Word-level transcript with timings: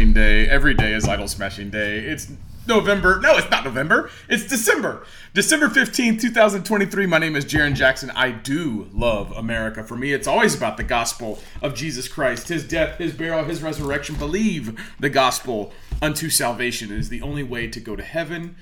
Smashing 0.00 0.14
day. 0.14 0.48
Every 0.48 0.72
day 0.72 0.94
is 0.94 1.06
idol 1.06 1.28
smashing 1.28 1.68
day. 1.68 1.98
It's 1.98 2.32
November. 2.66 3.20
No, 3.20 3.36
it's 3.36 3.50
not 3.50 3.66
November. 3.66 4.08
It's 4.30 4.46
December. 4.46 5.04
December 5.34 5.68
15th, 5.68 6.18
2023. 6.22 7.04
My 7.04 7.18
name 7.18 7.36
is 7.36 7.44
Jarrin 7.44 7.74
Jackson. 7.74 8.10
I 8.12 8.30
do 8.30 8.88
love 8.94 9.30
America. 9.32 9.84
For 9.84 9.96
me, 9.96 10.14
it's 10.14 10.26
always 10.26 10.54
about 10.54 10.78
the 10.78 10.84
gospel 10.84 11.38
of 11.60 11.74
Jesus 11.74 12.08
Christ, 12.08 12.48
his 12.48 12.66
death, 12.66 12.96
his 12.96 13.12
burial, 13.12 13.44
his 13.44 13.62
resurrection. 13.62 14.14
Believe 14.14 14.80
the 14.98 15.10
gospel 15.10 15.70
unto 16.00 16.30
salvation 16.30 16.90
is 16.90 17.10
the 17.10 17.20
only 17.20 17.42
way 17.42 17.66
to 17.66 17.78
go 17.78 17.94
to 17.94 18.02
heaven 18.02 18.56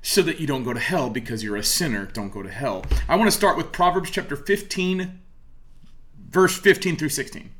so 0.00 0.22
that 0.22 0.38
you 0.38 0.46
don't 0.46 0.62
go 0.62 0.72
to 0.72 0.78
hell 0.78 1.10
because 1.10 1.42
you're 1.42 1.56
a 1.56 1.64
sinner. 1.64 2.06
Don't 2.06 2.30
go 2.30 2.44
to 2.44 2.52
hell. 2.52 2.84
I 3.08 3.16
want 3.16 3.26
to 3.26 3.36
start 3.36 3.56
with 3.56 3.72
Proverbs 3.72 4.12
chapter 4.12 4.36
15, 4.36 5.18
verse 6.30 6.56
15 6.56 6.94
through 6.94 7.08
16. 7.08 7.50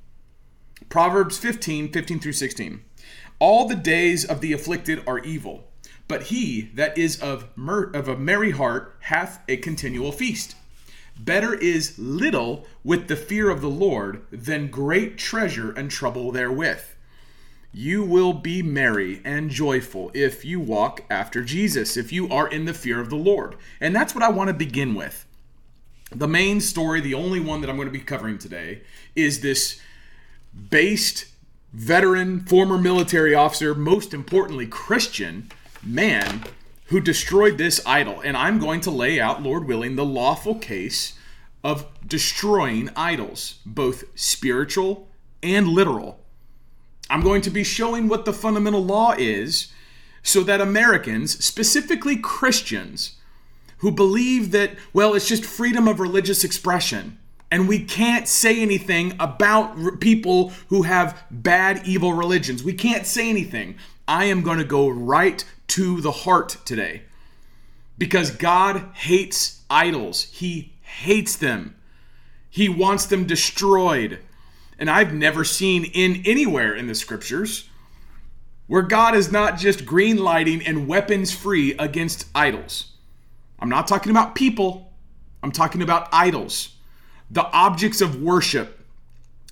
Proverbs 0.89 1.37
15, 1.37 1.91
15 1.91 2.21
through 2.21 2.33
16. 2.33 2.85
All 3.41 3.69
the 3.69 3.77
days 3.77 4.25
of 4.25 4.41
the 4.41 4.53
afflicted 4.53 5.03
are 5.07 5.21
evil, 5.21 5.69
but 6.09 6.25
he 6.25 6.71
that 6.75 6.99
is 6.99 7.21
of, 7.21 7.47
mer- 7.57 7.91
of 7.95 8.09
a 8.09 8.17
merry 8.17 8.51
heart 8.51 8.97
hath 9.01 9.43
a 9.49 9.57
continual 9.57 10.13
feast. 10.13 10.57
Better 11.19 11.55
is 11.55 11.99
little 11.99 12.67
with 12.85 13.09
the 13.09 13.17
fear 13.17 13.51
of 13.51 13.61
the 13.61 13.71
Lord 13.71 14.23
than 14.31 14.69
great 14.69 15.19
treasure 15.19 15.73
and 15.73 15.91
trouble 15.91 16.31
therewith. 16.33 16.85
You 17.73 18.05
will 18.05 18.33
be 18.33 18.63
merry 18.63 19.21
and 19.25 19.51
joyful 19.51 20.11
if 20.15 20.45
you 20.45 20.59
walk 20.59 21.05
after 21.11 21.45
Jesus, 21.45 21.97
if 21.97 22.13
you 22.13 22.29
are 22.29 22.49
in 22.49 22.65
the 22.65 22.75
fear 22.75 23.01
of 23.01 23.11
the 23.11 23.17
Lord. 23.17 23.57
And 23.81 23.95
that's 23.95 24.15
what 24.15 24.25
I 24.25 24.31
want 24.31 24.49
to 24.49 24.55
begin 24.55 24.95
with. 24.95 25.27
The 26.11 26.29
main 26.29 26.61
story, 26.61 27.01
the 27.01 27.15
only 27.15 27.41
one 27.41 27.61
that 27.61 27.69
I'm 27.69 27.77
going 27.77 27.89
to 27.89 27.93
be 27.93 28.01
covering 28.01 28.39
today, 28.39 28.83
is 29.15 29.41
this 29.41 29.81
based 30.71 31.27
veteran, 31.73 32.41
former 32.41 32.79
military 32.79 33.35
officer, 33.35 33.75
most 33.75 34.15
importantly, 34.15 34.67
Christian 34.67 35.51
man 35.83 36.45
who 36.87 37.01
destroyed 37.01 37.59
this 37.59 37.81
idol. 37.87 38.21
And 38.21 38.37
I'm 38.37 38.59
going 38.59 38.81
to 38.83 38.91
lay 38.91 39.21
out, 39.21 39.43
Lord 39.43 39.67
willing, 39.67 39.97
the 39.97 40.05
lawful 40.05 40.55
case 40.55 41.19
of 41.63 41.87
destroying 42.07 42.91
idols, 42.97 43.59
both 43.67 44.05
spiritual 44.19 45.09
and 45.43 45.69
literal. 45.69 46.25
I'm 47.11 47.23
going 47.23 47.43
to 47.43 47.51
be 47.51 47.65
showing 47.65 48.09
what 48.09 48.25
the 48.25 48.33
fundamental 48.33 48.85
law 48.85 49.15
is 49.19 49.73
so 50.23 50.43
that 50.43 50.61
Americans, 50.61 51.43
specifically 51.45 52.17
Christians, 52.17 53.17
who 53.79 53.91
believe 53.91 54.51
that, 54.51 54.73
well, 54.93 55.15
it's 55.15 55.29
just 55.29 55.45
freedom 55.45 55.87
of 55.89 56.01
religious 56.01 56.45
expression, 56.45 57.19
and 57.51 57.67
we 57.67 57.79
can't 57.79 58.29
say 58.29 58.61
anything 58.61 59.15
about 59.19 60.01
people 60.01 60.51
who 60.69 60.83
have 60.83 61.25
bad, 61.31 61.87
evil 61.87 62.13
religions. 62.13 62.63
We 62.63 62.75
can't 62.75 63.07
say 63.07 63.31
anything. 63.31 63.77
I 64.07 64.25
am 64.25 64.43
going 64.43 64.59
to 64.59 64.65
go 64.65 64.89
right 64.89 65.45
to 65.69 66.01
the 66.01 66.13
heart 66.13 66.59
today 66.65 67.03
because 67.97 68.31
God 68.31 68.91
hates 68.95 69.63
idols, 69.71 70.25
He 70.25 70.75
hates 70.83 71.37
them, 71.37 71.75
He 72.51 72.69
wants 72.69 73.07
them 73.07 73.27
destroyed. 73.27 74.19
And 74.79 74.89
I've 74.89 75.13
never 75.13 75.43
seen 75.43 75.85
in 75.87 76.23
anywhere 76.25 76.75
in 76.75 76.87
the 76.87 76.95
scriptures 76.95 77.69
where 78.69 78.83
God 78.83 79.17
is 79.17 79.33
not 79.33 79.59
just 79.59 79.87
green 79.87 80.19
lighting 80.19 80.65
and 80.65 80.87
weapons 80.87 81.35
free 81.35 81.75
against 81.79 82.29
idols. 82.35 82.93
I'm 83.59 83.71
not 83.71 83.89
talking 83.89 84.11
about 84.11 84.35
people, 84.35 84.93
I'm 85.43 85.51
talking 85.51 85.83
about 85.83 86.09
idols 86.13 86.77
the 87.31 87.47
objects 87.53 88.01
of 88.01 88.21
worship 88.23 88.75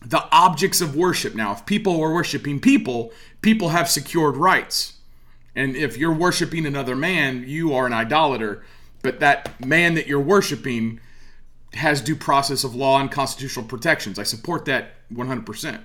the 0.04 0.28
objects 0.31 0.81
of 0.81 0.94
worship. 0.94 1.34
Now 1.34 1.53
if 1.53 1.66
people 1.66 2.00
are 2.00 2.12
worshiping 2.12 2.60
people 2.60 3.12
people 3.41 3.70
have 3.70 3.88
secured 3.88 4.37
rights. 4.37 4.94
And 5.54 5.75
if 5.75 5.97
you're 5.97 6.14
worshiping 6.14 6.66
another 6.66 6.94
man 6.94 7.44
you 7.47 7.75
are 7.75 7.87
an 7.87 7.92
idolater. 7.92 8.64
But 9.03 9.20
that 9.20 9.64
man 9.64 9.94
that 9.94 10.06
you're 10.06 10.20
worshiping 10.20 11.00
has 11.75 12.00
due 12.00 12.16
process 12.16 12.64
of 12.64 12.75
law 12.75 13.00
and 13.00 13.10
constitutional 13.10 13.64
protections. 13.66 14.19
I 14.19 14.22
support 14.22 14.64
that 14.66 14.94
100% 15.12 15.81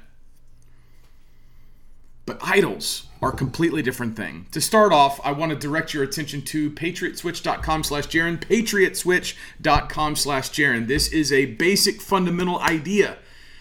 but 2.25 2.39
idols 2.41 3.07
are 3.21 3.31
completely 3.31 3.81
different 3.81 4.15
thing. 4.15 4.47
To 4.51 4.59
start 4.59 4.91
off, 4.91 5.19
I 5.23 5.31
want 5.31 5.51
to 5.51 5.55
direct 5.55 5.93
your 5.93 6.03
attention 6.03 6.41
to 6.43 6.71
patriotswitch.com 6.71 7.83
slash 7.83 8.07
Jarrin, 8.07 8.39
patriotswitch.com 8.39 10.15
slash 10.15 10.49
Jarrin. 10.49 10.87
This 10.87 11.11
is 11.11 11.31
a 11.31 11.45
basic 11.45 12.01
fundamental 12.01 12.59
idea. 12.59 13.17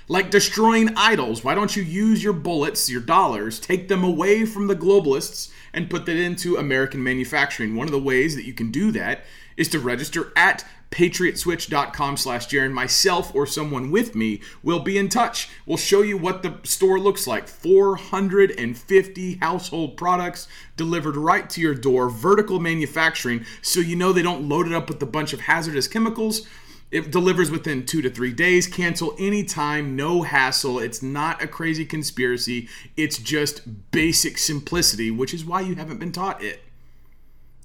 Like 0.09 0.31
destroying 0.31 0.97
idols, 0.97 1.45
why 1.45 1.55
don't 1.55 1.77
you 1.77 1.83
use 1.83 2.25
your 2.25 2.33
bullets, 2.33 2.91
your 2.91 3.01
dollars, 3.01 3.61
take 3.61 3.87
them 3.89 4.03
away 4.03 4.45
from 4.45 4.67
the 4.67 4.75
globalists 4.75 5.53
and 5.73 5.91
put 5.91 6.07
that 6.07 6.17
into 6.17 6.57
American 6.57 7.03
manufacturing? 7.03 7.77
One 7.77 7.87
of 7.87 7.93
the 7.93 8.01
ways 8.01 8.35
that 8.35 8.45
you 8.45 8.53
can 8.53 8.73
do 8.73 8.91
that 8.93 9.25
is 9.61 9.69
to 9.69 9.79
register 9.79 10.33
at 10.35 10.65
patriotswitch.com 10.91 12.17
slash 12.17 12.49
Jarrin. 12.49 12.73
Myself 12.73 13.35
or 13.35 13.47
someone 13.47 13.91
with 13.91 14.15
me 14.15 14.41
will 14.63 14.81
be 14.81 14.97
in 14.97 15.11
touch. 15.11 15.51
We'll 15.67 15.77
show 15.77 16.01
you 16.01 16.17
what 16.17 16.43
the 16.43 16.59
store 16.65 16.99
looks 16.99 17.27
like. 17.27 17.47
450 17.47 19.35
household 19.37 19.99
products 19.99 20.49
delivered 20.79 21.15
right 21.15 21.49
to 21.51 21.61
your 21.61 21.75
door, 21.75 22.09
vertical 22.09 22.59
manufacturing, 22.59 23.45
so 23.61 23.81
you 23.81 23.97
know 23.97 24.15
they 24.15 24.23
don't 24.23 24.49
load 24.49 24.67
it 24.67 24.73
up 24.73 24.89
with 24.89 25.03
a 25.03 25.07
bunch 25.07 25.35
of 25.35 25.41
hazardous 25.41 25.87
chemicals. 25.87 26.49
It 26.91 27.11
delivers 27.11 27.51
within 27.51 27.85
two 27.85 28.01
to 28.01 28.11
three 28.11 28.33
days. 28.33 28.67
Cancel 28.67 29.15
anytime, 29.19 29.95
no 29.95 30.23
hassle. 30.23 30.79
It's 30.79 31.03
not 31.03 31.43
a 31.43 31.47
crazy 31.47 31.85
conspiracy. 31.85 32.67
It's 32.97 33.19
just 33.19 33.91
basic 33.91 34.39
simplicity, 34.39 35.11
which 35.11 35.35
is 35.35 35.45
why 35.45 35.61
you 35.61 35.75
haven't 35.75 35.99
been 36.01 36.13
taught 36.13 36.43
it. 36.43 36.63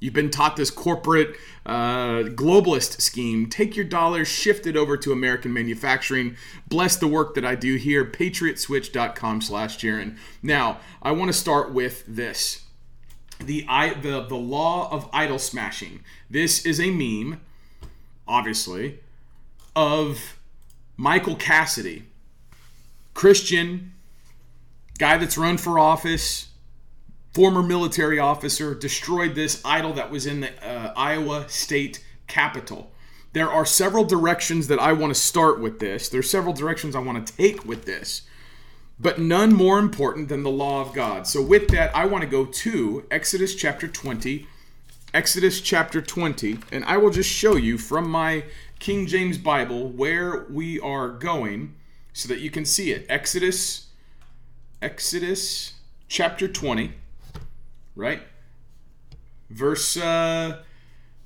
You've 0.06 0.14
been 0.14 0.30
taught 0.30 0.56
this 0.56 0.70
corporate 0.70 1.36
uh, 1.66 2.30
globalist 2.36 3.02
scheme. 3.02 3.50
Take 3.50 3.76
your 3.76 3.86
dollars, 3.86 4.28
shift 4.28 4.68
it 4.68 4.78
over 4.78 4.98
to 4.98 5.12
American 5.12 5.52
manufacturing. 5.52 6.38
Bless 6.68 6.96
the 6.96 7.08
work 7.08 7.34
that 7.34 7.44
I 7.44 7.56
do 7.56 7.74
here. 7.74 8.06
Patriotswitch.com 8.06 9.42
slash 9.42 9.80
Jarrin. 9.80 10.16
Now, 10.44 10.78
I 11.02 11.12
want 11.12 11.30
to 11.30 11.34
start 11.34 11.74
with 11.74 12.06
this. 12.06 12.66
The, 13.40 13.66
I, 13.68 13.96
the, 13.96 14.22
the 14.22 14.36
law 14.36 14.92
of 14.92 15.10
idol 15.12 15.40
smashing. 15.40 16.04
This 16.30 16.68
is 16.68 16.80
a 16.80 16.92
meme, 16.92 17.42
obviously, 18.28 19.00
of 19.76 20.38
Michael 20.98 21.36
Cassidy, 21.36 22.04
Christian, 23.16 23.94
guy 25.00 25.18
that's 25.18 25.36
run 25.36 25.58
for 25.58 25.80
office, 25.80 26.50
former 27.36 27.62
military 27.62 28.18
officer, 28.18 28.74
destroyed 28.74 29.36
this 29.36 29.62
idol 29.66 29.92
that 29.92 30.10
was 30.10 30.26
in 30.26 30.40
the 30.40 30.66
uh, 30.66 30.94
Iowa 30.96 31.50
state 31.50 32.02
capitol. 32.28 32.94
There 33.34 33.52
are 33.52 33.66
several 33.66 34.06
directions 34.06 34.68
that 34.68 34.80
I 34.80 34.94
want 34.94 35.14
to 35.14 35.20
start 35.20 35.60
with 35.60 35.80
this. 35.80 36.08
There's 36.08 36.30
several 36.30 36.54
directions 36.54 36.96
I 36.96 37.00
want 37.00 37.28
to 37.28 37.36
take 37.36 37.66
with 37.66 37.84
this, 37.84 38.22
but 38.98 39.20
none 39.20 39.54
more 39.54 39.80
important 39.80 40.30
than 40.30 40.44
the 40.44 40.50
law 40.50 40.80
of 40.80 40.94
God. 40.94 41.28
So, 41.28 41.42
with 41.42 41.68
that, 41.72 41.94
I 41.94 42.06
want 42.06 42.24
to 42.24 42.30
go 42.30 42.46
to 42.46 43.06
Exodus 43.12 43.54
chapter 43.54 43.90
20. 43.90 44.48
Exodus 45.14 45.60
chapter 45.60 46.02
20, 46.02 46.60
and 46.72 46.86
I 46.86 46.96
will 46.96 47.10
just 47.10 47.30
show 47.30 47.58
you 47.58 47.78
from 47.78 48.10
my 48.10 48.46
King 48.80 49.08
James 49.08 49.38
Bible 49.38 49.90
where 49.90 50.46
we 50.50 50.80
are 50.80 51.10
going 51.10 51.76
so 52.14 52.30
that 52.30 52.40
you 52.40 52.50
can 52.50 52.64
see 52.64 52.92
it. 52.92 53.06
Exodus, 53.10 53.88
Exodus 54.82 55.74
chapter 56.08 56.48
20 56.48 56.94
right? 57.96 58.22
Verse 59.50 59.98
uh, 59.98 60.62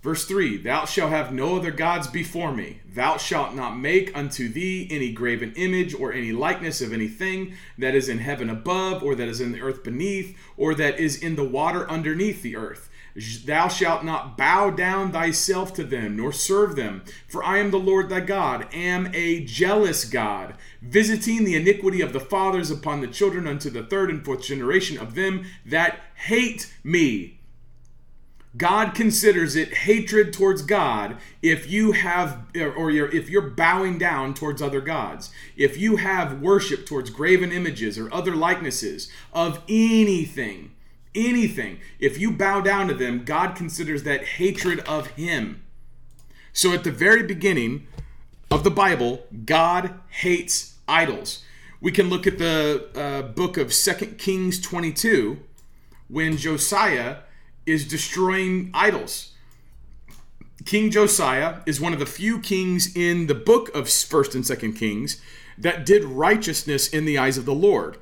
verse 0.01 0.25
3 0.25 0.57
Thou 0.57 0.85
shalt 0.85 1.09
have 1.09 1.33
no 1.33 1.57
other 1.57 1.71
gods 1.71 2.07
before 2.07 2.53
me. 2.53 2.81
Thou 2.87 3.17
shalt 3.17 3.55
not 3.55 3.77
make 3.77 4.15
unto 4.17 4.49
thee 4.49 4.87
any 4.89 5.11
graven 5.11 5.53
image 5.55 5.93
or 5.93 6.11
any 6.13 6.31
likeness 6.31 6.81
of 6.81 6.93
anything 6.93 7.53
that 7.77 7.95
is 7.95 8.09
in 8.09 8.19
heaven 8.19 8.49
above, 8.49 9.03
or 9.03 9.15
that 9.15 9.27
is 9.27 9.41
in 9.41 9.51
the 9.51 9.61
earth 9.61 9.83
beneath, 9.83 10.37
or 10.57 10.75
that 10.75 10.99
is 10.99 11.21
in 11.21 11.35
the 11.35 11.43
water 11.43 11.89
underneath 11.89 12.41
the 12.41 12.55
earth. 12.55 12.88
Thou 13.45 13.67
shalt 13.67 14.03
not 14.03 14.37
bow 14.37 14.69
down 14.69 15.11
thyself 15.11 15.73
to 15.73 15.83
them, 15.83 16.15
nor 16.17 16.31
serve 16.31 16.75
them. 16.75 17.03
For 17.27 17.43
I 17.43 17.57
am 17.57 17.71
the 17.71 17.79
Lord 17.79 18.09
thy 18.09 18.21
God, 18.21 18.67
am 18.73 19.09
a 19.13 19.43
jealous 19.43 20.05
God, 20.05 20.55
visiting 20.81 21.43
the 21.43 21.55
iniquity 21.55 22.01
of 22.01 22.13
the 22.13 22.19
fathers 22.19 22.71
upon 22.71 23.01
the 23.01 23.07
children 23.07 23.47
unto 23.47 23.69
the 23.69 23.83
third 23.83 24.09
and 24.09 24.23
fourth 24.23 24.43
generation 24.43 24.97
of 24.97 25.15
them 25.15 25.45
that 25.65 25.99
hate 26.15 26.73
me. 26.83 27.39
God 28.57 28.95
considers 28.95 29.55
it 29.55 29.73
hatred 29.73 30.33
towards 30.33 30.63
God 30.63 31.17
if 31.41 31.69
you 31.69 31.91
have 31.91 32.47
or 32.55 32.89
you're, 32.89 33.13
if 33.13 33.29
you're 33.29 33.41
bowing 33.41 33.99
down 33.99 34.33
towards 34.33 34.61
other 34.61 34.81
gods. 34.81 35.29
If 35.55 35.77
you 35.77 35.97
have 35.97 36.41
worship 36.41 36.85
towards 36.85 37.11
graven 37.11 37.51
images 37.51 37.99
or 37.99 38.11
other 38.11 38.35
likenesses 38.35 39.11
of 39.33 39.61
anything 39.69 40.71
anything, 41.15 41.79
if 41.99 42.19
you 42.19 42.31
bow 42.31 42.61
down 42.61 42.87
to 42.87 42.93
them, 42.93 43.23
God 43.25 43.55
considers 43.55 44.03
that 44.03 44.23
hatred 44.23 44.79
of 44.81 45.07
Him. 45.07 45.63
So 46.53 46.73
at 46.73 46.83
the 46.83 46.91
very 46.91 47.23
beginning 47.23 47.87
of 48.51 48.63
the 48.63 48.71
Bible, 48.71 49.25
God 49.45 49.93
hates 50.09 50.75
idols. 50.87 51.43
We 51.81 51.91
can 51.91 52.09
look 52.09 52.27
at 52.27 52.37
the 52.37 52.89
uh, 52.95 53.21
book 53.21 53.57
of 53.57 53.73
Second 53.73 54.17
Kings 54.17 54.59
22 54.59 55.39
when 56.07 56.35
Josiah 56.37 57.17
is 57.65 57.87
destroying 57.87 58.71
idols. 58.73 59.31
King 60.65 60.91
Josiah 60.91 61.59
is 61.65 61.79
one 61.79 61.93
of 61.93 61.99
the 61.99 62.05
few 62.05 62.39
kings 62.39 62.93
in 62.95 63.27
the 63.27 63.35
book 63.35 63.69
of 63.69 63.85
1st 63.85 64.35
and 64.35 64.43
2nd 64.43 64.75
Kings 64.75 65.21
that 65.57 65.85
did 65.85 66.03
righteousness 66.03 66.87
in 66.87 67.05
the 67.05 67.17
eyes 67.17 67.37
of 67.37 67.45
the 67.45 67.53
Lord. 67.53 67.97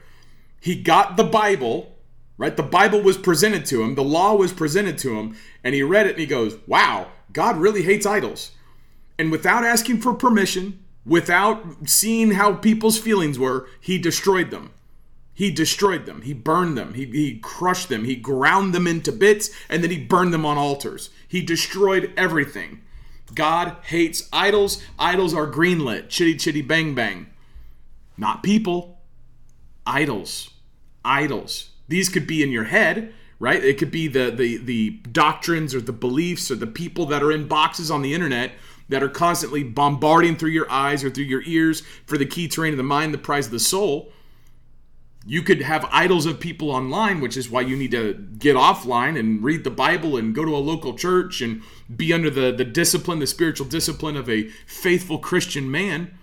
He 0.60 0.82
got 0.82 1.18
the 1.18 1.24
Bible, 1.24 1.97
right? 2.38 2.56
The 2.56 2.64
Bible 2.64 3.02
was 3.02 3.18
presented 3.18 3.66
to 3.68 3.82
him, 3.82 3.96
the 3.96 4.04
law 4.04 4.36
was 4.36 4.54
presented 4.54 4.98
to 5.00 5.18
him, 5.18 5.36
and 5.64 5.74
he 5.74 5.84
read 5.84 6.06
it 6.06 6.12
and 6.12 6.20
he 6.20 6.26
goes, 6.26 6.58
Wow, 6.68 7.08
God 7.34 7.58
really 7.58 7.84
hates 7.84 8.06
idols. 8.06 8.52
And 9.20 9.32
without 9.32 9.64
asking 9.64 10.02
for 10.02 10.14
permission, 10.14 10.84
without 11.06 11.90
seeing 11.90 12.32
how 12.32 12.54
people's 12.54 13.00
feelings 13.00 13.40
were, 13.40 13.68
he 13.80 13.98
destroyed 13.98 14.52
them. 14.52 14.72
He 15.34 15.52
destroyed 15.52 16.08
them. 16.08 16.24
He 16.24 16.34
burned 16.34 16.78
them. 16.78 16.96
He, 16.96 17.06
he 17.06 17.38
crushed 17.38 17.90
them. 17.90 18.06
He 18.06 18.16
ground 18.16 18.74
them 18.74 18.88
into 18.88 19.12
bits 19.12 19.52
and 19.70 19.84
then 19.84 19.92
he 19.92 20.04
burned 20.04 20.34
them 20.34 20.48
on 20.48 20.58
altars. 20.58 21.12
He 21.28 21.44
destroyed 21.44 22.12
everything. 22.18 22.82
God 23.36 23.78
hates 23.84 24.28
idols. 24.34 24.84
Idols 24.98 25.36
are 25.36 25.46
greenlit. 25.46 26.10
Chitty 26.10 26.38
chitty 26.38 26.64
bang 26.64 26.96
bang. 26.96 27.28
Not 28.18 28.42
people. 28.42 29.00
Idols. 29.86 30.50
Idols. 31.06 31.70
These 31.88 32.10
could 32.10 32.28
be 32.28 32.44
in 32.44 32.52
your 32.52 32.66
head, 32.66 33.14
right? 33.40 33.64
It 33.64 33.78
could 33.78 33.92
be 33.92 34.08
the, 34.08 34.32
the, 34.32 34.58
the 34.58 34.90
doctrines 35.12 35.74
or 35.74 35.82
the 35.82 35.94
beliefs 35.94 36.52
or 36.52 36.56
the 36.56 36.68
people 36.68 37.06
that 37.08 37.24
are 37.24 37.32
in 37.32 37.48
boxes 37.48 37.92
on 37.92 38.02
the 38.02 38.14
internet 38.14 38.52
that 38.90 39.04
are 39.04 39.10
constantly 39.10 39.64
bombarding 39.64 40.36
through 40.38 40.52
your 40.52 40.70
eyes 40.72 41.04
or 41.04 41.10
through 41.10 41.26
your 41.26 41.44
ears 41.46 41.82
for 42.06 42.18
the 42.18 42.26
key 42.26 42.48
terrain 42.48 42.74
of 42.74 42.78
the 42.78 42.84
mind, 42.84 43.14
the 43.14 43.18
prize 43.18 43.48
of 43.48 43.52
the 43.52 43.60
soul. 43.60 44.12
You 45.26 45.42
could 45.42 45.62
have 45.62 45.86
idols 45.92 46.26
of 46.26 46.40
people 46.40 46.72
online, 46.72 47.20
which 47.20 47.36
is 47.36 47.50
why 47.50 47.62
you 47.62 47.76
need 47.76 47.92
to 47.92 48.14
get 48.14 48.56
offline 48.56 49.20
and 49.20 49.44
read 49.44 49.66
the 49.66 49.70
Bible 49.70 50.16
and 50.16 50.34
go 50.34 50.46
to 50.46 50.56
a 50.56 50.58
local 50.58 50.94
church 50.94 51.42
and 51.42 51.62
be 51.94 52.14
under 52.14 52.30
the, 52.30 52.54
the 52.54 52.64
discipline, 52.64 53.20
the 53.20 53.28
spiritual 53.28 53.68
discipline 53.68 54.16
of 54.16 54.30
a 54.30 54.48
faithful 54.66 55.18
Christian 55.18 55.70
man. 55.70 56.18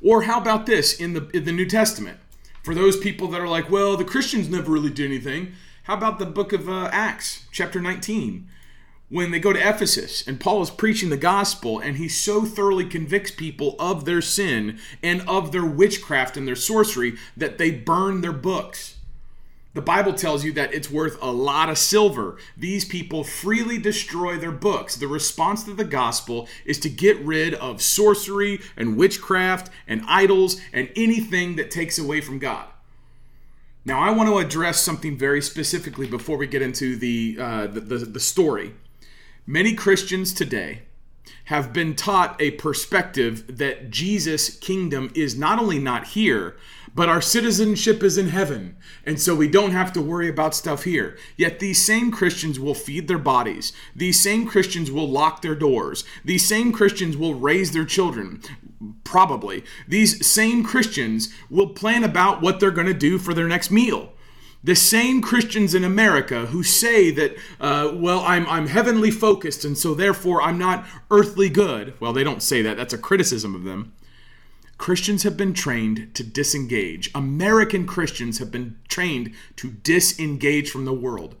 Or 0.00 0.22
how 0.22 0.40
about 0.40 0.66
this 0.66 1.00
in 1.00 1.14
the 1.14 1.28
in 1.30 1.44
the 1.44 1.52
New 1.52 1.66
Testament? 1.66 2.18
For 2.68 2.74
those 2.74 2.98
people 2.98 3.28
that 3.28 3.40
are 3.40 3.48
like, 3.48 3.70
well, 3.70 3.96
the 3.96 4.04
Christians 4.04 4.50
never 4.50 4.70
really 4.70 4.90
did 4.90 5.06
anything. 5.06 5.52
How 5.84 5.94
about 5.94 6.18
the 6.18 6.26
book 6.26 6.52
of 6.52 6.68
uh, 6.68 6.90
Acts, 6.92 7.46
chapter 7.50 7.80
19? 7.80 8.46
when 9.08 9.30
they 9.30 9.40
go 9.40 9.54
to 9.54 9.58
Ephesus 9.58 10.28
and 10.28 10.38
Paul 10.38 10.60
is 10.60 10.68
preaching 10.68 11.08
the 11.08 11.16
gospel 11.16 11.78
and 11.78 11.96
he 11.96 12.10
so 12.10 12.44
thoroughly 12.44 12.84
convicts 12.84 13.30
people 13.30 13.74
of 13.78 14.04
their 14.04 14.20
sin 14.20 14.78
and 15.02 15.22
of 15.22 15.50
their 15.50 15.64
witchcraft 15.64 16.36
and 16.36 16.46
their 16.46 16.54
sorcery 16.54 17.16
that 17.34 17.56
they 17.56 17.70
burn 17.70 18.20
their 18.20 18.34
books. 18.34 18.97
The 19.74 19.82
Bible 19.82 20.14
tells 20.14 20.44
you 20.44 20.52
that 20.54 20.72
it's 20.72 20.90
worth 20.90 21.18
a 21.22 21.30
lot 21.30 21.68
of 21.68 21.78
silver. 21.78 22.38
These 22.56 22.84
people 22.84 23.22
freely 23.22 23.78
destroy 23.78 24.36
their 24.36 24.50
books. 24.50 24.96
The 24.96 25.06
response 25.06 25.64
to 25.64 25.74
the 25.74 25.84
gospel 25.84 26.48
is 26.64 26.80
to 26.80 26.88
get 26.88 27.18
rid 27.20 27.54
of 27.54 27.82
sorcery 27.82 28.60
and 28.76 28.96
witchcraft 28.96 29.70
and 29.86 30.02
idols 30.08 30.60
and 30.72 30.90
anything 30.96 31.56
that 31.56 31.70
takes 31.70 31.98
away 31.98 32.20
from 32.20 32.38
God. 32.38 32.66
Now, 33.84 34.00
I 34.00 34.10
want 34.10 34.28
to 34.28 34.38
address 34.38 34.80
something 34.82 35.16
very 35.16 35.40
specifically 35.40 36.06
before 36.06 36.36
we 36.36 36.46
get 36.46 36.62
into 36.62 36.96
the, 36.96 37.36
uh, 37.38 37.66
the, 37.68 37.80
the, 37.80 37.98
the 37.98 38.20
story 38.20 38.74
Many 39.50 39.72
Christians 39.72 40.34
today 40.34 40.82
have 41.44 41.72
been 41.72 41.94
taught 41.96 42.38
a 42.38 42.50
perspective 42.50 43.56
that 43.56 43.88
Jesus' 43.88 44.54
kingdom 44.58 45.10
is 45.14 45.38
not 45.38 45.58
only 45.58 45.78
not 45.78 46.08
here, 46.08 46.58
but 46.94 47.08
our 47.08 47.20
citizenship 47.20 48.02
is 48.02 48.18
in 48.18 48.28
heaven. 48.28 48.76
And 49.04 49.20
so 49.20 49.34
we 49.34 49.48
don't 49.48 49.72
have 49.72 49.92
to 49.94 50.02
worry 50.02 50.28
about 50.28 50.54
stuff 50.54 50.84
here. 50.84 51.16
Yet 51.36 51.58
these 51.58 51.84
same 51.84 52.10
Christians 52.10 52.58
will 52.58 52.74
feed 52.74 53.08
their 53.08 53.18
bodies. 53.18 53.72
These 53.94 54.20
same 54.20 54.46
Christians 54.46 54.90
will 54.90 55.08
lock 55.08 55.42
their 55.42 55.54
doors. 55.54 56.04
These 56.24 56.46
same 56.46 56.72
Christians 56.72 57.16
will 57.16 57.34
raise 57.34 57.72
their 57.72 57.84
children. 57.84 58.42
Probably. 59.04 59.64
These 59.86 60.26
same 60.26 60.64
Christians 60.64 61.32
will 61.50 61.68
plan 61.68 62.04
about 62.04 62.42
what 62.42 62.60
they're 62.60 62.70
going 62.70 62.86
to 62.86 62.94
do 62.94 63.18
for 63.18 63.34
their 63.34 63.48
next 63.48 63.70
meal 63.70 64.12
the 64.62 64.74
same 64.74 65.22
Christians 65.22 65.74
in 65.74 65.84
America 65.84 66.46
who 66.46 66.62
say 66.62 67.10
that, 67.12 67.36
uh, 67.60 67.92
well, 67.94 68.20
I'm, 68.20 68.46
I'm 68.46 68.66
heavenly 68.66 69.10
focused 69.10 69.64
and 69.64 69.78
so 69.78 69.94
therefore 69.94 70.42
I'm 70.42 70.58
not 70.58 70.84
earthly 71.10 71.48
good. 71.48 71.94
Well, 72.00 72.12
they 72.12 72.24
don't 72.24 72.42
say 72.42 72.62
that, 72.62 72.76
that's 72.76 72.92
a 72.92 72.98
criticism 72.98 73.54
of 73.54 73.64
them. 73.64 73.92
Christians 74.78 75.24
have 75.24 75.36
been 75.36 75.52
trained 75.52 76.14
to 76.14 76.22
disengage. 76.22 77.10
American 77.14 77.86
Christians 77.86 78.38
have 78.38 78.52
been 78.52 78.78
trained 78.88 79.34
to 79.56 79.70
disengage 79.70 80.70
from 80.70 80.84
the 80.84 80.92
world, 80.92 81.34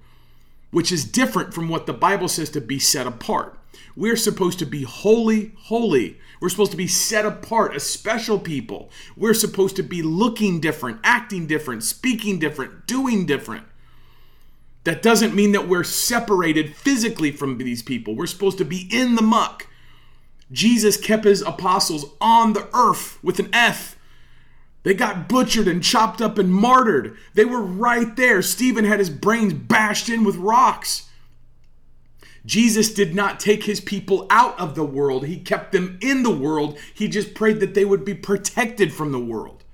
which 0.72 0.90
is 0.92 1.04
different 1.04 1.54
from 1.54 1.68
what 1.68 1.86
the 1.86 1.92
Bible 1.92 2.28
says 2.28 2.50
to 2.50 2.60
be 2.60 2.80
set 2.80 3.06
apart. 3.06 3.56
We're 3.94 4.16
supposed 4.16 4.58
to 4.58 4.66
be 4.66 4.82
holy, 4.82 5.52
holy. 5.56 6.18
We're 6.40 6.48
supposed 6.48 6.72
to 6.72 6.76
be 6.76 6.88
set 6.88 7.24
apart, 7.24 7.76
a 7.76 7.80
special 7.80 8.38
people. 8.38 8.90
We're 9.16 9.34
supposed 9.34 9.76
to 9.76 9.82
be 9.82 10.02
looking 10.02 10.60
different, 10.60 11.00
acting 11.04 11.46
different, 11.46 11.84
speaking 11.84 12.38
different, 12.38 12.86
doing 12.86 13.24
different. 13.24 13.64
That 14.84 15.02
doesn't 15.02 15.34
mean 15.34 15.52
that 15.52 15.68
we're 15.68 15.84
separated 15.84 16.74
physically 16.74 17.30
from 17.30 17.58
these 17.58 17.82
people. 17.82 18.14
We're 18.14 18.26
supposed 18.26 18.58
to 18.58 18.64
be 18.64 18.88
in 18.90 19.14
the 19.14 19.22
muck. 19.22 19.67
Jesus 20.50 20.96
kept 20.96 21.24
his 21.24 21.42
apostles 21.42 22.06
on 22.20 22.52
the 22.52 22.68
earth 22.74 23.18
with 23.22 23.38
an 23.38 23.50
F. 23.52 23.96
They 24.82 24.94
got 24.94 25.28
butchered 25.28 25.68
and 25.68 25.82
chopped 25.82 26.22
up 26.22 26.38
and 26.38 26.52
martyred. 26.52 27.16
They 27.34 27.44
were 27.44 27.60
right 27.60 28.14
there. 28.16 28.40
Stephen 28.40 28.84
had 28.84 28.98
his 28.98 29.10
brains 29.10 29.52
bashed 29.52 30.08
in 30.08 30.24
with 30.24 30.36
rocks. 30.36 31.08
Jesus 32.46 32.94
did 32.94 33.14
not 33.14 33.40
take 33.40 33.64
his 33.64 33.80
people 33.80 34.26
out 34.30 34.58
of 34.58 34.74
the 34.74 34.84
world, 34.84 35.26
he 35.26 35.38
kept 35.38 35.72
them 35.72 35.98
in 36.00 36.22
the 36.22 36.34
world. 36.34 36.78
He 36.94 37.06
just 37.06 37.34
prayed 37.34 37.60
that 37.60 37.74
they 37.74 37.84
would 37.84 38.04
be 38.04 38.14
protected 38.14 38.92
from 38.92 39.12
the 39.12 39.18
world. 39.18 39.64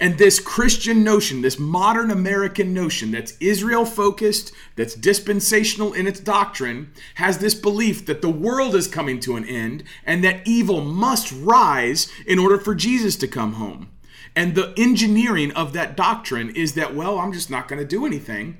And 0.00 0.16
this 0.16 0.38
Christian 0.38 1.02
notion, 1.02 1.42
this 1.42 1.58
modern 1.58 2.10
American 2.12 2.72
notion 2.72 3.10
that's 3.10 3.36
Israel 3.40 3.84
focused, 3.84 4.52
that's 4.76 4.94
dispensational 4.94 5.92
in 5.92 6.06
its 6.06 6.20
doctrine, 6.20 6.92
has 7.16 7.38
this 7.38 7.54
belief 7.54 8.06
that 8.06 8.22
the 8.22 8.30
world 8.30 8.76
is 8.76 8.86
coming 8.86 9.18
to 9.20 9.36
an 9.36 9.44
end 9.44 9.82
and 10.04 10.22
that 10.22 10.46
evil 10.46 10.82
must 10.82 11.32
rise 11.32 12.08
in 12.26 12.38
order 12.38 12.58
for 12.58 12.76
Jesus 12.76 13.16
to 13.16 13.26
come 13.26 13.54
home. 13.54 13.90
And 14.36 14.54
the 14.54 14.72
engineering 14.76 15.50
of 15.52 15.72
that 15.72 15.96
doctrine 15.96 16.50
is 16.50 16.74
that, 16.74 16.94
well, 16.94 17.18
I'm 17.18 17.32
just 17.32 17.50
not 17.50 17.66
going 17.66 17.80
to 17.80 17.88
do 17.88 18.06
anything 18.06 18.58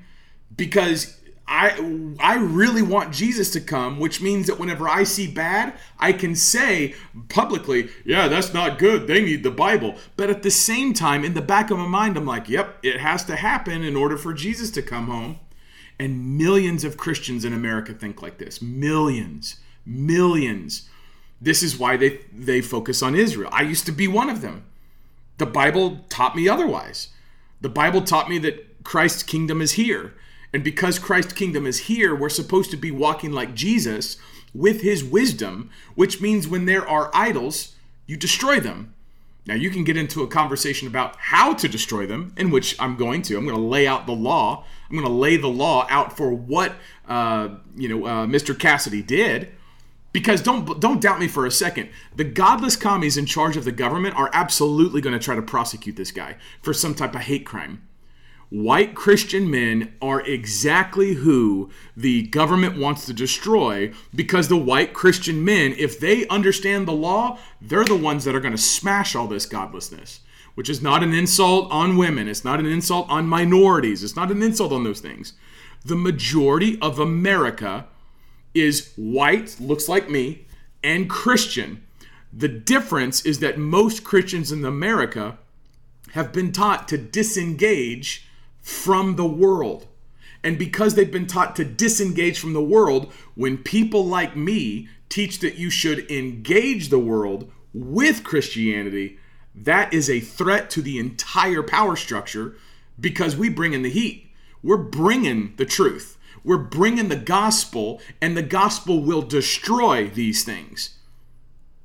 because 0.57 1.18
I 1.49 2.13
I 2.19 2.35
really 2.35 2.83
want 2.83 3.11
Jesus 3.11 3.49
to 3.51 3.59
come, 3.59 3.99
which 3.99 4.21
means 4.21 4.45
that 4.45 4.59
whenever 4.59 4.87
I 4.87 5.03
see 5.03 5.25
bad, 5.25 5.73
I 5.97 6.13
can 6.13 6.35
say 6.35 6.93
publicly, 7.27 7.89
"Yeah, 8.05 8.27
that's 8.27 8.53
not 8.53 8.77
good. 8.77 9.07
They 9.07 9.21
need 9.21 9.41
the 9.41 9.49
Bible." 9.49 9.97
But 10.15 10.29
at 10.29 10.43
the 10.43 10.51
same 10.51 10.93
time, 10.93 11.25
in 11.25 11.33
the 11.33 11.41
back 11.41 11.71
of 11.71 11.79
my 11.79 11.87
mind, 11.87 12.17
I'm 12.17 12.25
like, 12.25 12.47
"Yep, 12.49 12.79
it 12.83 12.99
has 12.99 13.25
to 13.25 13.35
happen 13.35 13.83
in 13.83 13.95
order 13.95 14.15
for 14.15 14.31
Jesus 14.31 14.69
to 14.71 14.83
come 14.83 15.07
home." 15.07 15.39
And 15.97 16.37
millions 16.37 16.83
of 16.83 16.97
Christians 16.97 17.43
in 17.43 17.51
America 17.51 17.93
think 17.93 18.21
like 18.21 18.37
this. 18.37 18.61
Millions, 18.61 19.55
millions. 19.85 20.87
This 21.41 21.63
is 21.63 21.79
why 21.79 21.97
they 21.97 22.19
they 22.31 22.61
focus 22.61 23.01
on 23.01 23.15
Israel. 23.15 23.49
I 23.51 23.63
used 23.63 23.87
to 23.87 23.91
be 23.91 24.07
one 24.07 24.29
of 24.29 24.41
them. 24.41 24.65
The 25.39 25.47
Bible 25.47 26.05
taught 26.09 26.35
me 26.35 26.47
otherwise. 26.47 27.07
The 27.59 27.69
Bible 27.69 28.03
taught 28.03 28.29
me 28.29 28.37
that 28.37 28.83
Christ's 28.83 29.23
kingdom 29.23 29.61
is 29.61 29.71
here 29.71 30.13
and 30.53 30.63
because 30.63 30.97
Christ's 30.97 31.33
kingdom 31.33 31.65
is 31.65 31.79
here, 31.79 32.15
we're 32.15 32.29
supposed 32.29 32.71
to 32.71 32.77
be 32.77 32.91
walking 32.91 33.31
like 33.31 33.53
Jesus 33.53 34.17
with 34.53 34.81
his 34.81 35.03
wisdom, 35.03 35.69
which 35.95 36.21
means 36.21 36.47
when 36.47 36.65
there 36.65 36.87
are 36.87 37.11
idols, 37.13 37.75
you 38.07 38.17
destroy 38.17 38.59
them. 38.59 38.93
Now, 39.45 39.55
you 39.55 39.69
can 39.69 39.83
get 39.83 39.97
into 39.97 40.21
a 40.21 40.27
conversation 40.27 40.87
about 40.87 41.15
how 41.17 41.53
to 41.53 41.67
destroy 41.67 42.05
them, 42.05 42.33
in 42.37 42.51
which 42.51 42.75
I'm 42.79 42.97
going 42.97 43.21
to. 43.23 43.37
I'm 43.37 43.45
going 43.45 43.55
to 43.55 43.61
lay 43.61 43.87
out 43.87 44.05
the 44.05 44.13
law. 44.13 44.65
I'm 44.89 44.95
going 44.95 45.07
to 45.07 45.13
lay 45.13 45.37
the 45.37 45.47
law 45.47 45.87
out 45.89 46.15
for 46.17 46.31
what 46.31 46.75
uh, 47.07 47.49
you 47.75 47.87
know 47.87 48.05
uh, 48.05 48.25
Mr. 48.25 48.57
Cassidy 48.57 49.01
did. 49.01 49.51
Because 50.11 50.41
don't 50.41 50.79
don't 50.79 51.01
doubt 51.01 51.19
me 51.19 51.27
for 51.27 51.45
a 51.45 51.51
second. 51.51 51.89
The 52.15 52.23
godless 52.23 52.75
commies 52.75 53.17
in 53.17 53.27
charge 53.27 53.57
of 53.57 53.65
the 53.65 53.71
government 53.71 54.15
are 54.15 54.29
absolutely 54.33 55.01
going 55.01 55.17
to 55.17 55.23
try 55.23 55.35
to 55.35 55.41
prosecute 55.41 55.95
this 55.95 56.11
guy 56.11 56.37
for 56.63 56.73
some 56.73 56.95
type 56.95 57.13
of 57.13 57.21
hate 57.21 57.45
crime 57.45 57.87
white 58.49 58.95
Christian 58.95 59.49
men 59.49 59.93
are 60.01 60.21
exactly 60.21 61.13
who 61.13 61.69
the 61.95 62.23
government 62.27 62.77
wants 62.77 63.05
to 63.05 63.13
destroy 63.13 63.93
because 64.13 64.47
the 64.47 64.57
white 64.57 64.93
Christian 64.93 65.43
men, 65.45 65.75
if 65.77 65.99
they 65.99 66.27
understand 66.27 66.87
the 66.87 66.93
law, 66.93 67.37
they're 67.61 67.85
the 67.85 67.95
ones 67.95 68.25
that 68.25 68.35
are 68.35 68.39
going 68.39 68.55
to 68.55 68.61
smash 68.61 69.15
all 69.15 69.27
this 69.27 69.45
godlessness, 69.45 70.21
which 70.55 70.69
is 70.69 70.81
not 70.81 71.03
an 71.03 71.13
insult 71.13 71.71
on 71.71 71.97
women. 71.97 72.27
It's 72.27 72.45
not 72.45 72.59
an 72.59 72.65
insult 72.65 73.07
on 73.09 73.27
minorities. 73.27 74.03
It's 74.03 74.15
not 74.15 74.31
an 74.31 74.41
insult 74.41 74.71
on 74.71 74.83
those 74.83 74.99
things. 74.99 75.33
The 75.85 75.95
majority 75.95 76.79
of 76.81 76.99
America 76.99 77.85
is 78.53 78.93
white, 78.95 79.57
looks 79.59 79.87
like 79.87 80.09
me, 80.09 80.47
and 80.83 81.09
Christian. 81.09 81.83
The 82.33 82.47
difference 82.47 83.25
is 83.25 83.39
that 83.39 83.59
most 83.59 84.03
Christians 84.03 84.51
in 84.51 84.65
America 84.65 85.37
have 86.13 86.33
been 86.33 86.51
taught 86.51 86.87
to 86.87 86.97
disengage 86.97 88.27
from 88.61 89.15
the 89.15 89.25
world. 89.25 89.87
And 90.43 90.57
because 90.57 90.95
they've 90.95 91.11
been 91.11 91.27
taught 91.27 91.55
to 91.57 91.65
disengage 91.65 92.39
from 92.39 92.53
the 92.53 92.61
world, 92.61 93.11
when 93.35 93.57
people 93.57 94.05
like 94.05 94.35
me 94.35 94.87
teach 95.09 95.39
that 95.39 95.55
you 95.55 95.69
should 95.69 96.09
engage 96.09 96.89
the 96.89 96.99
world 96.99 97.51
with 97.73 98.23
Christianity, 98.23 99.19
that 99.53 99.93
is 99.93 100.09
a 100.09 100.19
threat 100.19 100.69
to 100.71 100.81
the 100.81 100.97
entire 100.97 101.63
power 101.63 101.95
structure 101.95 102.55
because 102.99 103.35
we 103.35 103.49
bring 103.49 103.73
in 103.73 103.81
the 103.81 103.89
heat. 103.89 104.29
We're 104.63 104.77
bringing 104.77 105.53
the 105.57 105.65
truth. 105.65 106.17
We're 106.43 106.57
bringing 106.57 107.09
the 107.09 107.15
gospel, 107.15 108.01
and 108.21 108.35
the 108.35 108.41
gospel 108.41 109.01
will 109.01 109.21
destroy 109.21 110.07
these 110.07 110.43
things. 110.43 110.95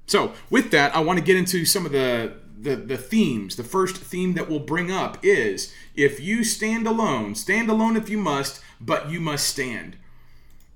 So, 0.06 0.32
with 0.50 0.70
that, 0.70 0.94
I 0.94 1.00
want 1.00 1.18
to 1.18 1.24
get 1.24 1.36
into 1.36 1.64
some 1.64 1.86
of 1.86 1.92
the, 1.92 2.34
the, 2.64 2.76
the 2.76 2.96
themes. 2.96 3.56
The 3.56 3.64
first 3.64 3.96
theme 3.96 4.34
that 4.34 4.48
we'll 4.48 4.58
bring 4.58 4.90
up 4.90 5.18
is 5.22 5.72
if 5.94 6.18
you 6.18 6.42
stand 6.42 6.86
alone, 6.86 7.34
stand 7.34 7.70
alone 7.70 7.96
if 7.96 8.08
you 8.08 8.18
must, 8.18 8.60
but 8.80 9.08
you 9.10 9.20
must 9.20 9.46
stand. 9.46 9.96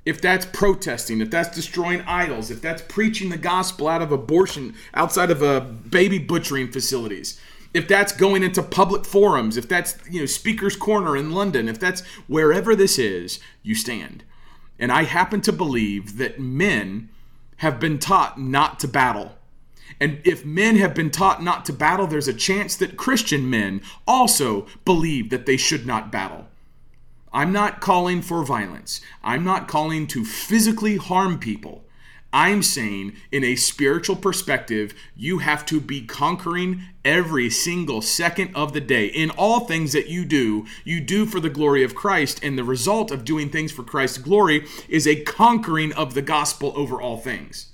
If 0.04 0.20
that's 0.20 0.46
protesting, 0.46 1.20
if 1.20 1.30
that's 1.30 1.54
destroying 1.54 2.02
idols, 2.02 2.50
if 2.50 2.62
that's 2.62 2.82
preaching 2.82 3.28
the 3.28 3.36
gospel 3.36 3.88
out 3.88 4.00
of 4.00 4.12
abortion, 4.12 4.74
outside 4.94 5.30
of 5.30 5.42
a 5.42 5.60
baby 5.60 6.18
butchering 6.18 6.70
facilities, 6.70 7.38
if 7.74 7.86
that's 7.88 8.12
going 8.12 8.42
into 8.42 8.62
public 8.62 9.04
forums, 9.04 9.56
if 9.56 9.68
that's 9.68 9.98
you 10.08 10.20
know 10.20 10.26
speaker's 10.26 10.76
corner 10.76 11.16
in 11.16 11.32
London, 11.32 11.68
if 11.68 11.78
that's 11.78 12.00
wherever 12.26 12.74
this 12.74 12.98
is, 12.98 13.40
you 13.62 13.74
stand. 13.74 14.24
And 14.78 14.92
I 14.92 15.02
happen 15.02 15.40
to 15.42 15.52
believe 15.52 16.16
that 16.18 16.38
men 16.38 17.10
have 17.56 17.80
been 17.80 17.98
taught 17.98 18.40
not 18.40 18.80
to 18.80 18.88
battle. 18.88 19.37
And 20.00 20.20
if 20.24 20.44
men 20.44 20.76
have 20.76 20.94
been 20.94 21.10
taught 21.10 21.42
not 21.42 21.64
to 21.66 21.72
battle, 21.72 22.06
there's 22.06 22.28
a 22.28 22.34
chance 22.34 22.76
that 22.76 22.96
Christian 22.96 23.48
men 23.48 23.82
also 24.06 24.66
believe 24.84 25.30
that 25.30 25.46
they 25.46 25.56
should 25.56 25.86
not 25.86 26.12
battle. 26.12 26.46
I'm 27.32 27.52
not 27.52 27.80
calling 27.80 28.22
for 28.22 28.44
violence. 28.44 29.00
I'm 29.22 29.44
not 29.44 29.68
calling 29.68 30.06
to 30.08 30.24
physically 30.24 30.96
harm 30.96 31.38
people. 31.38 31.84
I'm 32.32 32.62
saying, 32.62 33.14
in 33.32 33.42
a 33.42 33.56
spiritual 33.56 34.16
perspective, 34.16 34.92
you 35.16 35.38
have 35.38 35.64
to 35.66 35.80
be 35.80 36.02
conquering 36.02 36.82
every 37.02 37.48
single 37.48 38.02
second 38.02 38.54
of 38.54 38.74
the 38.74 38.82
day. 38.82 39.06
In 39.06 39.30
all 39.30 39.60
things 39.60 39.92
that 39.94 40.08
you 40.08 40.26
do, 40.26 40.66
you 40.84 41.00
do 41.00 41.24
for 41.24 41.40
the 41.40 41.48
glory 41.48 41.82
of 41.82 41.94
Christ, 41.94 42.40
and 42.42 42.58
the 42.58 42.64
result 42.64 43.10
of 43.10 43.24
doing 43.24 43.48
things 43.48 43.72
for 43.72 43.82
Christ's 43.82 44.18
glory 44.18 44.66
is 44.90 45.06
a 45.06 45.22
conquering 45.22 45.92
of 45.94 46.12
the 46.12 46.20
gospel 46.20 46.74
over 46.76 47.00
all 47.00 47.16
things. 47.16 47.68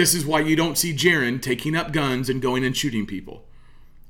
This 0.00 0.14
is 0.14 0.24
why 0.24 0.40
you 0.40 0.56
don't 0.56 0.78
see 0.78 0.94
Jarrin 0.94 1.42
taking 1.42 1.76
up 1.76 1.92
guns 1.92 2.30
and 2.30 2.40
going 2.40 2.64
and 2.64 2.74
shooting 2.74 3.04
people. 3.04 3.44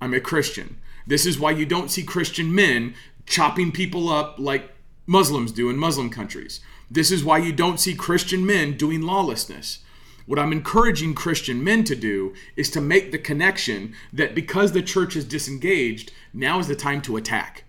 I'm 0.00 0.14
a 0.14 0.20
Christian. 0.20 0.78
This 1.04 1.26
is 1.26 1.36
why 1.36 1.50
you 1.50 1.66
don't 1.66 1.90
see 1.90 2.04
Christian 2.04 2.54
men 2.54 2.94
chopping 3.26 3.72
people 3.72 4.08
up 4.08 4.36
like 4.38 4.70
Muslims 5.08 5.50
do 5.50 5.68
in 5.68 5.76
Muslim 5.76 6.08
countries. 6.08 6.60
This 6.88 7.10
is 7.10 7.24
why 7.24 7.38
you 7.38 7.52
don't 7.52 7.80
see 7.80 7.96
Christian 7.96 8.46
men 8.46 8.76
doing 8.76 9.02
lawlessness. 9.02 9.80
What 10.26 10.38
I'm 10.38 10.52
encouraging 10.52 11.14
Christian 11.14 11.64
men 11.64 11.82
to 11.82 11.96
do 11.96 12.34
is 12.54 12.70
to 12.70 12.80
make 12.80 13.10
the 13.10 13.18
connection 13.18 13.92
that 14.12 14.32
because 14.32 14.70
the 14.70 14.82
church 14.82 15.16
is 15.16 15.24
disengaged, 15.24 16.12
now 16.32 16.60
is 16.60 16.68
the 16.68 16.76
time 16.76 17.02
to 17.02 17.16
attack. 17.16 17.64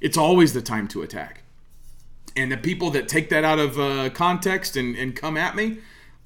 It's 0.00 0.16
always 0.16 0.52
the 0.52 0.62
time 0.62 0.86
to 0.88 1.02
attack. 1.02 1.42
And 2.36 2.52
the 2.52 2.56
people 2.56 2.90
that 2.92 3.08
take 3.08 3.30
that 3.30 3.42
out 3.42 3.58
of 3.58 3.80
uh, 3.80 4.10
context 4.10 4.76
and, 4.76 4.94
and 4.94 5.16
come 5.16 5.36
at 5.36 5.56
me, 5.56 5.78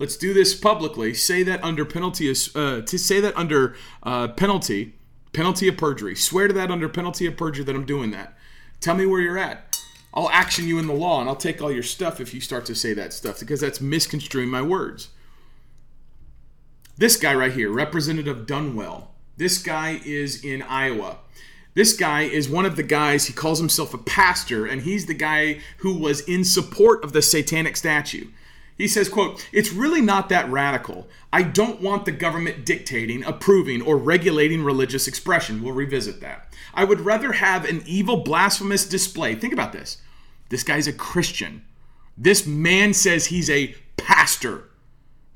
let's 0.03 0.17
do 0.17 0.35
this 0.35 0.53
publicly. 0.53 1.15
Say 1.15 1.45
that 1.45 1.63
under 1.63 1.85
penalty 1.85 2.29
is 2.29 2.55
uh, 2.57 2.83
to 2.85 2.99
say 2.99 3.21
that 3.21 3.37
under 3.37 3.77
uh, 4.03 4.27
penalty, 4.29 4.97
penalty 5.33 5.69
of 5.69 5.77
perjury. 5.77 6.17
Swear 6.17 6.49
to 6.49 6.55
that 6.55 6.73
under 6.73 6.89
penalty 6.89 7.25
of 7.27 7.37
perjury 7.37 7.65
that 7.65 7.77
I'm 7.77 7.87
doing 7.87 8.11
that. 8.11 8.37
Tell 8.81 8.97
me 8.97 9.07
where 9.07 9.21
you're 9.21 9.39
at. 9.39 9.79
I'll 10.13 10.29
action 10.31 10.67
you 10.67 10.81
in 10.81 10.89
the 10.89 10.93
law 10.93 11.21
and 11.21 11.29
I'll 11.29 11.37
take 11.37 11.63
all 11.63 11.71
your 11.71 11.85
stuff 11.85 12.21
if 12.21 12.35
you 12.35 12.41
start 12.41 12.67
to 12.67 12.75
say 12.75 12.93
that 12.95 13.13
stuff 13.13 13.39
because 13.39 13.61
that's 13.61 13.81
misconstruing 13.81 14.49
my 14.49 14.61
words. 14.61 15.11
This 16.99 17.17
guy 17.17 17.33
right 17.33 17.53
here, 17.53 17.71
Representative 17.71 18.45
Dunwell, 18.45 19.07
this 19.37 19.63
guy 19.63 20.01
is 20.05 20.45
in 20.45 20.63
Iowa. 20.63 21.19
This 21.75 21.97
guy 21.97 22.23
is 22.23 22.49
one 22.49 22.67
of 22.67 22.75
the 22.75 22.83
guys, 22.83 23.27
he 23.27 23.33
calls 23.33 23.61
himself 23.61 23.95
a 23.95 23.99
pastor, 23.99 24.67
and 24.67 24.83
he's 24.83 25.07
the 25.07 25.15
guy 25.15 25.61
who 25.79 25.97
was 25.97 26.21
in 26.23 26.43
support 26.43 27.05
of 27.05 27.13
the 27.13 27.23
satanic 27.23 27.77
statue. 27.77 28.27
He 28.77 28.89
says, 28.89 29.09
quote, 29.09 29.47
It's 29.53 29.73
really 29.73 30.01
not 30.01 30.29
that 30.29 30.51
radical. 30.51 31.09
I 31.33 31.43
don't 31.43 31.81
want 31.81 32.05
the 32.05 32.13
government 32.13 32.65
dictating, 32.67 33.25
approving, 33.25 33.83
or 33.83 33.97
regulating 33.97 34.65
religious 34.65 35.07
expression. 35.07 35.63
We'll 35.63 35.75
revisit 35.75 36.21
that. 36.21 36.53
I 36.75 36.85
would 36.85 37.01
rather 37.01 37.33
have 37.33 37.65
an 37.65 37.83
evil, 37.87 38.19
blasphemous 38.19 38.89
display. 38.89 39.35
Think 39.35 39.53
about 39.53 39.73
this. 39.73 39.99
This 40.49 40.63
guy's 40.63 40.87
a 40.87 40.93
Christian. 40.93 41.65
This 42.17 42.47
man 42.47 42.93
says 42.93 43.27
he's 43.27 43.49
a 43.49 43.75
pastor. 43.97 44.69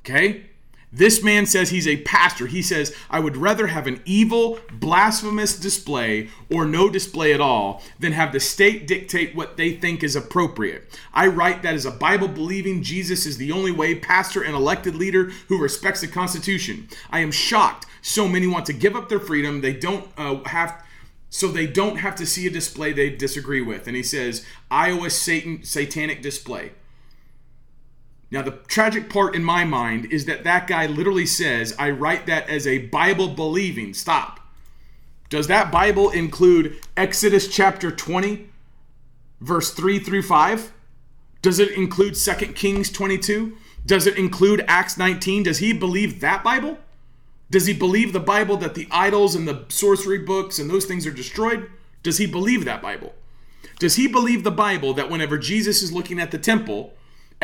Okay? 0.04 0.45
This 0.92 1.22
man 1.22 1.46
says 1.46 1.70
he's 1.70 1.88
a 1.88 2.02
pastor. 2.02 2.46
He 2.46 2.62
says, 2.62 2.94
I 3.10 3.20
would 3.20 3.36
rather 3.36 3.66
have 3.66 3.86
an 3.86 4.00
evil, 4.04 4.60
blasphemous 4.72 5.58
display 5.58 6.28
or 6.50 6.64
no 6.64 6.88
display 6.88 7.34
at 7.34 7.40
all 7.40 7.82
than 7.98 8.12
have 8.12 8.32
the 8.32 8.40
state 8.40 8.86
dictate 8.86 9.34
what 9.34 9.56
they 9.56 9.72
think 9.72 10.02
is 10.02 10.16
appropriate. 10.16 10.98
I 11.12 11.26
write 11.26 11.62
that 11.62 11.74
as 11.74 11.86
a 11.86 11.90
Bible 11.90 12.28
believing 12.28 12.82
Jesus 12.82 13.26
is 13.26 13.36
the 13.36 13.52
only 13.52 13.72
way 13.72 13.96
pastor 13.96 14.42
and 14.42 14.54
elected 14.54 14.94
leader 14.94 15.24
who 15.48 15.60
respects 15.60 16.00
the 16.00 16.08
Constitution. 16.08 16.88
I 17.10 17.20
am 17.20 17.32
shocked 17.32 17.86
so 18.00 18.28
many 18.28 18.46
want 18.46 18.66
to 18.66 18.72
give 18.72 18.94
up 18.94 19.08
their 19.08 19.18
freedom. 19.18 19.60
They 19.60 19.72
don't 19.72 20.08
uh, 20.16 20.42
have 20.44 20.82
so 21.28 21.48
they 21.48 21.66
don't 21.66 21.96
have 21.96 22.14
to 22.16 22.24
see 22.24 22.46
a 22.46 22.50
display 22.50 22.92
they 22.92 23.10
disagree 23.10 23.60
with. 23.60 23.88
And 23.88 23.96
he 23.96 24.02
says, 24.02 24.46
Iowa 24.70 25.10
Satan 25.10 25.64
satanic 25.64 26.22
display. 26.22 26.72
Now, 28.30 28.42
the 28.42 28.58
tragic 28.66 29.08
part 29.08 29.36
in 29.36 29.44
my 29.44 29.64
mind 29.64 30.06
is 30.06 30.24
that 30.24 30.44
that 30.44 30.66
guy 30.66 30.86
literally 30.86 31.26
says, 31.26 31.74
I 31.78 31.90
write 31.90 32.26
that 32.26 32.48
as 32.48 32.66
a 32.66 32.78
Bible 32.78 33.28
believing. 33.28 33.94
Stop. 33.94 34.40
Does 35.28 35.46
that 35.46 35.70
Bible 35.70 36.10
include 36.10 36.76
Exodus 36.96 37.48
chapter 37.48 37.90
20, 37.90 38.48
verse 39.40 39.72
3 39.72 39.98
through 40.00 40.22
5? 40.22 40.72
Does 41.42 41.58
it 41.60 41.70
include 41.70 42.16
2 42.16 42.32
Kings 42.52 42.90
22? 42.90 43.56
Does 43.84 44.08
it 44.08 44.18
include 44.18 44.64
Acts 44.66 44.98
19? 44.98 45.44
Does 45.44 45.58
he 45.58 45.72
believe 45.72 46.20
that 46.20 46.42
Bible? 46.42 46.78
Does 47.48 47.66
he 47.66 47.72
believe 47.72 48.12
the 48.12 48.18
Bible 48.18 48.56
that 48.56 48.74
the 48.74 48.88
idols 48.90 49.36
and 49.36 49.46
the 49.46 49.64
sorcery 49.68 50.18
books 50.18 50.58
and 50.58 50.68
those 50.68 50.84
things 50.84 51.06
are 51.06 51.12
destroyed? 51.12 51.70
Does 52.02 52.18
he 52.18 52.26
believe 52.26 52.64
that 52.64 52.82
Bible? 52.82 53.14
Does 53.78 53.94
he 53.94 54.08
believe 54.08 54.42
the 54.42 54.50
Bible 54.50 54.94
that 54.94 55.10
whenever 55.10 55.38
Jesus 55.38 55.82
is 55.82 55.92
looking 55.92 56.18
at 56.18 56.32
the 56.32 56.38
temple 56.38 56.94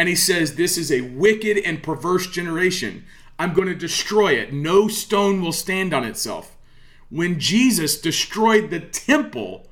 and 0.02 0.09
he 0.09 0.16
says, 0.16 0.56
This 0.56 0.76
is 0.76 0.90
a 0.90 1.02
wicked 1.02 1.59
and 1.59 1.80
perverse 1.80 2.26
generation, 2.26 3.04
I'm 3.38 3.52
going 3.52 3.68
to 3.68 3.75
destroy 3.76 4.32
it. 4.32 4.52
No 4.52 4.88
stone 4.88 5.40
will 5.40 5.52
stand 5.52 5.94
on 5.94 6.02
itself. 6.02 6.56
When 7.09 7.38
Jesus 7.38 8.00
destroyed 8.00 8.71
the 8.71 8.80
temple, 8.80 9.68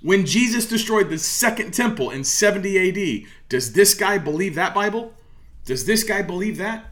when 0.00 0.26
Jesus 0.26 0.64
destroyed 0.64 1.10
the 1.10 1.18
second 1.18 1.74
temple 1.74 2.10
in 2.10 2.22
70 2.22 3.24
AD, 3.24 3.28
does 3.48 3.72
this 3.72 3.94
guy 3.94 4.16
believe 4.16 4.54
that 4.54 4.76
Bible? 4.76 5.12
Does 5.64 5.86
this 5.86 6.04
guy 6.04 6.22
believe 6.22 6.56
that? 6.58 6.84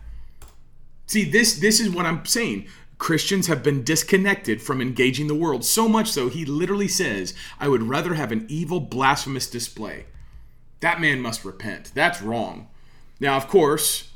See, 1.06 1.22
this 1.22 1.60
this 1.60 1.78
is 1.78 1.88
what 1.88 2.04
I'm 2.04 2.26
saying. 2.26 2.66
Christians 2.98 3.46
have 3.46 3.62
been 3.62 3.84
disconnected 3.84 4.60
from 4.60 4.82
engaging 4.82 5.28
the 5.28 5.36
world 5.36 5.64
so 5.64 5.88
much 5.88 6.10
so 6.10 6.28
he 6.28 6.44
literally 6.44 6.88
says, 6.88 7.32
"I 7.60 7.68
would 7.68 7.84
rather 7.84 8.14
have 8.14 8.32
an 8.32 8.44
evil 8.48 8.80
blasphemous 8.80 9.46
display." 9.46 10.06
That 10.80 11.00
man 11.00 11.20
must 11.20 11.44
repent. 11.44 11.92
That's 11.94 12.22
wrong. 12.22 12.68
Now, 13.20 13.36
of 13.36 13.48
course, 13.48 14.12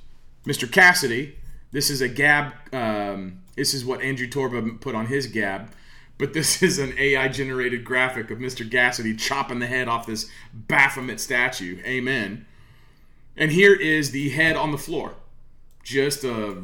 Mr. 0.47 0.71
Cassidy, 0.71 1.37
this 1.73 1.90
is 1.90 2.00
a 2.00 2.09
gab 2.09 2.52
um, 2.73 3.42
this 3.57 3.75
is 3.75 3.85
what 3.85 4.00
Andrew 4.00 4.28
Torba 4.28 4.81
put 4.81 4.95
on 4.95 5.07
his 5.07 5.26
gab, 5.26 5.71
but 6.19 6.33
this 6.33 6.62
is 6.62 6.78
an 6.78 6.95
AI 6.99 7.28
generated 7.28 7.85
graphic 7.85 8.31
of 8.31 8.38
Mr. 8.38 8.71
Cassidy 8.71 9.14
chopping 9.14 9.59
the 9.59 9.66
head 9.66 9.88
off 9.88 10.07
this 10.07 10.31
Baphomet 10.52 11.21
statue. 11.21 11.81
Amen. 11.85 12.47
And 13.37 13.50
here 13.50 13.75
is 13.75 14.11
the 14.11 14.31
head 14.31 14.57
on 14.57 14.73
the 14.73 14.78
floor. 14.78 15.14
Just 15.83 16.23
a 16.25 16.62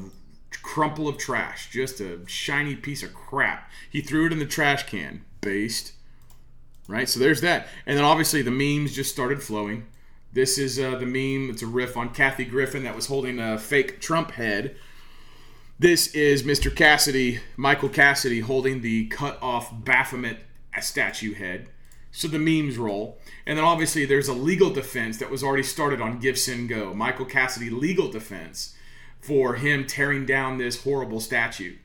crumple 0.62 1.08
of 1.08 1.18
trash, 1.18 1.70
just 1.70 2.00
a 2.00 2.20
shiny 2.26 2.76
piece 2.76 3.02
of 3.02 3.14
crap. 3.14 3.70
He 3.90 4.00
threw 4.00 4.26
it 4.26 4.32
in 4.32 4.38
the 4.38 4.46
trash 4.46 4.84
can. 4.84 5.24
Based. 5.40 5.92
Right? 6.88 7.08
So 7.08 7.20
there's 7.20 7.42
that. 7.42 7.68
And 7.86 7.96
then 7.96 8.04
obviously 8.04 8.42
the 8.42 8.50
memes 8.50 8.94
just 8.94 9.12
started 9.12 9.42
flowing. 9.42 9.86
This 10.32 10.58
is 10.58 10.78
uh, 10.78 10.96
the 10.96 11.06
meme. 11.06 11.50
It's 11.50 11.62
a 11.62 11.66
riff 11.66 11.96
on 11.96 12.12
Kathy 12.12 12.44
Griffin 12.44 12.82
that 12.84 12.96
was 12.96 13.06
holding 13.06 13.38
a 13.38 13.58
fake 13.58 14.00
Trump 14.00 14.32
head. 14.32 14.74
This 15.78 16.08
is 16.14 16.42
Mr. 16.42 16.74
Cassidy, 16.74 17.40
Michael 17.56 17.88
Cassidy, 17.88 18.40
holding 18.40 18.80
the 18.80 19.06
cut 19.06 19.38
off 19.40 19.72
Baphomet 19.84 20.38
statue 20.80 21.34
head. 21.34 21.68
So 22.10 22.26
the 22.26 22.38
memes 22.38 22.78
roll. 22.78 23.18
And 23.46 23.56
then 23.56 23.64
obviously 23.64 24.04
there's 24.04 24.28
a 24.28 24.32
legal 24.32 24.70
defense 24.70 25.18
that 25.18 25.30
was 25.30 25.44
already 25.44 25.62
started 25.62 26.00
on 26.00 26.20
GiveSendGo, 26.20 26.94
Michael 26.94 27.26
Cassidy 27.26 27.70
legal 27.70 28.10
defense 28.10 28.74
for 29.20 29.54
him 29.54 29.86
tearing 29.86 30.24
down 30.26 30.58
this 30.58 30.82
horrible 30.82 31.20
statue 31.20 31.76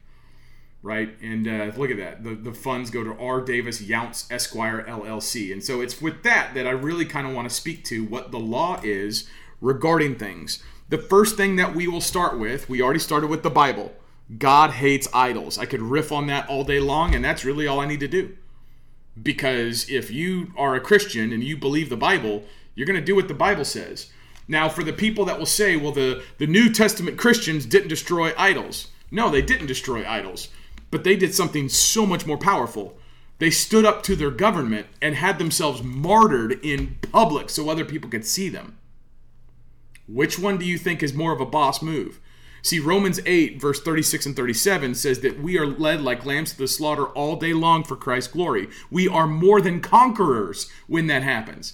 right? 0.84 1.18
And 1.22 1.48
uh, 1.48 1.72
look 1.78 1.90
at 1.90 1.98
that. 1.98 2.24
The, 2.24 2.36
the 2.36 2.54
funds 2.54 2.92
go 2.92 3.04
to 3.04 3.18
R. 3.18 3.42
Davis 3.42 3.82
Younts 3.82 4.30
Esquire 4.30 4.86
LLC. 4.88 5.52
And 5.52 5.64
so 5.64 5.82
it's 5.82 6.02
with 6.02 6.22
that 6.24 6.54
that 6.54 6.68
I 6.68 6.72
really 6.72 7.06
kind 7.06 7.26
of 7.26 7.34
want 7.34 7.50
to 7.50 7.56
speak 7.56 7.84
to 7.86 8.04
what 8.04 8.32
the 8.32 8.40
law 8.40 8.80
is 8.84 9.28
regarding 9.62 10.16
things. 10.16 10.62
The 10.90 10.98
first 10.98 11.38
thing 11.38 11.56
that 11.56 11.74
we 11.74 11.88
will 11.88 12.02
start 12.02 12.38
with, 12.38 12.70
we 12.70 12.82
already 12.82 13.00
started 13.00 13.30
with 13.30 13.42
the 13.42 13.50
Bible. 13.50 13.94
God 14.38 14.72
hates 14.72 15.08
idols. 15.14 15.58
I 15.58 15.66
could 15.66 15.82
riff 15.82 16.12
on 16.12 16.28
that 16.28 16.48
all 16.50 16.66
day 16.66 16.80
long, 16.80 17.16
and 17.16 17.24
that's 17.24 17.46
really 17.46 17.66
all 17.66 17.80
I 17.80 17.88
need 17.88 18.02
to 18.02 18.08
do. 18.08 18.38
Because 19.22 19.90
if 19.90 20.12
you 20.12 20.52
are 20.58 20.76
a 20.76 20.82
Christian 20.82 21.32
and 21.32 21.44
you 21.44 21.56
believe 21.56 21.90
the 21.90 21.98
Bible, 21.98 22.44
you're 22.76 22.88
going 22.88 23.00
to 23.00 23.06
do 23.06 23.16
what 23.16 23.28
the 23.28 23.34
Bible 23.34 23.66
says. 23.66 24.12
Now, 24.48 24.68
for 24.68 24.84
the 24.84 24.92
people 24.92 25.24
that 25.26 25.40
will 25.40 25.46
say, 25.46 25.78
well, 25.78 25.94
the, 25.94 26.24
the 26.40 26.48
New 26.48 26.70
Testament 26.70 27.18
Christians 27.18 27.66
didn't 27.66 27.88
destroy 27.88 28.34
idols. 28.38 28.90
No, 29.12 29.30
they 29.30 29.42
didn't 29.42 29.68
destroy 29.68 30.08
idols. 30.08 30.50
But 30.94 31.04
they 31.04 31.16
did 31.16 31.34
something 31.34 31.70
so 31.70 32.06
much 32.06 32.28
more 32.28 32.38
powerful. 32.38 33.00
They 33.40 33.50
stood 33.50 33.84
up 33.84 34.04
to 34.04 34.16
their 34.16 34.30
government 34.30 34.86
and 35.02 35.16
had 35.16 35.40
themselves 35.40 35.82
martyred 35.82 36.64
in 36.64 37.00
public 37.12 37.50
so 37.50 37.68
other 37.68 37.84
people 37.84 38.12
could 38.12 38.28
see 38.28 38.48
them. 38.48 38.78
Which 40.08 40.38
one 40.38 40.60
do 40.60 40.66
you 40.66 40.78
think 40.78 41.02
is 41.02 41.12
more 41.12 41.34
of 41.34 41.42
a 41.42 41.48
boss 41.48 41.82
move? 41.82 42.20
See, 42.62 42.78
Romans 42.78 43.20
8, 43.26 43.60
verse 43.60 43.82
36 43.82 44.28
and 44.28 44.36
37 44.36 44.94
says 44.94 45.22
that 45.22 45.42
we 45.42 45.58
are 45.58 45.66
led 45.66 46.02
like 46.02 46.28
lambs 46.28 46.52
to 46.52 46.60
the 46.60 46.68
slaughter 46.68 47.08
all 47.08 47.38
day 47.38 47.54
long 47.54 47.84
for 47.84 47.96
Christ's 47.96 48.32
glory. 48.32 48.68
We 48.92 49.08
are 49.08 49.26
more 49.26 49.62
than 49.62 49.82
conquerors 49.82 50.70
when 50.86 51.08
that 51.08 51.24
happens. 51.24 51.74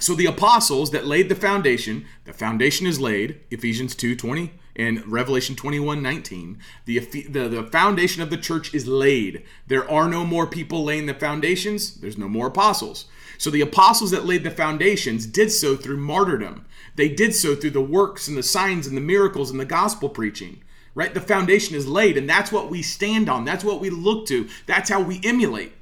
So 0.00 0.14
the 0.14 0.26
apostles 0.26 0.90
that 0.90 1.06
laid 1.06 1.30
the 1.30 1.34
foundation, 1.34 2.04
the 2.26 2.34
foundation 2.34 2.86
is 2.86 3.00
laid, 3.00 3.40
Ephesians 3.50 3.94
2 3.94 4.14
20 4.16 4.52
and 4.78 5.04
Revelation 5.10 5.56
21 5.56 6.02
19. 6.02 6.58
The, 6.84 6.98
the, 7.00 7.48
the 7.48 7.62
foundation 7.64 8.22
of 8.22 8.30
the 8.30 8.36
church 8.36 8.72
is 8.72 8.86
laid. 8.86 9.44
There 9.66 9.90
are 9.90 10.08
no 10.08 10.24
more 10.24 10.46
people 10.46 10.84
laying 10.84 11.06
the 11.06 11.14
foundations, 11.14 11.96
there's 11.96 12.16
no 12.16 12.28
more 12.28 12.46
apostles. 12.46 13.06
So 13.36 13.50
the 13.50 13.60
apostles 13.60 14.10
that 14.12 14.26
laid 14.26 14.42
the 14.42 14.50
foundations 14.50 15.26
did 15.26 15.52
so 15.52 15.76
through 15.76 15.98
martyrdom. 15.98 16.64
They 16.96 17.08
did 17.08 17.34
so 17.34 17.54
through 17.54 17.70
the 17.70 17.80
works 17.80 18.26
and 18.26 18.36
the 18.36 18.42
signs 18.42 18.86
and 18.86 18.96
the 18.96 19.00
miracles 19.00 19.50
and 19.50 19.60
the 19.60 19.64
gospel 19.64 20.08
preaching. 20.08 20.62
Right? 20.94 21.14
The 21.14 21.20
foundation 21.20 21.76
is 21.76 21.86
laid, 21.86 22.16
and 22.16 22.28
that's 22.28 22.50
what 22.50 22.70
we 22.70 22.82
stand 22.82 23.28
on. 23.28 23.44
That's 23.44 23.62
what 23.62 23.80
we 23.80 23.88
look 23.90 24.26
to. 24.28 24.48
That's 24.66 24.90
how 24.90 25.00
we 25.00 25.20
emulate. 25.22 25.72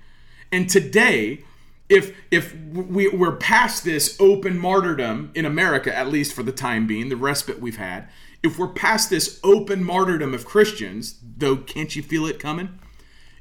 And 0.53 0.69
today, 0.69 1.45
if 1.89 2.15
if 2.31 2.55
we, 2.55 3.09
we're 3.09 3.37
past 3.37 3.85
this 3.85 4.17
open 4.21 4.59
martyrdom 4.59 5.31
in 5.35 5.47
America, 5.47 5.97
at 5.97 6.09
least 6.09 6.35
for 6.35 6.43
the 6.43 6.53
time 6.53 6.87
being, 6.87 7.09
the 7.09 7.17
respite 7.17 7.61
we've 7.61 7.79
had, 7.79 8.09
if 8.43 8.59
we're 8.59 8.69
past 8.69 9.11
this 9.11 9.41
open 9.43 9.83
martyrdom 9.83 10.35
of 10.35 10.45
Christians, 10.45 11.21
though 11.37 11.57
can't 11.57 11.95
you 11.97 12.03
feel 12.03 12.27
it 12.27 12.39
coming? 12.39 12.79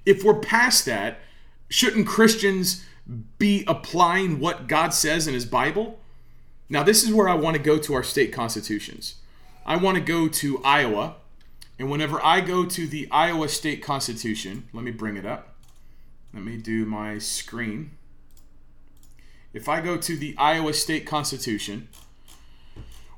If 0.06 0.24
we're 0.24 0.40
past 0.40 0.86
that, 0.86 1.20
shouldn't 1.70 2.08
Christians 2.08 2.86
be 3.38 3.64
applying 3.68 4.40
what 4.40 4.68
God 4.68 4.94
says 4.94 5.28
in 5.28 5.34
his 5.34 5.46
Bible? 5.46 6.00
Now, 6.70 6.84
this 6.84 7.04
is 7.04 7.14
where 7.14 7.30
I 7.30 7.36
want 7.36 7.56
to 7.56 7.62
go 7.62 7.78
to 7.78 7.94
our 7.94 8.04
state 8.04 8.34
constitutions. 8.34 9.16
I 9.66 9.78
want 9.78 9.98
to 9.98 10.04
go 10.04 10.28
to 10.28 10.62
Iowa, 10.64 11.16
and 11.78 11.90
whenever 11.90 12.24
I 12.24 12.42
go 12.42 12.66
to 12.66 12.88
the 12.88 13.08
Iowa 13.12 13.50
State 13.50 13.84
Constitution, 13.84 14.68
let 14.74 14.84
me 14.84 14.92
bring 14.92 15.18
it 15.18 15.26
up. 15.26 15.56
Let 16.34 16.44
me 16.44 16.58
do 16.58 16.86
my 16.86 17.18
screen. 17.18 17.92
If 19.54 19.70
I 19.70 19.82
go 19.82 19.98
to 19.98 20.18
the 20.18 20.36
Iowa 20.38 20.74
State 20.74 21.06
Constitution, 21.08 21.88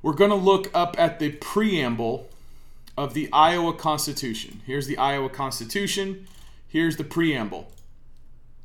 we're 0.02 0.14
going 0.14 0.30
to 0.30 0.36
look 0.36 0.70
up 0.74 0.96
at 1.00 1.20
the 1.20 1.32
preamble 1.32 2.30
of 2.98 3.14
the 3.14 3.30
Iowa 3.32 3.74
Constitution. 3.74 4.62
Here's 4.66 4.88
the 4.88 4.98
Iowa 4.98 5.30
Constitution. 5.30 6.28
Here's 6.68 6.98
the 6.98 7.04
preamble. 7.04 7.72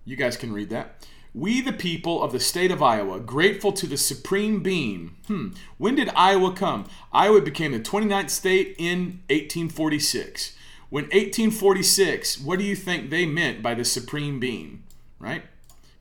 You 0.05 0.17
guys 0.17 0.37
can 0.37 0.53
read 0.53 0.71
that. 0.71 1.07
We, 1.35 1.61
the 1.63 1.73
people 1.73 2.23
of 2.23 2.33
the 2.33 2.41
state 2.41 2.71
of 2.71 2.83
Iowa, 2.83 3.19
grateful 3.19 3.73
to 3.73 3.87
the 3.87 3.97
Supreme 3.97 4.63
Being. 4.63 5.15
Hmm. 5.27 5.49
When 5.79 5.95
did 5.95 6.11
Iowa 6.15 6.53
come? 6.53 6.87
Iowa 7.13 7.41
became 7.41 7.73
the 7.73 7.81
29th 7.81 8.31
state 8.31 8.75
in 8.79 9.21
1846. 9.31 10.57
When 10.91 11.05
1846, 11.05 12.41
what 12.41 12.59
do 12.59 12.65
you 12.67 12.77
think 12.77 13.09
they 13.09 13.25
meant 13.25 13.63
by 13.63 13.73
the 13.73 13.85
Supreme 13.85 14.39
Being? 14.39 14.83
Right? 15.19 15.43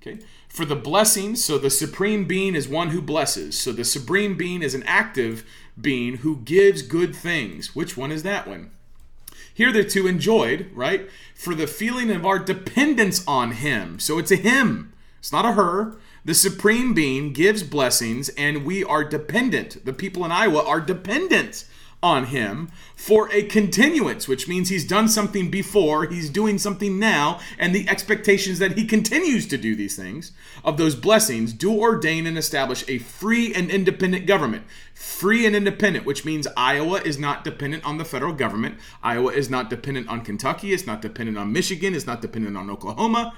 Okay. 0.01 0.19
For 0.51 0.65
the 0.65 0.75
blessings, 0.75 1.43
so 1.43 1.57
the 1.57 1.69
supreme 1.69 2.25
being 2.25 2.55
is 2.55 2.67
one 2.67 2.89
who 2.89 3.01
blesses. 3.01 3.57
So 3.57 3.71
the 3.71 3.85
supreme 3.85 4.35
being 4.35 4.61
is 4.61 4.75
an 4.75 4.83
active 4.83 5.45
being 5.79 6.17
who 6.17 6.37
gives 6.37 6.81
good 6.81 7.15
things. 7.15 7.73
Which 7.73 7.95
one 7.95 8.11
is 8.11 8.23
that 8.23 8.47
one? 8.49 8.71
Here 9.53 9.71
they're 9.71 9.85
two 9.85 10.07
enjoyed, 10.07 10.69
right? 10.73 11.09
For 11.35 11.55
the 11.55 11.67
feeling 11.67 12.11
of 12.11 12.25
our 12.25 12.37
dependence 12.37 13.25
on 13.25 13.51
him. 13.51 13.97
So 13.97 14.17
it's 14.17 14.31
a 14.31 14.35
him. 14.35 14.91
It's 15.19 15.31
not 15.31 15.45
a 15.45 15.53
her. 15.53 15.95
The 16.25 16.33
supreme 16.33 16.93
being 16.93 17.31
gives 17.31 17.63
blessings 17.63 18.27
and 18.29 18.65
we 18.65 18.83
are 18.83 19.05
dependent. 19.05 19.85
The 19.85 19.93
people 19.93 20.25
in 20.25 20.33
Iowa 20.33 20.65
are 20.65 20.81
dependent 20.81 21.63
on 22.03 22.25
him 22.25 22.69
for 22.95 23.31
a 23.31 23.43
continuance, 23.43 24.27
which 24.27 24.47
means 24.47 24.69
he's 24.69 24.87
done 24.87 25.07
something 25.07 25.51
before, 25.51 26.05
he's 26.05 26.29
doing 26.29 26.57
something 26.57 26.99
now, 26.99 27.39
and 27.57 27.75
the 27.75 27.87
expectations 27.87 28.59
that 28.59 28.77
he 28.77 28.85
continues 28.85 29.47
to 29.47 29.57
do 29.57 29.75
these 29.75 29.95
things 29.95 30.31
of 30.63 30.77
those 30.77 30.95
blessings 30.95 31.53
do 31.53 31.71
ordain 31.71 32.25
and 32.25 32.37
establish 32.37 32.83
a 32.87 32.97
free 32.97 33.53
and 33.53 33.69
independent 33.69 34.25
government. 34.25 34.63
Free 34.93 35.45
and 35.45 35.55
independent, 35.55 36.05
which 36.05 36.25
means 36.25 36.47
Iowa 36.55 37.01
is 37.01 37.17
not 37.17 37.43
dependent 37.43 37.85
on 37.85 37.97
the 37.97 38.05
federal 38.05 38.33
government. 38.33 38.77
Iowa 39.03 39.31
is 39.31 39.49
not 39.49 39.69
dependent 39.69 40.09
on 40.09 40.21
Kentucky, 40.21 40.73
it's 40.73 40.87
not 40.87 41.01
dependent 41.01 41.37
on 41.37 41.53
Michigan, 41.53 41.95
it's 41.95 42.07
not 42.07 42.21
dependent 42.21 42.57
on 42.57 42.69
Oklahoma. 42.69 43.33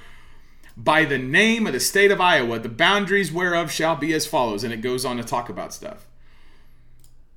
By 0.76 1.06
the 1.06 1.19
name 1.19 1.67
of 1.67 1.73
the 1.73 1.80
state 1.80 2.12
of 2.12 2.19
Iowa, 2.19 2.60
the 2.60 2.69
boundaries 2.69 3.32
whereof 3.32 3.71
shall 3.71 3.95
be 3.95 4.12
as 4.13 4.26
follows. 4.26 4.63
And 4.63 4.73
it 4.73 4.82
goes 4.82 5.06
on 5.06 5.17
to 5.17 5.23
talk 5.23 5.49
about 5.49 5.73
stuff. 5.73 6.08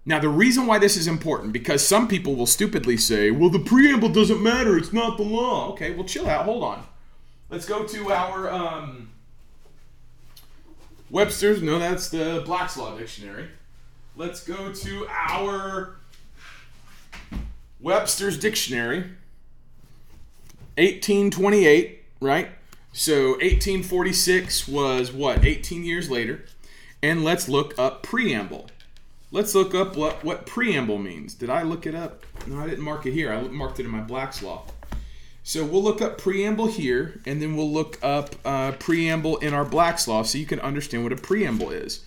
Now, 0.09 0.21
the 0.21 0.29
reason 0.29 0.67
why 0.67 0.79
this 0.79 0.97
is 0.97 1.09
important, 1.09 1.53
because 1.53 1.85
some 1.85 2.07
people 2.07 2.37
will 2.37 2.47
stupidly 2.47 2.97
say, 2.97 3.33
well, 3.33 3.51
the 3.51 3.59
preamble 3.59 4.09
doesn't 4.09 4.41
matter, 4.41 4.79
it's 4.79 4.93
not 4.93 5.17
the 5.17 5.25
law. 5.25 5.71
Okay, 5.73 5.91
well, 5.95 6.05
chill 6.05 6.29
out, 6.29 6.45
hold 6.45 6.63
on. 6.63 6.87
Let's 7.51 7.67
go 7.67 7.85
to 7.85 8.13
our 8.13 8.49
um, 8.49 9.11
Webster's, 11.11 11.61
no, 11.61 11.81
that's 11.81 12.09
the 12.09 12.43
Black's 12.47 12.77
Law 12.77 12.97
Dictionary. 12.97 13.49
Let's 14.15 14.45
go 14.45 14.73
to 14.73 15.09
our 15.11 15.97
Webster's 17.81 18.39
Dictionary, 18.39 18.99
1828, 20.79 22.05
right? 22.21 22.51
So 22.93 23.31
1846 23.33 24.69
was 24.69 25.13
what, 25.13 25.45
18 25.45 25.85
years 25.85 26.09
later. 26.09 26.45
And 27.03 27.25
let's 27.25 27.49
look 27.49 27.75
up 27.77 28.03
preamble. 28.03 28.69
Let's 29.33 29.55
look 29.55 29.75
up 29.75 29.97
what, 29.97 30.23
what 30.23 30.47
preamble 30.47 30.99
means. 30.99 31.35
Did 31.35 31.51
I 31.51 31.63
look 31.63 31.85
it 31.85 31.95
up? 31.95 32.25
No, 32.47 32.61
I 32.61 32.69
didn't 32.69 32.85
mark 32.85 33.07
it 33.07 33.13
here. 33.13 33.33
I 33.33 33.43
marked 33.43 33.81
it 33.81 33.85
in 33.85 33.91
my 33.91 34.01
Black's 34.01 34.43
Law. 34.43 34.65
So 35.43 35.65
we'll 35.65 35.83
look 35.83 36.01
up 36.01 36.19
preamble 36.19 36.67
here, 36.67 37.21
and 37.27 37.43
then 37.43 37.57
we'll 37.57 37.71
look 37.71 37.99
up 38.03 38.37
uh, 38.45 38.73
preamble 38.73 39.37
in 39.39 39.53
our 39.53 39.65
Black's 39.65 40.07
Law 40.07 40.23
so 40.23 40.39
you 40.39 40.47
can 40.47 40.61
understand 40.61 41.03
what 41.03 41.13
a 41.13 41.17
preamble 41.17 41.71
is. 41.71 42.05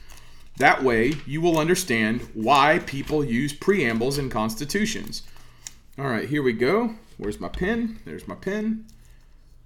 That 0.57 0.83
way, 0.83 1.13
you 1.25 1.41
will 1.41 1.57
understand 1.57 2.21
why 2.33 2.79
people 2.79 3.23
use 3.23 3.53
preambles 3.53 4.17
in 4.17 4.29
constitutions. 4.29 5.23
All 5.97 6.07
right, 6.07 6.27
here 6.27 6.43
we 6.43 6.53
go. 6.53 6.95
Where's 7.17 7.39
my 7.39 7.49
pen? 7.49 7.99
There's 8.05 8.27
my 8.27 8.35
pen. 8.35 8.85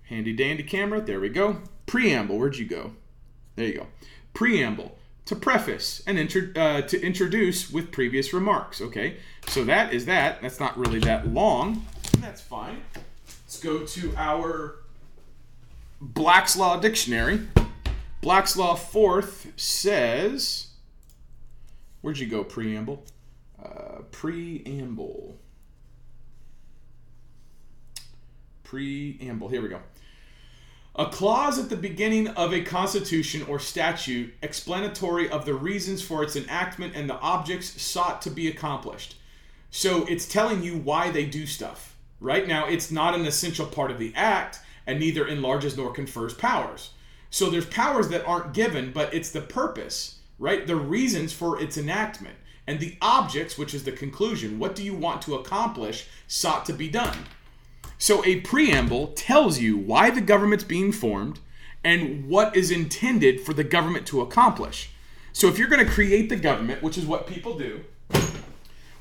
Handy 0.04 0.34
dandy 0.34 0.64
camera. 0.64 1.02
There 1.02 1.20
we 1.20 1.30
go. 1.30 1.58
Preamble. 1.86 2.38
Where'd 2.38 2.58
you 2.58 2.66
go? 2.66 2.94
There 3.56 3.68
you 3.68 3.74
go. 3.76 3.88
Preamble 4.34 4.98
to 5.26 5.36
preface 5.36 6.04
and 6.06 6.20
uh, 6.58 6.82
to 6.82 7.02
introduce 7.02 7.72
with 7.72 7.92
previous 7.92 8.34
remarks. 8.34 8.82
Okay, 8.82 9.18
so 9.48 9.64
that 9.64 9.94
is 9.94 10.06
that. 10.06 10.42
That's 10.42 10.60
not 10.60 10.78
really 10.78 11.00
that 11.00 11.28
long. 11.28 11.86
That's 12.20 12.42
fine. 12.42 12.82
Let's 13.26 13.60
go 13.60 13.86
to 13.86 14.14
our 14.18 14.76
Black's 16.02 16.56
Law 16.56 16.80
Dictionary. 16.80 17.42
Black's 18.22 18.56
Law 18.58 18.76
Fourth 18.76 19.52
says, 19.56 20.68
where'd 22.02 22.18
you 22.18 22.28
go, 22.28 22.44
preamble? 22.44 23.04
Uh, 23.64 24.00
preamble. 24.12 25.38
Preamble. 28.64 29.50
Here 29.50 29.62
we 29.62 29.70
go. 29.70 29.80
A 30.96 31.08
clause 31.08 31.58
at 31.58 31.70
the 31.70 31.76
beginning 31.76 32.28
of 32.28 32.54
a 32.54 32.62
constitution 32.62 33.42
or 33.50 33.58
statute 33.58 34.32
explanatory 34.44 35.28
of 35.28 35.44
the 35.44 35.56
reasons 35.56 36.04
for 36.04 36.22
its 36.22 36.36
enactment 36.36 36.96
and 36.96 37.10
the 37.10 37.18
objects 37.18 37.82
sought 37.82 38.22
to 38.22 38.30
be 38.30 38.48
accomplished. 38.48 39.16
So 39.72 40.06
it's 40.06 40.28
telling 40.28 40.62
you 40.62 40.78
why 40.78 41.10
they 41.10 41.26
do 41.26 41.48
stuff. 41.48 41.96
Right 42.20 42.48
now, 42.48 42.68
it's 42.68 42.92
not 42.92 43.16
an 43.16 43.26
essential 43.26 43.66
part 43.66 43.90
of 43.90 43.98
the 43.98 44.14
act 44.16 44.60
and 44.86 45.00
neither 45.00 45.26
enlarges 45.26 45.76
nor 45.76 45.92
confers 45.92 46.36
powers. 46.36 46.92
So 47.32 47.50
there's 47.50 47.66
powers 47.66 48.10
that 48.10 48.28
aren't 48.28 48.54
given, 48.54 48.92
but 48.92 49.12
it's 49.16 49.32
the 49.32 49.42
purpose, 49.42 50.20
right? 50.38 50.68
The 50.68 50.76
reasons 50.76 51.34
for 51.34 51.60
its 51.60 51.76
enactment. 51.76 52.36
and 52.68 52.80
the 52.80 52.98
objects, 53.02 53.58
which 53.58 53.74
is 53.74 53.84
the 53.84 53.92
conclusion, 53.92 54.60
what 54.60 54.76
do 54.76 54.84
you 54.84 54.94
want 54.94 55.22
to 55.24 55.36
accomplish, 55.36 56.08
sought 56.28 56.66
to 56.66 56.74
be 56.74 56.88
done. 56.88 57.18
So 58.04 58.22
a 58.26 58.42
preamble 58.42 59.14
tells 59.16 59.60
you 59.60 59.78
why 59.78 60.10
the 60.10 60.20
government's 60.20 60.66
being 60.66 60.92
formed 60.92 61.40
and 61.86 62.28
what 62.28 62.54
is 62.54 62.70
intended 62.70 63.40
for 63.40 63.54
the 63.54 63.64
government 63.64 64.06
to 64.08 64.20
accomplish. 64.20 64.90
So 65.32 65.48
if 65.48 65.58
you're 65.58 65.70
going 65.70 65.86
to 65.86 65.90
create 65.90 66.28
the 66.28 66.36
government, 66.36 66.84
which 66.84 66.98
is 66.98 67.06
what 67.06 67.28
people 67.28 67.58
do, 67.58 67.86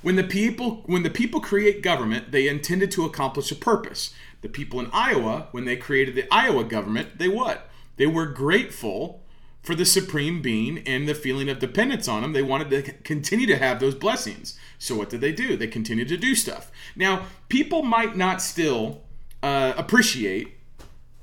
when 0.02 0.14
the 0.14 0.22
people 0.22 0.84
when 0.86 1.02
the 1.02 1.10
people 1.10 1.40
create 1.40 1.82
government, 1.82 2.30
they 2.30 2.46
intended 2.46 2.92
to 2.92 3.04
accomplish 3.04 3.50
a 3.50 3.56
purpose. 3.56 4.14
The 4.40 4.48
people 4.48 4.78
in 4.78 4.88
Iowa, 4.92 5.48
when 5.50 5.64
they 5.64 5.74
created 5.74 6.14
the 6.14 6.32
Iowa 6.32 6.62
government, 6.62 7.18
they 7.18 7.26
what? 7.26 7.68
They 7.96 8.06
were 8.06 8.26
grateful 8.26 9.21
for 9.62 9.74
the 9.74 9.84
supreme 9.84 10.42
being 10.42 10.78
and 10.86 11.08
the 11.08 11.14
feeling 11.14 11.48
of 11.48 11.58
dependence 11.58 12.08
on 12.08 12.24
him. 12.24 12.32
They 12.32 12.42
wanted 12.42 12.70
to 12.70 12.92
continue 13.02 13.46
to 13.46 13.56
have 13.56 13.80
those 13.80 13.94
blessings. 13.94 14.58
So 14.78 14.96
what 14.96 15.10
did 15.10 15.20
they 15.20 15.32
do? 15.32 15.56
They 15.56 15.68
continued 15.68 16.08
to 16.08 16.16
do 16.16 16.34
stuff. 16.34 16.70
Now, 16.96 17.26
people 17.48 17.82
might 17.82 18.16
not 18.16 18.42
still 18.42 19.02
uh, 19.42 19.72
appreciate 19.76 20.54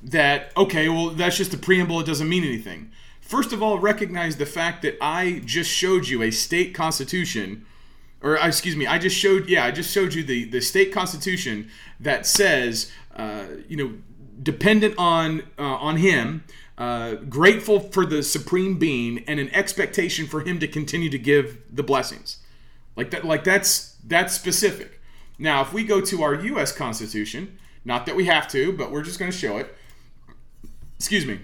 that. 0.01 0.51
Okay, 0.55 0.87
well, 0.87 1.09
that's 1.09 1.37
just 1.37 1.53
a 1.53 1.57
preamble. 1.57 1.99
It 1.99 2.05
doesn't 2.05 2.29
mean 2.29 2.45
anything. 2.45 2.91
First 3.19 3.53
of 3.53 3.61
all, 3.61 3.77
recognize 3.77 4.37
the 4.37 4.45
fact 4.45 4.81
that 4.83 4.97
I 5.01 5.41
just 5.45 5.69
showed 5.69 6.07
you 6.07 6.23
a 6.23 6.31
state 6.31 6.73
constitution 6.73 7.65
or 8.21 8.37
uh, 8.37 8.47
excuse 8.47 8.75
me, 8.75 8.85
I 8.85 8.97
just 8.97 9.15
showed 9.15 9.47
yeah, 9.47 9.65
I 9.65 9.71
just 9.71 9.91
showed 9.91 10.13
you 10.13 10.23
the 10.23 10.45
the 10.45 10.61
state 10.61 10.93
constitution 10.93 11.69
that 11.99 12.25
says 12.25 12.91
uh, 13.15 13.45
you 13.67 13.77
know 13.77 13.93
dependent 14.41 14.95
on 14.97 15.43
uh, 15.57 15.63
on 15.63 15.97
him, 15.97 16.43
uh, 16.77 17.15
grateful 17.15 17.79
for 17.79 18.05
the 18.05 18.23
supreme 18.23 18.77
being, 18.77 19.23
and 19.27 19.39
an 19.39 19.53
expectation 19.53 20.27
for 20.27 20.41
him 20.41 20.59
to 20.59 20.67
continue 20.67 21.09
to 21.09 21.19
give 21.19 21.61
the 21.69 21.83
blessings, 21.83 22.37
like 22.95 23.11
that 23.11 23.25
like 23.25 23.43
that's 23.43 23.97
that's 24.05 24.33
specific. 24.33 24.99
Now, 25.37 25.61
if 25.61 25.71
we 25.71 25.83
go 25.83 26.01
to 26.01 26.23
our 26.23 26.35
U.S. 26.35 26.75
Constitution, 26.75 27.57
not 27.85 28.05
that 28.05 28.15
we 28.15 28.25
have 28.25 28.47
to, 28.49 28.73
but 28.73 28.91
we're 28.91 29.03
just 29.03 29.19
going 29.19 29.31
to 29.31 29.37
show 29.37 29.57
it. 29.57 29.73
Excuse 30.97 31.25
me. 31.25 31.39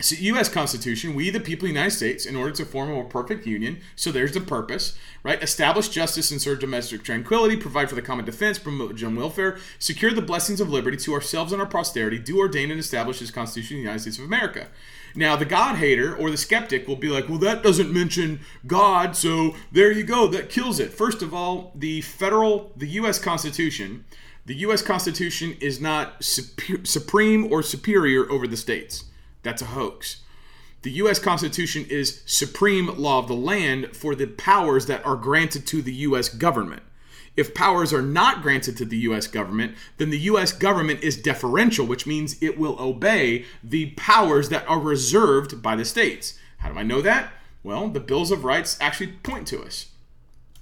So 0.00 0.14
U.S. 0.16 0.48
Constitution, 0.48 1.16
we 1.16 1.28
the 1.28 1.40
people 1.40 1.66
of 1.66 1.70
the 1.70 1.80
United 1.80 1.90
States, 1.90 2.24
in 2.24 2.36
order 2.36 2.52
to 2.52 2.64
form 2.64 2.88
a 2.88 2.92
more 2.92 3.04
perfect 3.04 3.44
union, 3.48 3.80
so 3.96 4.12
there's 4.12 4.30
the 4.30 4.40
purpose, 4.40 4.96
right? 5.24 5.42
Establish 5.42 5.88
justice 5.88 6.30
and 6.30 6.40
serve 6.40 6.60
domestic 6.60 7.02
tranquility, 7.02 7.56
provide 7.56 7.88
for 7.88 7.96
the 7.96 8.02
common 8.02 8.24
defense, 8.24 8.60
promote 8.60 8.94
general 8.94 9.22
welfare, 9.22 9.58
secure 9.80 10.12
the 10.12 10.22
blessings 10.22 10.60
of 10.60 10.70
liberty 10.70 10.96
to 10.98 11.14
ourselves 11.14 11.52
and 11.52 11.60
our 11.60 11.66
posterity, 11.66 12.16
do 12.16 12.38
ordain 12.38 12.70
and 12.70 12.78
establish 12.78 13.18
this 13.18 13.32
Constitution 13.32 13.78
of 13.78 13.78
the 13.78 13.82
United 13.82 14.00
States 14.02 14.18
of 14.18 14.24
America. 14.24 14.68
Now, 15.16 15.34
the 15.34 15.44
God 15.44 15.78
hater 15.78 16.14
or 16.14 16.30
the 16.30 16.36
skeptic 16.36 16.86
will 16.86 16.94
be 16.94 17.08
like, 17.08 17.28
well, 17.28 17.38
that 17.38 17.64
doesn't 17.64 17.92
mention 17.92 18.38
God, 18.68 19.16
so 19.16 19.56
there 19.72 19.90
you 19.90 20.04
go, 20.04 20.28
that 20.28 20.48
kills 20.48 20.78
it. 20.78 20.92
First 20.92 21.22
of 21.22 21.34
all, 21.34 21.72
the 21.74 22.02
federal, 22.02 22.70
the 22.76 22.86
U.S. 22.86 23.18
Constitution, 23.18 24.04
the 24.46 24.54
U.S. 24.58 24.80
Constitution 24.80 25.56
is 25.60 25.80
not 25.80 26.22
super, 26.22 26.84
supreme 26.84 27.52
or 27.52 27.64
superior 27.64 28.30
over 28.30 28.46
the 28.46 28.56
states. 28.56 29.02
That's 29.42 29.62
a 29.62 29.66
hoax. 29.66 30.22
The 30.82 30.90
U.S. 30.92 31.18
Constitution 31.18 31.86
is 31.90 32.22
supreme 32.24 32.96
law 32.98 33.18
of 33.18 33.28
the 33.28 33.34
land 33.34 33.96
for 33.96 34.14
the 34.14 34.26
powers 34.26 34.86
that 34.86 35.04
are 35.04 35.16
granted 35.16 35.66
to 35.68 35.82
the 35.82 35.92
U.S. 35.92 36.28
government. 36.28 36.82
If 37.36 37.54
powers 37.54 37.92
are 37.92 38.02
not 38.02 38.42
granted 38.42 38.76
to 38.78 38.84
the 38.84 38.96
U.S. 38.98 39.26
government, 39.26 39.76
then 39.96 40.10
the 40.10 40.18
U.S. 40.20 40.52
government 40.52 41.02
is 41.02 41.20
deferential, 41.20 41.86
which 41.86 42.06
means 42.06 42.40
it 42.42 42.58
will 42.58 42.76
obey 42.80 43.44
the 43.62 43.90
powers 43.90 44.48
that 44.48 44.68
are 44.68 44.80
reserved 44.80 45.62
by 45.62 45.76
the 45.76 45.84
states. 45.84 46.38
How 46.58 46.72
do 46.72 46.78
I 46.78 46.82
know 46.82 47.00
that? 47.00 47.32
Well, 47.62 47.88
the 47.88 48.00
Bills 48.00 48.30
of 48.30 48.44
Rights 48.44 48.76
actually 48.80 49.12
point 49.22 49.46
to 49.48 49.62
us. 49.62 49.86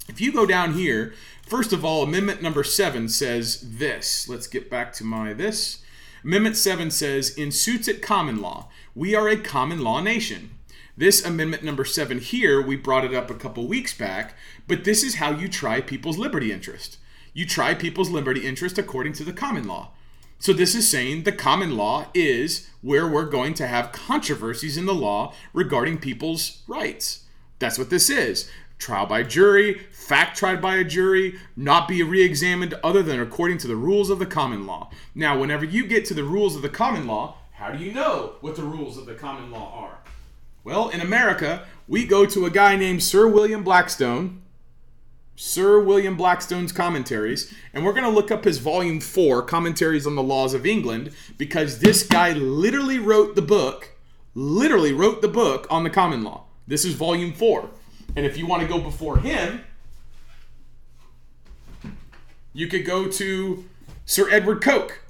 If 0.09 0.21
you 0.21 0.33
go 0.33 0.47
down 0.47 0.75
here, 0.75 1.15
first 1.43 1.73
of 1.73 1.85
all, 1.85 2.03
Amendment 2.03 2.43
number 2.43 2.63
seven 2.63 3.09
says 3.09 3.79
this. 3.79 4.29
Let's 4.29 4.47
get 4.47 4.71
back 4.71 4.93
to 4.95 5.05
my 5.05 5.33
this. 5.33 5.83
Amendment 6.27 6.57
7 6.57 6.91
says, 6.91 7.31
in 7.31 7.53
suits 7.53 7.87
at 7.87 8.03
common 8.03 8.43
law, 8.43 8.69
we 8.97 9.15
are 9.15 9.29
a 9.29 9.37
common 9.37 9.79
law 9.85 10.01
nation. 10.01 10.51
This 10.97 11.25
amendment 11.25 11.63
number 11.63 11.85
7 11.85 12.19
here, 12.19 12.61
we 12.61 12.75
brought 12.75 13.05
it 13.05 13.15
up 13.15 13.31
a 13.31 13.35
couple 13.35 13.69
weeks 13.69 13.97
back, 13.97 14.35
but 14.67 14.83
this 14.83 15.05
is 15.05 15.15
how 15.15 15.31
you 15.31 15.47
try 15.47 15.81
people's 15.81 16.19
liberty 16.19 16.51
interest. 16.51 16.99
You 17.33 17.47
try 17.47 17.75
people's 17.75 18.11
liberty 18.11 18.45
interest 18.45 18.77
according 18.77 19.13
to 19.13 19.25
the 19.25 19.33
common 19.33 19.69
law. 19.69 19.93
So 20.41 20.53
this 20.53 20.75
is 20.75 20.91
saying 20.91 21.23
the 21.23 21.31
common 21.31 21.77
law 21.77 22.07
is 22.13 22.69
where 22.83 23.07
we're 23.07 23.31
going 23.31 23.55
to 23.55 23.69
have 23.69 23.93
controversies 23.93 24.77
in 24.77 24.87
the 24.87 24.95
law 24.95 25.33
regarding 25.53 25.99
people's 25.99 26.65
rights. 26.67 27.23
That's 27.61 27.79
what 27.79 27.89
this 27.89 28.11
is 28.11 28.51
trial 28.79 29.07
by 29.07 29.23
jury, 29.23 29.81
fact 29.91 30.37
tried 30.37 30.61
by 30.61 30.77
a 30.77 30.85
jury, 30.85 31.37
not 31.57 31.89
be 31.89 32.03
re 32.03 32.23
examined 32.23 32.75
other 32.85 33.03
than 33.03 33.21
according 33.21 33.59
to 33.59 33.67
the 33.67 33.77
rules 33.77 34.11
of 34.11 34.19
the 34.19 34.27
common 34.27 34.67
law. 34.67 34.91
Now, 35.15 35.39
whenever 35.39 35.65
you 35.65 35.87
get 35.87 36.05
to 36.07 36.15
the 36.15 36.25
rules 36.25 36.57
of 36.57 36.63
the 36.63 36.69
common 36.69 37.07
law, 37.07 37.39
how 37.53 37.73
do 37.73 37.83
you 37.83 37.93
know 37.93 38.35
what 38.41 38.57
the 38.57 38.63
rules 38.63 38.99
of 38.99 39.07
the 39.07 39.15
common 39.15 39.51
law 39.51 39.73
are? 39.75 39.99
Well, 40.63 40.89
in 40.89 41.01
America, 41.01 41.65
we 41.89 42.07
go 42.07 42.27
to 42.27 42.45
a 42.45 42.51
guy 42.51 42.77
named 42.77 43.03
Sir 43.03 43.29
William 43.29 43.63
Blackstone, 43.63 44.43
Sir 45.37 45.79
William 45.79 46.17
Blackstone's 46.17 46.73
commentaries, 46.73 47.55
and 47.73 47.85
we're 47.85 47.93
going 47.93 48.05
to 48.05 48.11
look 48.11 48.31
up 48.31 48.45
his 48.45 48.59
volume 48.59 49.01
4, 49.01 49.43
Commentaries 49.43 50.07
on 50.07 50.17
the 50.17 50.23
Laws 50.23 50.55
of 50.55 50.67
England, 50.67 51.13
because 51.39 51.79
this 51.79 52.03
guy 52.03 52.33
literally 52.33 52.99
wrote 52.99 53.37
the 53.37 53.43
book, 53.43 53.93
literally 54.35 54.93
wrote 54.93 55.23
the 55.23 55.29
book 55.29 55.67
on 55.71 55.85
the 55.85 55.91
common 55.91 56.25
law. 56.25 56.45
This 56.67 56.85
is 56.85 56.95
volume 56.95 57.33
4. 57.33 57.71
And 58.17 58.25
if 58.25 58.39
you 58.39 58.47
want 58.47 58.63
to 58.63 58.69
go 58.69 58.81
before 58.81 59.19
him, 59.19 59.65
you 62.55 62.67
could 62.67 62.87
go 62.87 63.09
to 63.09 63.65
Sir 64.07 64.31
Edward 64.31 64.63
Coke, 64.63 65.03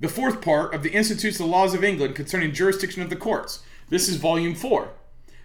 the 0.00 0.08
fourth 0.08 0.40
part 0.40 0.74
of 0.74 0.82
the 0.82 0.90
Institutes 0.90 1.38
of 1.38 1.44
the 1.46 1.52
Laws 1.52 1.74
of 1.74 1.84
England 1.84 2.16
concerning 2.16 2.52
jurisdiction 2.52 3.02
of 3.02 3.10
the 3.10 3.16
courts. 3.16 3.62
This 3.90 4.08
is 4.08 4.16
volume 4.16 4.54
four. 4.54 4.88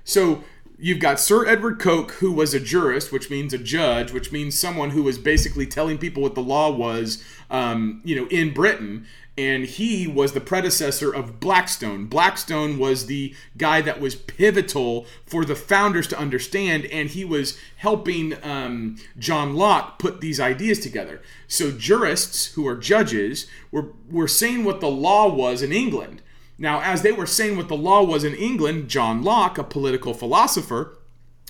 So 0.05 0.45
you've 0.77 0.99
got 0.99 1.19
Sir 1.19 1.45
Edward 1.45 1.79
Coke, 1.79 2.11
who 2.13 2.31
was 2.31 2.53
a 2.53 2.59
jurist, 2.61 3.11
which 3.11 3.29
means 3.29 3.53
a 3.53 3.57
judge, 3.57 4.13
which 4.13 4.31
means 4.31 4.57
someone 4.57 4.91
who 4.91 5.03
was 5.03 5.17
basically 5.17 5.67
telling 5.67 5.97
people 5.97 6.23
what 6.23 6.35
the 6.35 6.41
law 6.41 6.71
was, 6.71 7.21
um, 7.51 8.01
you 8.05 8.15
know, 8.15 8.27
in 8.29 8.53
Britain 8.53 9.05
and 9.39 9.65
he 9.65 10.05
was 10.05 10.33
the 10.33 10.41
predecessor 10.41 11.13
of 11.13 11.39
Blackstone. 11.39 12.07
Blackstone 12.07 12.77
was 12.77 13.05
the 13.05 13.33
guy 13.55 13.79
that 13.79 14.01
was 14.01 14.13
pivotal 14.13 15.05
for 15.25 15.45
the 15.45 15.55
founders 15.55 16.07
to 16.07 16.19
understand, 16.19 16.83
and 16.87 17.11
he 17.11 17.23
was 17.23 17.57
helping 17.77 18.35
um, 18.43 18.97
John 19.17 19.55
Locke 19.55 19.97
put 19.97 20.19
these 20.19 20.41
ideas 20.41 20.81
together. 20.81 21.21
So 21.47 21.71
jurists, 21.71 22.53
who 22.55 22.67
are 22.67 22.75
judges, 22.75 23.47
were, 23.71 23.93
were 24.11 24.27
saying 24.27 24.65
what 24.65 24.81
the 24.81 24.89
law 24.89 25.33
was 25.33 25.61
in 25.61 25.71
England. 25.71 26.21
Now, 26.57 26.81
as 26.81 27.01
they 27.01 27.13
were 27.13 27.25
saying 27.25 27.55
what 27.55 27.69
the 27.69 27.77
law 27.77 28.03
was 28.03 28.25
in 28.25 28.35
England, 28.35 28.89
John 28.89 29.23
Locke, 29.23 29.57
a 29.57 29.63
political 29.63 30.13
philosopher, 30.13 30.97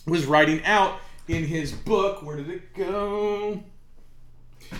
was 0.05 0.27
writing 0.27 0.63
out 0.63 0.99
in 1.27 1.45
his 1.45 1.71
book, 1.71 2.21
where 2.21 2.37
did 2.37 2.51
it 2.51 2.75
go? 2.75 3.63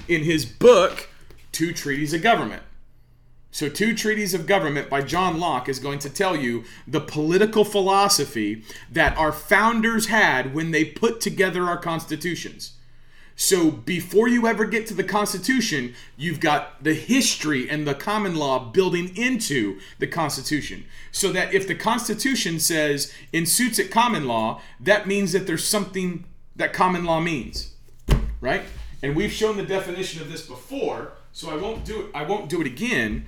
In 0.07 0.23
his 0.23 0.45
book, 0.45 1.09
Two 1.51 1.73
Treaties 1.73 2.13
of 2.13 2.21
Government. 2.21 2.61
So, 3.51 3.67
Two 3.67 3.95
Treaties 3.95 4.35
of 4.35 4.45
Government 4.45 4.89
by 4.89 5.01
John 5.01 5.39
Locke 5.39 5.67
is 5.69 5.79
going 5.79 5.99
to 5.99 6.09
tell 6.09 6.35
you 6.35 6.65
the 6.87 7.01
political 7.01 7.65
philosophy 7.65 8.63
that 8.91 9.17
our 9.17 9.31
founders 9.31 10.05
had 10.05 10.53
when 10.53 10.69
they 10.71 10.85
put 10.85 11.19
together 11.19 11.63
our 11.63 11.77
constitutions. 11.77 12.73
So, 13.35 13.71
before 13.71 14.27
you 14.27 14.45
ever 14.47 14.65
get 14.65 14.85
to 14.87 14.93
the 14.93 15.03
Constitution, 15.03 15.95
you've 16.15 16.41
got 16.41 16.83
the 16.83 16.93
history 16.93 17.69
and 17.69 17.87
the 17.87 17.95
common 17.95 18.35
law 18.35 18.59
building 18.59 19.15
into 19.15 19.79
the 19.97 20.07
Constitution. 20.07 20.85
So 21.11 21.31
that 21.31 21.53
if 21.53 21.65
the 21.65 21.73
Constitution 21.73 22.59
says 22.59 23.13
in 23.31 23.45
suits 23.45 23.79
at 23.79 23.89
common 23.89 24.27
law, 24.27 24.61
that 24.79 25.07
means 25.07 25.31
that 25.31 25.47
there's 25.47 25.65
something 25.65 26.25
that 26.57 26.73
common 26.73 27.05
law 27.05 27.21
means, 27.21 27.73
right? 28.41 28.63
And 29.01 29.15
we've 29.15 29.31
shown 29.31 29.55
the 29.55 29.63
definition 29.63 30.21
of 30.21 30.29
this 30.29 30.45
before, 30.45 31.13
so 31.31 31.49
I 31.49 31.55
won't 31.55 31.85
do 31.85 32.01
it. 32.01 32.07
I 32.13 32.23
won't 32.23 32.49
do 32.49 32.59
it 32.59 32.67
again. 32.67 33.25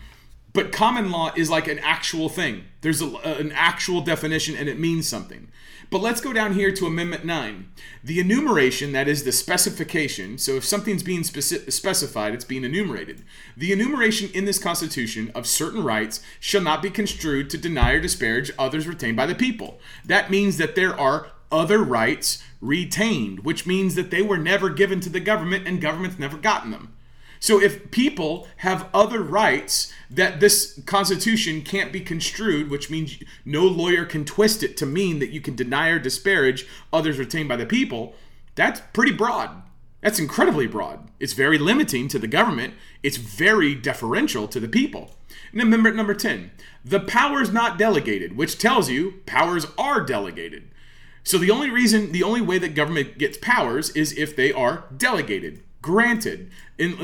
But 0.54 0.72
common 0.72 1.12
law 1.12 1.32
is 1.36 1.50
like 1.50 1.68
an 1.68 1.80
actual 1.80 2.28
thing. 2.28 2.66
There's 2.82 3.02
a, 3.02 3.08
an 3.08 3.52
actual 3.54 4.02
definition 4.02 4.56
and 4.56 4.68
it 4.68 4.80
means 4.80 5.08
something. 5.08 5.50
But 5.90 6.02
let's 6.02 6.22
go 6.22 6.32
down 6.32 6.54
here 6.54 6.72
to 6.72 6.86
Amendment 6.86 7.26
9. 7.26 7.70
The 8.02 8.22
enumeration, 8.22 8.94
that 8.94 9.10
is 9.10 9.26
the 9.26 9.34
specification, 9.34 10.38
so 10.38 10.56
if 10.56 10.64
something's 10.64 11.04
being 11.04 11.24
speci- 11.24 11.70
specified, 11.70 12.34
it's 12.34 12.46
being 12.46 12.64
enumerated. 12.64 13.24
The 13.58 13.74
enumeration 13.74 14.30
in 14.34 14.46
this 14.46 14.58
Constitution 14.58 15.32
of 15.36 15.46
certain 15.46 15.84
rights 15.84 16.22
shall 16.40 16.62
not 16.62 16.82
be 16.82 16.90
construed 16.90 17.50
to 17.50 17.58
deny 17.58 17.92
or 17.92 18.00
disparage 18.00 18.52
others 18.58 18.88
retained 18.88 19.18
by 19.18 19.26
the 19.26 19.36
people. 19.36 19.80
That 20.06 20.32
means 20.32 20.56
that 20.58 20.76
there 20.76 20.98
are 20.98 21.28
other 21.52 21.84
rights 21.84 22.42
retained, 22.62 23.42
which 23.44 23.68
means 23.68 23.96
that 23.96 24.12
they 24.12 24.22
were 24.22 24.38
never 24.38 24.70
given 24.70 25.02
to 25.02 25.10
the 25.10 25.20
government 25.20 25.68
and 25.68 25.82
government's 25.82 26.20
never 26.20 26.38
gotten 26.38 26.72
them. 26.72 26.94
So 27.41 27.60
if 27.60 27.89
people 27.89 28.47
have 28.58 28.88
other 28.93 29.21
rights 29.21 29.91
that 30.12 30.39
this 30.39 30.80
Constitution 30.86 31.63
can't 31.63 31.91
be 31.91 31.99
construed, 31.99 32.69
which 32.69 32.91
means 32.91 33.17
no 33.43 33.65
lawyer 33.65 34.06
can 34.06 34.25
twist 34.25 34.62
it 34.62 34.77
to 34.77 34.86
mean 34.86 35.17
that 35.19 35.32
you 35.32 35.41
can 35.41 35.56
deny 35.56 35.89
or 35.89 35.97
disparage 35.97 36.67
others 36.93 37.17
retained 37.17 37.49
by 37.49 37.58
the 37.58 37.65
people, 37.65 38.13
That's 38.54 38.82
pretty 38.93 39.13
broad. 39.13 39.63
That's 40.01 40.19
incredibly 40.19 40.67
broad. 40.67 41.10
It's 41.19 41.34
very 41.34 41.58
limiting 41.58 42.08
to 42.10 42.19
the 42.19 42.27
government. 42.27 42.75
It's 43.01 43.17
very 43.17 43.73
deferential 43.75 44.47
to 44.47 44.60
the 44.60 44.67
people. 44.67 45.12
Number 45.54 45.91
number 45.93 46.13
10, 46.13 46.51
the 46.84 46.99
powers 46.99 47.51
not 47.51 47.77
delegated, 47.77 48.36
which 48.36 48.58
tells 48.58 48.89
you 48.89 49.21
powers 49.25 49.65
are 49.77 50.01
delegated. 50.01 50.69
So 51.23 51.38
the 51.38 51.51
only 51.51 51.69
reason, 51.69 52.12
the 52.12 52.23
only 52.23 52.41
way 52.41 52.58
that 52.60 52.75
government 52.75 53.17
gets 53.17 53.38
powers 53.38 53.89
is 53.91 54.17
if 54.17 54.36
they 54.36 54.51
are 54.51 54.86
delegated, 54.95 55.63
granted, 55.82 56.52
in, 56.78 56.98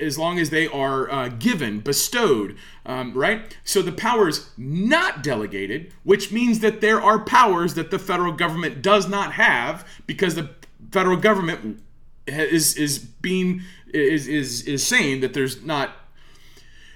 as 0.00 0.18
long 0.18 0.38
as 0.38 0.50
they 0.50 0.66
are 0.68 1.10
uh, 1.10 1.28
given, 1.28 1.80
bestowed, 1.80 2.56
um, 2.86 3.12
right? 3.14 3.56
So 3.64 3.82
the 3.82 3.92
powers 3.92 4.50
not 4.56 5.22
delegated, 5.22 5.92
which 6.04 6.32
means 6.32 6.60
that 6.60 6.80
there 6.80 7.00
are 7.00 7.18
powers 7.18 7.74
that 7.74 7.90
the 7.90 7.98
federal 7.98 8.32
government 8.32 8.82
does 8.82 9.08
not 9.08 9.32
have 9.32 9.86
because 10.06 10.34
the 10.34 10.50
federal 10.90 11.16
government 11.16 11.82
is 12.26 12.76
is 12.76 12.98
being 12.98 13.62
is 13.92 14.28
is 14.28 14.62
is 14.62 14.86
saying 14.86 15.20
that 15.20 15.34
there's 15.34 15.62
not 15.64 15.90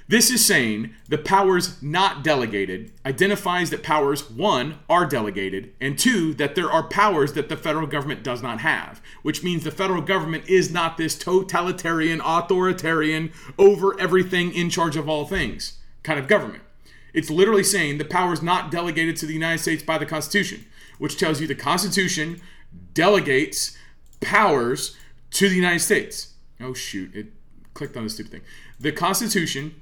this 0.09 0.31
is 0.31 0.45
saying 0.45 0.95
the 1.09 1.19
powers 1.19 1.83
not 1.83 2.23
delegated 2.23 2.93
identifies 3.05 3.71
that 3.71 3.83
powers, 3.83 4.31
one, 4.31 4.79
are 4.89 5.05
delegated, 5.05 5.73
and 5.81 5.99
two, 5.99 6.33
that 6.35 6.55
there 6.55 6.71
are 6.71 6.87
powers 6.87 7.33
that 7.33 7.49
the 7.49 7.57
federal 7.57 7.89
government 7.89 8.23
does 8.23 8.41
not 8.41 8.61
have, 8.61 9.01
which 9.23 9.43
means 9.43 9.65
the 9.65 9.73
federal 9.73 10.03
government 10.03 10.49
is 10.49 10.71
not 10.71 10.97
this 10.97 11.19
totalitarian, 11.19 12.21
authoritarian, 12.25 13.33
over 13.59 13.99
everything, 13.99 14.55
in 14.55 14.71
charge 14.71 14.97
of 14.97 15.09
all 15.09 15.27
things 15.27 15.79
kind 16.05 16.21
of 16.21 16.29
government. 16.29 16.63
It's 17.13 17.31
literally 17.31 17.65
saying 17.65 17.99
the 17.99 18.05
powers 18.05 18.43
not 18.43 18.71
delegated 18.71 19.17
to 19.17 19.27
the 19.27 19.33
United 19.33 19.59
States 19.59 19.83
by 19.83 19.99
the 19.99 20.07
Constitution, 20.07 20.65
which 20.99 21.19
tells 21.19 21.41
you 21.41 21.49
the 21.49 21.55
Constitution 21.55 22.41
delegates 22.95 23.77
powers 24.21 24.97
to 25.33 25.49
the 25.49 25.57
United 25.57 25.81
States. 25.81 26.35
Oh, 26.61 26.75
shoot, 26.75 27.15
it 27.15 27.27
clicked 27.75 27.97
on 27.97 28.05
the 28.05 28.11
stupid 28.11 28.31
thing. 28.31 28.43
The 28.79 28.93
Constitution 28.93 29.81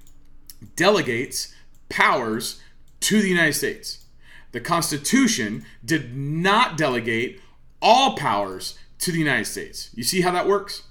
delegates 0.77 1.55
powers 1.89 2.61
to 3.01 3.21
the 3.21 3.29
United 3.29 3.55
States. 3.55 4.05
The 4.53 4.61
Constitution 4.61 5.65
did 5.85 6.17
not 6.17 6.77
delegate 6.77 7.41
all 7.83 8.17
powers 8.17 8.79
to 9.01 9.13
the 9.13 9.19
United 9.19 9.47
States. 9.47 9.91
You 9.95 10.05
see 10.05 10.23
how 10.23 10.31
that 10.33 10.49
works? 10.49 10.85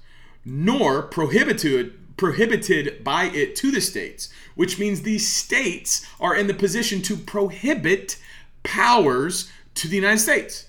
Nor 0.44 1.02
prohibited 1.02 2.16
prohibited 2.16 3.02
by 3.02 3.24
it 3.24 3.56
to 3.56 3.72
the 3.72 3.80
states, 3.80 4.28
which 4.54 4.78
means 4.78 5.02
these 5.02 5.30
states 5.30 6.06
are 6.20 6.36
in 6.36 6.46
the 6.46 6.54
position 6.54 7.02
to 7.02 7.16
prohibit 7.16 8.16
powers 8.62 9.50
to 9.74 9.88
the 9.88 9.96
United 9.96 10.20
States. 10.20 10.66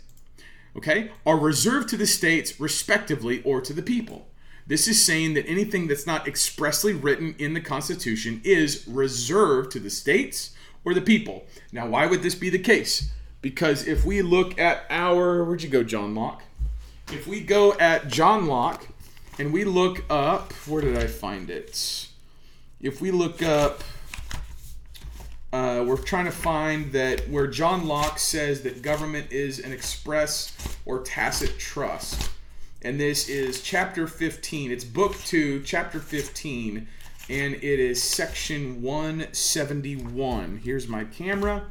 Okay? 0.76 1.12
Are 1.26 1.38
reserved 1.38 1.90
to 1.90 1.98
the 1.98 2.08
states 2.08 2.60
respectively 2.60 3.44
or 3.44 3.62
to 3.62 3.74
the 3.74 3.84
people. 3.84 4.28
This 4.68 4.88
is 4.88 5.04
saying 5.04 5.36
that 5.36 5.48
anything 5.48 5.88
that's 5.88 6.08
not 6.08 6.28
expressly 6.28 6.94
written 6.94 7.36
in 7.38 7.54
the 7.54 7.62
Constitution 7.62 8.42
is 8.44 8.84
reserved 8.88 9.72
to 9.72 9.80
the 9.80 9.92
states 9.92 10.56
or 10.84 10.96
the 10.96 11.02
people. 11.02 11.46
Now, 11.72 11.88
why 11.88 12.08
would 12.08 12.24
this 12.24 12.34
be 12.34 12.50
the 12.50 12.60
case? 12.60 13.12
Because 13.42 13.88
if 13.88 14.06
we 14.06 14.24
look 14.24 14.58
at 14.58 14.86
our, 14.90 15.44
where'd 15.44 15.62
you 15.62 15.70
go, 15.70 15.84
John 15.84 16.16
Locke? 16.16 16.42
If 17.12 17.28
we 17.28 17.42
go 17.42 17.74
at 17.74 18.08
John 18.08 18.48
Locke 18.48 18.88
and 19.38 19.54
we 19.54 19.66
look 19.66 20.04
up, 20.10 20.52
where 20.68 20.82
did 20.82 20.98
I 20.98 21.06
find 21.06 21.52
it? 21.52 22.08
If 22.82 23.02
we 23.02 23.12
look 23.12 23.44
up, 23.44 23.84
uh, 25.54 25.84
we're 25.88 25.98
trying 25.98 26.26
to 26.26 26.32
find 26.32 26.92
that 26.94 27.30
where 27.30 27.46
John 27.46 27.88
Locke 27.88 28.18
says 28.18 28.64
that 28.64 28.82
government 28.82 29.32
is 29.32 29.60
an 29.60 29.72
express 29.72 30.58
or 30.86 31.02
tacit 31.02 31.60
trust 31.60 32.32
and 32.86 33.00
this 33.00 33.28
is 33.30 33.64
chapter 33.64 34.06
15. 34.06 34.72
It's 34.72 34.84
book 34.84 35.16
2, 35.26 35.64
chapter 35.64 36.00
15, 36.00 36.88
and 37.30 37.56
it 37.56 37.80
is 37.80 38.02
section 38.02 38.84
171. 38.84 40.62
Here's 40.64 40.88
my 40.88 41.04
camera. 41.06 41.64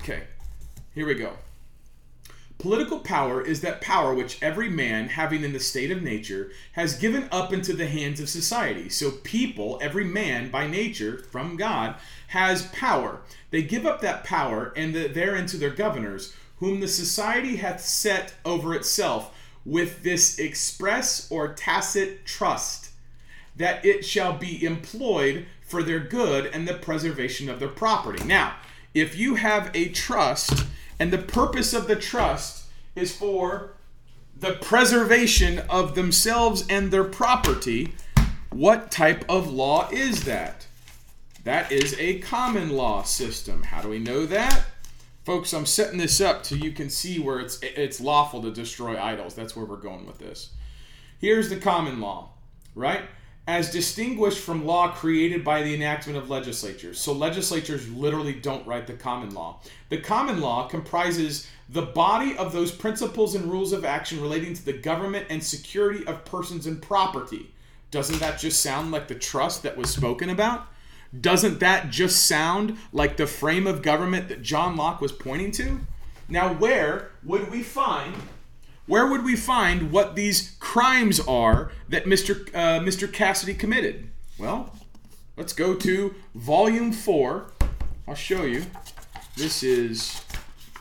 Okay, 0.00 0.22
here 0.94 1.06
we 1.06 1.16
go. 1.16 1.34
Political 2.56 3.00
power 3.00 3.42
is 3.42 3.60
that 3.60 3.82
power 3.82 4.14
which 4.14 4.42
every 4.42 4.70
man, 4.70 5.08
having 5.08 5.44
in 5.44 5.52
the 5.52 5.60
state 5.60 5.90
of 5.90 6.02
nature, 6.02 6.50
has 6.72 6.96
given 6.96 7.28
up 7.30 7.52
into 7.52 7.74
the 7.74 7.86
hands 7.86 8.20
of 8.20 8.28
society. 8.30 8.88
So, 8.88 9.10
people, 9.10 9.78
every 9.82 10.04
man 10.04 10.50
by 10.50 10.66
nature 10.66 11.18
from 11.18 11.58
God, 11.58 11.96
has 12.28 12.68
power. 12.68 13.20
They 13.50 13.62
give 13.62 13.84
up 13.84 14.00
that 14.00 14.24
power 14.24 14.72
and 14.76 14.94
the, 14.94 15.08
therein 15.08 15.44
to 15.46 15.58
their 15.58 15.70
governors 15.70 16.34
whom 16.60 16.80
the 16.80 16.88
society 16.88 17.56
hath 17.56 17.80
set 17.80 18.34
over 18.44 18.74
itself 18.74 19.34
with 19.64 20.02
this 20.02 20.38
express 20.38 21.30
or 21.30 21.52
tacit 21.52 22.24
trust 22.24 22.90
that 23.56 23.84
it 23.84 24.04
shall 24.04 24.32
be 24.36 24.64
employed 24.64 25.46
for 25.62 25.82
their 25.82 26.00
good 26.00 26.46
and 26.46 26.68
the 26.68 26.74
preservation 26.74 27.48
of 27.48 27.58
their 27.58 27.68
property. 27.68 28.24
Now, 28.24 28.56
if 28.94 29.16
you 29.16 29.34
have 29.36 29.70
a 29.74 29.88
trust 29.88 30.66
and 30.98 31.12
the 31.12 31.18
purpose 31.18 31.72
of 31.72 31.86
the 31.86 31.96
trust 31.96 32.66
is 32.94 33.14
for 33.14 33.72
the 34.36 34.54
preservation 34.54 35.60
of 35.70 35.94
themselves 35.94 36.64
and 36.68 36.90
their 36.90 37.04
property, 37.04 37.94
what 38.50 38.90
type 38.90 39.24
of 39.28 39.50
law 39.50 39.88
is 39.90 40.24
that? 40.24 40.66
That 41.44 41.70
is 41.70 41.94
a 41.98 42.18
common 42.18 42.70
law 42.70 43.02
system. 43.02 43.62
How 43.62 43.82
do 43.82 43.88
we 43.88 43.98
know 43.98 44.26
that? 44.26 44.64
Folks, 45.24 45.52
I'm 45.52 45.66
setting 45.66 45.98
this 45.98 46.20
up 46.20 46.46
so 46.46 46.54
you 46.54 46.72
can 46.72 46.88
see 46.88 47.18
where 47.18 47.40
it's 47.40 47.58
it's 47.62 48.00
lawful 48.00 48.40
to 48.42 48.50
destroy 48.50 48.98
idols. 48.98 49.34
That's 49.34 49.54
where 49.54 49.66
we're 49.66 49.76
going 49.76 50.06
with 50.06 50.18
this. 50.18 50.50
Here's 51.18 51.50
the 51.50 51.56
common 51.56 52.00
law, 52.00 52.30
right? 52.74 53.02
As 53.46 53.70
distinguished 53.70 54.38
from 54.38 54.64
law 54.64 54.92
created 54.92 55.44
by 55.44 55.62
the 55.62 55.74
enactment 55.74 56.16
of 56.16 56.30
legislatures. 56.30 56.98
So 56.98 57.12
legislatures 57.12 57.90
literally 57.90 58.32
don't 58.32 58.66
write 58.66 58.86
the 58.86 58.94
common 58.94 59.34
law. 59.34 59.60
The 59.90 59.98
common 59.98 60.40
law 60.40 60.68
comprises 60.68 61.46
the 61.68 61.82
body 61.82 62.36
of 62.38 62.52
those 62.52 62.72
principles 62.72 63.34
and 63.34 63.50
rules 63.50 63.72
of 63.72 63.84
action 63.84 64.22
relating 64.22 64.54
to 64.54 64.64
the 64.64 64.72
government 64.72 65.26
and 65.28 65.42
security 65.42 66.06
of 66.06 66.24
persons 66.24 66.66
and 66.66 66.80
property. 66.80 67.52
Doesn't 67.90 68.20
that 68.20 68.38
just 68.38 68.62
sound 68.62 68.90
like 68.90 69.08
the 69.08 69.14
trust 69.14 69.64
that 69.64 69.76
was 69.76 69.90
spoken 69.90 70.30
about? 70.30 70.66
Doesn't 71.18 71.58
that 71.58 71.90
just 71.90 72.24
sound 72.24 72.78
like 72.92 73.16
the 73.16 73.26
frame 73.26 73.66
of 73.66 73.82
government 73.82 74.28
that 74.28 74.42
John 74.42 74.76
Locke 74.76 75.00
was 75.00 75.10
pointing 75.10 75.50
to? 75.52 75.80
Now, 76.28 76.54
where 76.54 77.10
would 77.24 77.50
we 77.50 77.62
find 77.62 78.14
where 78.86 79.06
would 79.06 79.22
we 79.22 79.36
find 79.36 79.92
what 79.92 80.16
these 80.16 80.56
crimes 80.58 81.20
are 81.20 81.70
that 81.88 82.06
Mr. 82.06 82.48
Uh, 82.48 82.80
Mr. 82.80 83.12
Cassidy 83.12 83.54
committed? 83.54 84.10
Well, 84.36 84.74
let's 85.36 85.52
go 85.52 85.74
to 85.76 86.14
volume 86.34 86.90
4. 86.90 87.52
I'll 88.08 88.14
show 88.16 88.42
you. 88.42 88.66
This 89.36 89.62
is 89.62 90.20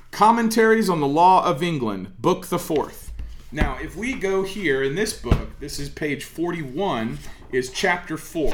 Commentaries 0.10 0.89
on 0.89 1.02
the 1.02 1.08
Law 1.08 1.46
of 1.46 1.62
England, 1.62 2.20
book 2.20 2.48
the 2.48 2.58
4th. 2.58 3.10
Now, 3.52 3.78
if 3.80 3.96
we 3.96 4.15
go 4.15 4.42
here 4.42 4.82
in 4.82 4.96
this 4.96 5.13
book, 5.13 5.60
this 5.60 5.80
is 5.80 5.89
page 5.89 6.24
41, 6.24 7.20
is 7.52 7.72
chapter 7.72 8.18
4 8.18 8.54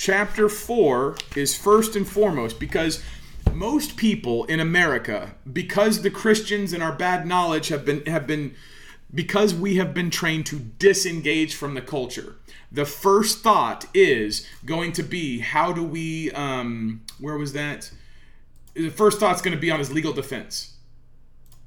chapter 0.00 0.48
4 0.48 1.14
is 1.36 1.54
first 1.54 1.94
and 1.94 2.08
foremost 2.08 2.58
because 2.58 3.02
most 3.52 3.98
people 3.98 4.46
in 4.46 4.58
America, 4.58 5.34
because 5.52 6.00
the 6.00 6.10
Christians 6.10 6.72
and 6.72 6.82
our 6.82 6.92
bad 6.92 7.26
knowledge 7.26 7.68
have 7.68 7.84
been 7.84 8.06
have 8.06 8.26
been 8.26 8.54
because 9.12 9.54
we 9.54 9.76
have 9.76 9.92
been 9.92 10.08
trained 10.08 10.46
to 10.46 10.58
disengage 10.58 11.54
from 11.54 11.74
the 11.74 11.82
culture. 11.82 12.36
The 12.72 12.86
first 12.86 13.40
thought 13.40 13.86
is 13.92 14.46
going 14.64 14.92
to 14.92 15.02
be 15.02 15.40
how 15.40 15.70
do 15.70 15.82
we 15.82 16.30
um 16.30 17.02
where 17.18 17.36
was 17.36 17.52
that? 17.52 17.92
The 18.72 18.88
first 18.88 19.20
thought's 19.20 19.42
going 19.42 19.54
to 19.54 19.60
be 19.60 19.70
on 19.70 19.80
his 19.80 19.92
legal 19.92 20.14
defense. 20.14 20.76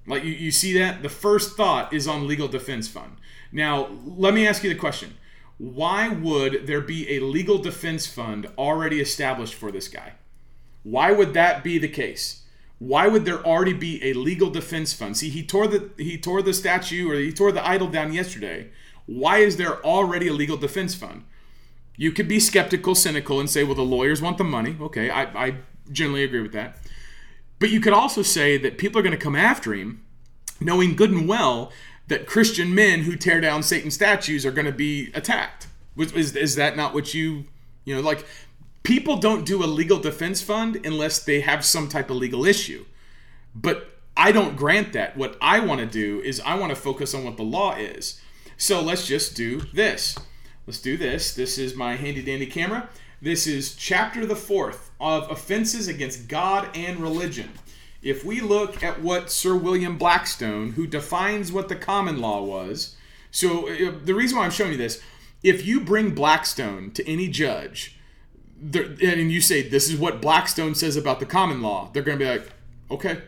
Like 0.07 0.23
you, 0.23 0.31
you 0.31 0.49
see 0.49 0.75
that? 0.79 1.03
The 1.03 1.09
first 1.09 1.55
thought 1.55 1.93
is 1.93 2.07
on 2.07 2.27
legal 2.27 2.47
defense 2.47 2.87
fund. 2.87 3.17
Now, 3.51 3.89
let 4.03 4.33
me 4.33 4.47
ask 4.47 4.63
you 4.63 4.69
the 4.71 4.79
question 4.79 5.13
why 5.57 6.09
would 6.09 6.67
there 6.67 6.81
be 6.81 7.15
a 7.15 7.19
legal 7.19 7.57
defense 7.57 8.07
fund 8.07 8.47
already 8.57 8.99
established 8.99 9.53
for 9.53 9.71
this 9.71 9.87
guy? 9.87 10.13
Why 10.83 11.11
would 11.11 11.33
that 11.33 11.63
be 11.63 11.77
the 11.77 11.87
case? 11.87 12.43
Why 12.79 13.07
would 13.07 13.23
there 13.23 13.41
already 13.45 13.73
be 13.73 14.03
a 14.03 14.13
legal 14.13 14.49
defense 14.49 14.93
fund? 14.93 15.15
See, 15.15 15.29
he 15.29 15.43
tore 15.43 15.67
the 15.67 15.91
he 15.97 16.17
tore 16.17 16.41
the 16.41 16.53
statue 16.53 17.09
or 17.09 17.15
he 17.15 17.31
tore 17.31 17.51
the 17.51 17.65
idol 17.65 17.87
down 17.87 18.11
yesterday. 18.11 18.71
Why 19.05 19.37
is 19.37 19.57
there 19.57 19.81
already 19.85 20.27
a 20.27 20.33
legal 20.33 20.57
defense 20.57 20.95
fund? 20.95 21.23
You 21.95 22.11
could 22.11 22.27
be 22.27 22.39
skeptical, 22.39 22.95
cynical, 22.95 23.39
and 23.39 23.49
say, 23.49 23.63
well, 23.63 23.75
the 23.75 23.83
lawyers 23.83 24.21
want 24.21 24.37
the 24.37 24.43
money. 24.43 24.75
Okay, 24.81 25.09
I, 25.09 25.23
I 25.45 25.55
generally 25.91 26.23
agree 26.23 26.41
with 26.41 26.53
that. 26.53 26.77
But 27.59 27.69
you 27.69 27.79
could 27.79 27.93
also 27.93 28.21
say 28.21 28.57
that 28.57 28.77
people 28.77 28.99
are 28.99 29.03
going 29.03 29.17
to 29.17 29.23
come 29.23 29.35
after 29.35 29.73
him, 29.73 30.03
knowing 30.59 30.95
good 30.95 31.11
and 31.11 31.27
well 31.27 31.71
that 32.07 32.27
Christian 32.27 32.73
men 32.75 33.01
who 33.01 33.15
tear 33.15 33.39
down 33.39 33.63
Satan 33.63 33.91
statues 33.91 34.45
are 34.45 34.51
going 34.51 34.65
to 34.65 34.71
be 34.71 35.11
attacked. 35.13 35.67
Is, 35.97 36.35
is 36.35 36.55
that 36.55 36.75
not 36.75 36.93
what 36.93 37.13
you, 37.13 37.45
you 37.85 37.95
know, 37.95 38.01
like 38.01 38.25
people 38.83 39.17
don't 39.17 39.45
do 39.45 39.63
a 39.63 39.65
legal 39.65 39.99
defense 39.99 40.41
fund 40.41 40.85
unless 40.85 41.23
they 41.23 41.41
have 41.41 41.63
some 41.63 41.87
type 41.87 42.09
of 42.09 42.17
legal 42.17 42.45
issue. 42.45 42.85
But 43.55 43.89
I 44.15 44.31
don't 44.31 44.55
grant 44.55 44.93
that. 44.93 45.17
What 45.17 45.37
I 45.41 45.59
want 45.59 45.79
to 45.79 45.85
do 45.85 46.21
is 46.21 46.41
I 46.41 46.55
want 46.55 46.71
to 46.71 46.75
focus 46.75 47.13
on 47.13 47.23
what 47.23 47.37
the 47.37 47.43
law 47.43 47.75
is. 47.75 48.21
So 48.57 48.81
let's 48.81 49.07
just 49.07 49.35
do 49.35 49.61
this. 49.73 50.17
Let's 50.67 50.81
do 50.81 50.97
this. 50.97 51.33
This 51.33 51.57
is 51.57 51.75
my 51.75 51.95
handy 51.95 52.21
dandy 52.21 52.45
camera. 52.45 52.89
This 53.21 53.47
is 53.47 53.75
chapter 53.75 54.25
the 54.25 54.35
fourth 54.35 54.91
of 54.99 55.31
offenses 55.31 55.87
against 55.87 56.27
God 56.27 56.69
and 56.75 56.99
religion. 56.99 57.49
If 58.03 58.25
we 58.25 58.41
look 58.41 58.83
at 58.83 59.01
what 59.01 59.31
Sir 59.31 59.55
William 59.55 59.97
Blackstone, 59.97 60.73
who 60.73 60.85
defines 60.85 61.51
what 61.51 61.69
the 61.69 61.75
common 61.75 62.19
law 62.19 62.43
was, 62.43 62.95
so 63.31 63.69
uh, 63.69 63.93
the 64.03 64.13
reason 64.13 64.37
why 64.37 64.45
I'm 64.45 64.51
showing 64.51 64.73
you 64.73 64.77
this, 64.77 65.01
if 65.41 65.65
you 65.65 65.79
bring 65.79 66.13
Blackstone 66.13 66.91
to 66.91 67.09
any 67.09 67.27
judge, 67.29 67.97
and 68.61 69.31
you 69.31 69.41
say 69.41 69.61
this 69.61 69.89
is 69.89 69.97
what 69.97 70.21
Blackstone 70.21 70.75
says 70.75 70.95
about 70.95 71.19
the 71.19 71.25
common 71.25 71.61
law, 71.61 71.89
they're 71.93 72.03
going 72.03 72.19
to 72.19 72.23
be 72.23 72.29
like, 72.29 72.49
okay, 72.91 73.21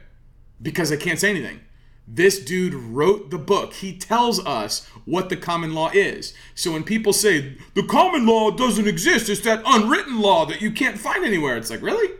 because 0.61 0.91
I 0.91 0.97
can't 0.97 1.19
say 1.19 1.29
anything. 1.29 1.61
This 2.07 2.39
dude 2.39 2.73
wrote 2.75 3.31
the 3.31 3.37
book. 3.37 3.73
He 3.73 3.97
tells 3.97 4.45
us 4.45 4.87
what 5.05 5.29
the 5.29 5.35
common 5.35 5.73
law 5.73 5.89
is. 5.93 6.33
So 6.53 6.71
when 6.71 6.83
people 6.83 7.13
say 7.13 7.57
the 7.73 7.83
common 7.83 8.27
law 8.27 8.51
doesn't 8.51 8.87
exist, 8.87 9.27
it's 9.27 9.41
that 9.41 9.63
unwritten 9.65 10.21
law 10.21 10.45
that 10.45 10.61
you 10.61 10.71
can't 10.71 10.99
find 10.99 11.25
anywhere. 11.25 11.57
It's 11.57 11.71
like, 11.71 11.81
really? 11.81 12.13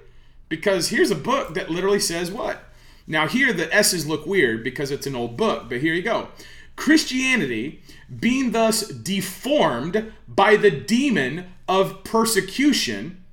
Because 0.49 0.89
here's 0.89 1.11
a 1.11 1.15
book 1.15 1.53
that 1.53 1.69
literally 1.69 1.99
says 1.99 2.31
what? 2.31 2.63
Now 3.07 3.27
here 3.27 3.53
the 3.53 3.73
S's 3.73 4.07
look 4.07 4.25
weird 4.25 4.63
because 4.63 4.91
it's 4.91 5.07
an 5.07 5.15
old 5.15 5.37
book, 5.37 5.69
but 5.69 5.81
here 5.81 5.93
you 5.93 6.01
go. 6.01 6.29
Christianity 6.75 7.81
being 8.19 8.51
thus 8.51 8.87
deformed 8.87 10.13
by 10.27 10.55
the 10.55 10.71
demon 10.71 11.47
of 11.67 12.03
persecution 12.03 13.23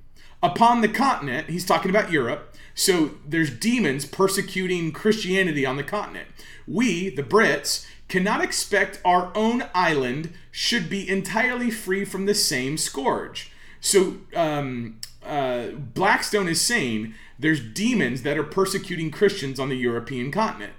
upon 0.41 0.81
the 0.81 0.89
continent, 0.89 1.49
he's 1.49 1.65
talking 1.65 1.89
about 1.89 2.11
Europe, 2.11 2.55
so 2.75 3.11
there's 3.27 3.49
demons 3.49 4.05
persecuting 4.05 4.91
Christianity 4.91 5.65
on 5.65 5.77
the 5.77 5.83
continent. 5.83 6.27
We, 6.67 7.09
the 7.09 7.23
Brits, 7.23 7.85
cannot 8.07 8.43
expect 8.43 9.01
our 9.05 9.31
own 9.35 9.65
island 9.73 10.33
should 10.51 10.89
be 10.89 11.07
entirely 11.07 11.71
free 11.71 12.05
from 12.05 12.25
the 12.25 12.35
same 12.35 12.77
scourge. 12.77 13.51
So 13.79 14.17
um, 14.35 14.99
uh, 15.25 15.67
Blackstone 15.71 16.47
is 16.47 16.61
saying 16.61 17.13
there's 17.39 17.59
demons 17.59 18.21
that 18.23 18.37
are 18.37 18.43
persecuting 18.43 19.11
Christians 19.11 19.59
on 19.59 19.69
the 19.69 19.77
European 19.77 20.31
continent. 20.31 20.73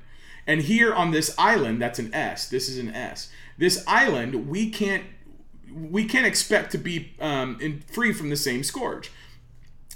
And 0.47 0.63
here 0.63 0.95
on 0.95 1.11
this 1.11 1.35
island, 1.39 1.81
that's 1.81 1.99
an 1.99 2.13
S. 2.15 2.49
This 2.49 2.69
is 2.69 2.79
an 2.79 2.95
S. 2.95 3.31
This 3.57 3.85
island, 3.87 4.49
we 4.49 4.71
can't 4.71 5.05
we 5.73 6.05
can't 6.05 6.27
expect 6.27 6.71
to 6.71 6.79
be 6.79 7.13
um, 7.21 7.59
in, 7.61 7.81
free 7.81 8.13
from 8.13 8.31
the 8.31 8.37
same 8.37 8.63
scourge. 8.63 9.11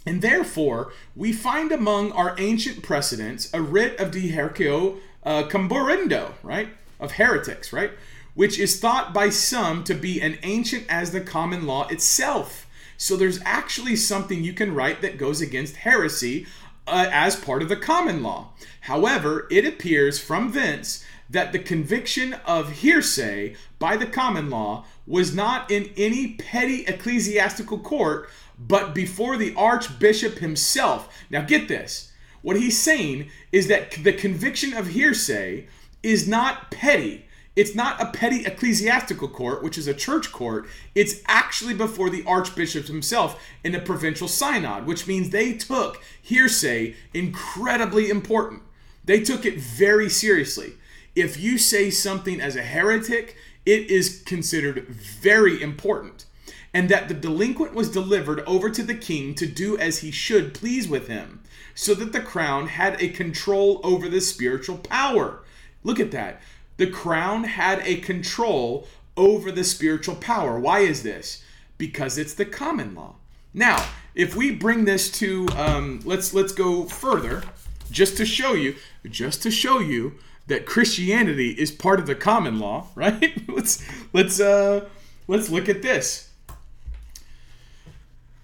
And 0.04 0.22
therefore, 0.22 0.92
we 1.14 1.32
find 1.32 1.70
among 1.70 2.12
our 2.12 2.34
ancient 2.38 2.82
precedents 2.82 3.52
a 3.52 3.60
writ 3.60 4.00
of 4.00 4.10
de 4.10 4.32
haeretico 4.32 4.98
uh, 5.22 5.44
comburendo, 5.44 6.32
right? 6.42 6.70
Of 6.98 7.12
heretics, 7.12 7.72
right? 7.72 7.92
Which 8.34 8.58
is 8.58 8.80
thought 8.80 9.12
by 9.12 9.28
some 9.28 9.84
to 9.84 9.94
be 9.94 10.20
an 10.20 10.38
ancient 10.42 10.84
as 10.88 11.12
the 11.12 11.20
common 11.20 11.66
law 11.66 11.86
itself. 11.88 12.66
So 12.98 13.16
there's 13.16 13.40
actually 13.44 13.94
something 13.94 14.42
you 14.42 14.52
can 14.52 14.74
write 14.74 15.02
that 15.02 15.18
goes 15.18 15.40
against 15.40 15.76
heresy 15.76 16.46
uh, 16.86 17.08
as 17.12 17.36
part 17.36 17.62
of 17.62 17.68
the 17.68 17.76
common 17.76 18.22
law. 18.24 18.50
However, 18.82 19.46
it 19.50 19.64
appears 19.64 20.18
from 20.18 20.50
thence 20.52 21.04
that 21.30 21.52
the 21.52 21.60
conviction 21.60 22.34
of 22.44 22.80
heresy 22.80 23.54
by 23.78 23.96
the 23.96 24.06
common 24.06 24.50
law 24.50 24.84
was 25.06 25.32
not 25.32 25.70
in 25.70 25.92
any 25.96 26.34
petty 26.34 26.84
ecclesiastical 26.86 27.78
court, 27.78 28.28
but 28.58 28.94
before 28.94 29.36
the 29.36 29.54
archbishop 29.54 30.38
himself. 30.38 31.24
Now, 31.30 31.42
get 31.42 31.68
this. 31.68 32.12
What 32.42 32.56
he's 32.56 32.78
saying 32.78 33.30
is 33.52 33.68
that 33.68 33.92
the 34.02 34.12
conviction 34.12 34.74
of 34.74 34.94
heresy 34.94 35.68
is 36.02 36.26
not 36.26 36.72
petty. 36.72 37.27
It's 37.58 37.74
not 37.74 38.00
a 38.00 38.06
petty 38.06 38.46
ecclesiastical 38.46 39.26
court, 39.26 39.64
which 39.64 39.76
is 39.76 39.88
a 39.88 39.92
church 39.92 40.30
court. 40.30 40.68
It's 40.94 41.20
actually 41.26 41.74
before 41.74 42.08
the 42.08 42.22
archbishop 42.24 42.86
himself 42.86 43.44
in 43.64 43.74
a 43.74 43.80
provincial 43.80 44.28
synod, 44.28 44.86
which 44.86 45.08
means 45.08 45.30
they 45.30 45.54
took 45.54 46.00
hearsay 46.22 46.94
incredibly 47.12 48.10
important. 48.10 48.62
They 49.04 49.22
took 49.24 49.44
it 49.44 49.58
very 49.58 50.08
seriously. 50.08 50.74
If 51.16 51.40
you 51.40 51.58
say 51.58 51.90
something 51.90 52.40
as 52.40 52.54
a 52.54 52.62
heretic, 52.62 53.36
it 53.66 53.90
is 53.90 54.22
considered 54.24 54.86
very 54.86 55.60
important 55.60 56.26
and 56.72 56.88
that 56.90 57.08
the 57.08 57.14
delinquent 57.14 57.74
was 57.74 57.90
delivered 57.90 58.38
over 58.46 58.70
to 58.70 58.84
the 58.84 58.94
king 58.94 59.34
to 59.34 59.48
do 59.48 59.76
as 59.78 59.98
he 59.98 60.12
should 60.12 60.54
please 60.54 60.86
with 60.86 61.08
him, 61.08 61.40
so 61.74 61.92
that 61.94 62.12
the 62.12 62.20
crown 62.20 62.68
had 62.68 63.02
a 63.02 63.08
control 63.08 63.80
over 63.82 64.08
the 64.08 64.20
spiritual 64.20 64.78
power. 64.78 65.40
Look 65.82 65.98
at 65.98 66.12
that. 66.12 66.40
The 66.78 66.86
crown 66.86 67.44
had 67.44 67.82
a 67.84 67.96
control 67.96 68.88
over 69.16 69.52
the 69.52 69.64
spiritual 69.64 70.14
power. 70.14 70.58
Why 70.58 70.80
is 70.80 71.02
this? 71.02 71.44
Because 71.76 72.16
it's 72.16 72.34
the 72.34 72.46
common 72.46 72.94
law. 72.94 73.16
Now, 73.52 73.84
if 74.14 74.34
we 74.34 74.52
bring 74.52 74.84
this 74.84 75.10
to 75.18 75.48
um, 75.56 76.00
let's 76.04 76.32
let's 76.32 76.52
go 76.52 76.84
further, 76.84 77.42
just 77.90 78.16
to 78.18 78.24
show 78.24 78.54
you, 78.54 78.76
just 79.04 79.42
to 79.42 79.50
show 79.50 79.80
you 79.80 80.14
that 80.46 80.66
Christianity 80.66 81.50
is 81.50 81.70
part 81.70 82.00
of 82.00 82.06
the 82.06 82.14
common 82.14 82.58
law, 82.58 82.86
right? 82.94 83.42
let's 83.48 83.84
let's 84.12 84.40
uh, 84.40 84.88
let's 85.26 85.50
look 85.50 85.68
at 85.68 85.82
this. 85.82 86.27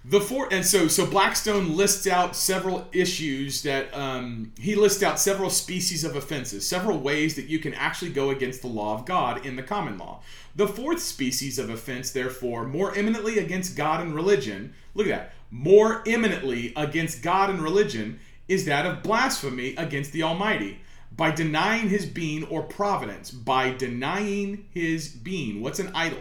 The 0.07 0.21
four 0.21 0.49
and 0.53 0.67
so 0.67 0.87
so 0.87 1.07
Blackstone 1.07 1.77
lists 1.77 2.07
out 2.07 2.37
several 2.37 2.87
issues 2.93 3.62
that 3.62 3.93
um, 3.95 4.53
he 4.59 4.75
lists 4.75 5.03
out 5.03 5.19
several 5.19 5.49
species 5.49 6.05
of 6.05 6.14
offenses, 6.14 6.69
several 6.69 6.99
ways 6.99 7.37
that 7.37 7.47
you 7.47 7.59
can 7.59 7.73
actually 7.73 8.11
go 8.11 8.29
against 8.29 8.61
the 8.61 8.69
law 8.69 8.95
of 8.95 9.07
God 9.07 9.47
in 9.47 9.57
the 9.57 9.62
common 9.62 9.97
law. 9.97 10.21
The 10.57 10.69
fourth 10.69 11.01
species 11.01 11.59
of 11.59 11.71
offense, 11.71 12.11
therefore, 12.11 12.67
more 12.67 12.95
eminently 12.95 13.38
against 13.38 13.79
God 13.79 14.03
and 14.03 14.14
religion. 14.14 14.75
Look 14.95 15.07
at 15.07 15.11
that. 15.11 15.33
More 15.51 16.03
eminently 16.07 16.75
against 16.77 17.23
God 17.23 17.49
and 17.49 17.61
religion 17.61 18.21
is 18.47 18.67
that 18.67 18.85
of 18.85 19.03
blasphemy 19.03 19.75
against 19.77 20.12
the 20.12 20.23
Almighty 20.23 20.81
by 21.17 21.31
denying 21.31 21.88
His 21.88 22.05
being 22.05 22.45
or 22.45 22.62
providence. 22.62 23.31
By 23.31 23.71
denying 23.71 24.67
His 24.75 25.09
being. 25.09 25.63
What's 25.63 25.79
an 25.79 25.92
idol? 25.94 26.21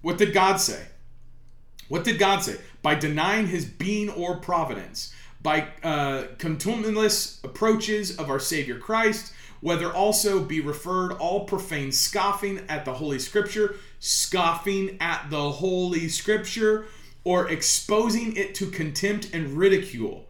What 0.00 0.16
did 0.16 0.32
God 0.32 0.56
say? 0.56 0.86
What 1.88 2.04
did 2.04 2.18
God 2.18 2.40
say? 2.40 2.56
By 2.82 2.94
denying 2.94 3.48
his 3.48 3.64
being 3.64 4.10
or 4.10 4.36
providence, 4.36 5.12
by 5.42 5.68
uh, 5.82 6.24
contumelious 6.38 7.42
approaches 7.44 8.16
of 8.16 8.30
our 8.30 8.40
Savior 8.40 8.78
Christ, 8.78 9.32
whether 9.60 9.92
also 9.92 10.44
be 10.44 10.60
referred 10.60 11.12
all 11.12 11.44
profane 11.44 11.90
scoffing 11.90 12.60
at 12.68 12.84
the 12.84 12.94
Holy 12.94 13.18
Scripture, 13.18 13.76
scoffing 13.98 14.96
at 15.00 15.30
the 15.30 15.50
Holy 15.50 16.08
Scripture, 16.08 16.86
or 17.24 17.48
exposing 17.50 18.36
it 18.36 18.54
to 18.54 18.70
contempt 18.70 19.30
and 19.34 19.58
ridicule. 19.58 20.26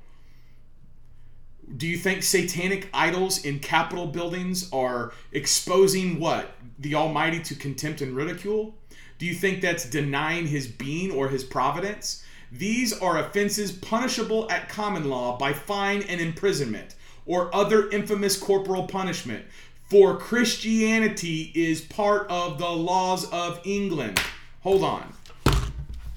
Do 1.76 1.86
you 1.86 1.98
think 1.98 2.22
satanic 2.22 2.88
idols 2.94 3.44
in 3.44 3.58
Capitol 3.58 4.06
buildings 4.06 4.72
are 4.72 5.12
exposing 5.32 6.18
what? 6.18 6.50
The 6.78 6.94
Almighty 6.94 7.40
to 7.40 7.54
contempt 7.54 8.00
and 8.00 8.16
ridicule? 8.16 8.74
Do 9.18 9.26
you 9.26 9.34
think 9.34 9.60
that's 9.60 9.84
denying 9.84 10.46
his 10.46 10.68
being 10.68 11.10
or 11.10 11.28
his 11.28 11.42
providence? 11.42 12.22
These 12.52 12.98
are 12.98 13.18
offenses 13.18 13.72
punishable 13.72 14.50
at 14.50 14.68
common 14.68 15.10
law 15.10 15.36
by 15.36 15.52
fine 15.52 16.02
and 16.02 16.20
imprisonment 16.20 16.94
or 17.26 17.54
other 17.54 17.90
infamous 17.90 18.36
corporal 18.36 18.86
punishment. 18.86 19.44
For 19.90 20.16
Christianity 20.16 21.50
is 21.54 21.80
part 21.80 22.30
of 22.30 22.58
the 22.58 22.70
laws 22.70 23.28
of 23.30 23.60
England. 23.64 24.20
Hold 24.62 24.84
on. 24.84 25.12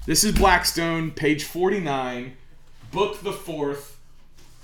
This 0.06 0.22
is 0.24 0.32
Blackstone, 0.32 1.10
page 1.10 1.44
49, 1.44 2.34
book 2.92 3.20
the 3.20 3.32
fourth, 3.32 3.98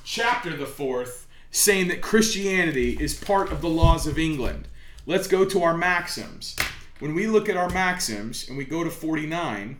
chapter 0.04 0.56
the 0.56 0.66
fourth, 0.66 1.26
saying 1.50 1.88
that 1.88 2.02
Christianity 2.02 2.96
is 3.00 3.14
part 3.14 3.50
of 3.50 3.62
the 3.62 3.68
laws 3.68 4.06
of 4.06 4.18
England. 4.18 4.68
Let's 5.06 5.26
go 5.26 5.44
to 5.44 5.62
our 5.62 5.76
maxims 5.76 6.56
when 6.98 7.14
we 7.14 7.26
look 7.26 7.48
at 7.48 7.56
our 7.56 7.68
maxims 7.70 8.48
and 8.48 8.56
we 8.56 8.64
go 8.64 8.82
to 8.82 8.90
49, 8.90 9.78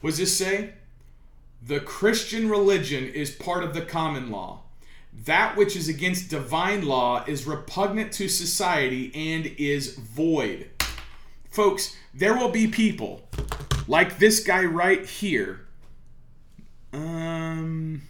what 0.00 0.10
does 0.10 0.18
this 0.18 0.36
say? 0.36 0.74
The 1.62 1.80
Christian 1.80 2.48
religion 2.48 3.04
is 3.04 3.30
part 3.30 3.64
of 3.64 3.74
the 3.74 3.82
common 3.82 4.30
law. 4.30 4.62
That 5.24 5.56
which 5.56 5.76
is 5.76 5.88
against 5.88 6.30
divine 6.30 6.86
law 6.86 7.24
is 7.26 7.46
repugnant 7.46 8.12
to 8.12 8.28
society 8.28 9.10
and 9.14 9.46
is 9.58 9.96
void. 9.96 10.70
Folks, 11.50 11.96
there 12.14 12.34
will 12.34 12.50
be 12.50 12.66
people 12.66 13.22
like 13.88 14.18
this 14.18 14.42
guy 14.42 14.64
right 14.64 15.04
here. 15.04 15.66
Um, 16.92 18.02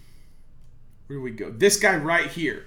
where 1.06 1.18
do 1.18 1.22
we 1.22 1.30
go? 1.30 1.50
This 1.50 1.78
guy 1.78 1.96
right 1.96 2.28
here 2.28 2.66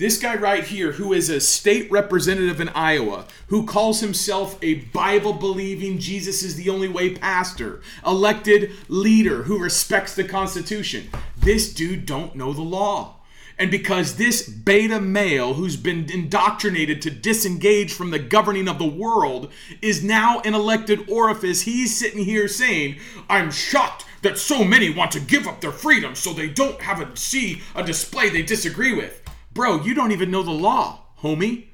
this 0.00 0.16
guy 0.16 0.34
right 0.34 0.64
here, 0.64 0.92
who 0.92 1.12
is 1.12 1.28
a 1.28 1.42
state 1.42 1.90
representative 1.90 2.58
in 2.58 2.70
Iowa, 2.70 3.26
who 3.48 3.66
calls 3.66 4.00
himself 4.00 4.58
a 4.62 4.76
Bible 4.76 5.34
believing, 5.34 5.98
Jesus 5.98 6.42
is 6.42 6.56
the 6.56 6.70
only 6.70 6.88
way 6.88 7.14
pastor, 7.14 7.82
elected 8.06 8.70
leader 8.88 9.42
who 9.42 9.58
respects 9.58 10.14
the 10.14 10.24
Constitution. 10.24 11.10
This 11.36 11.74
dude 11.74 12.06
don't 12.06 12.34
know 12.34 12.54
the 12.54 12.62
law. 12.62 13.16
And 13.58 13.70
because 13.70 14.16
this 14.16 14.48
beta 14.48 15.02
male 15.02 15.52
who's 15.52 15.76
been 15.76 16.10
indoctrinated 16.10 17.02
to 17.02 17.10
disengage 17.10 17.92
from 17.92 18.10
the 18.10 18.18
governing 18.18 18.68
of 18.68 18.78
the 18.78 18.86
world 18.86 19.52
is 19.82 20.02
now 20.02 20.40
an 20.46 20.54
elected 20.54 21.10
orifice, 21.10 21.60
he's 21.60 21.94
sitting 21.94 22.24
here 22.24 22.48
saying, 22.48 22.96
I'm 23.28 23.50
shocked 23.50 24.06
that 24.22 24.38
so 24.38 24.64
many 24.64 24.88
want 24.88 25.10
to 25.10 25.20
give 25.20 25.46
up 25.46 25.60
their 25.60 25.70
freedom 25.72 26.14
so 26.14 26.32
they 26.32 26.48
don't 26.48 26.80
have 26.80 27.02
a 27.02 27.16
see 27.18 27.60
a 27.74 27.82
display 27.82 28.30
they 28.30 28.40
disagree 28.40 28.94
with. 28.94 29.20
Bro, 29.52 29.82
you 29.82 29.94
don't 29.94 30.12
even 30.12 30.30
know 30.30 30.42
the 30.42 30.50
law, 30.50 31.00
homie. 31.20 31.66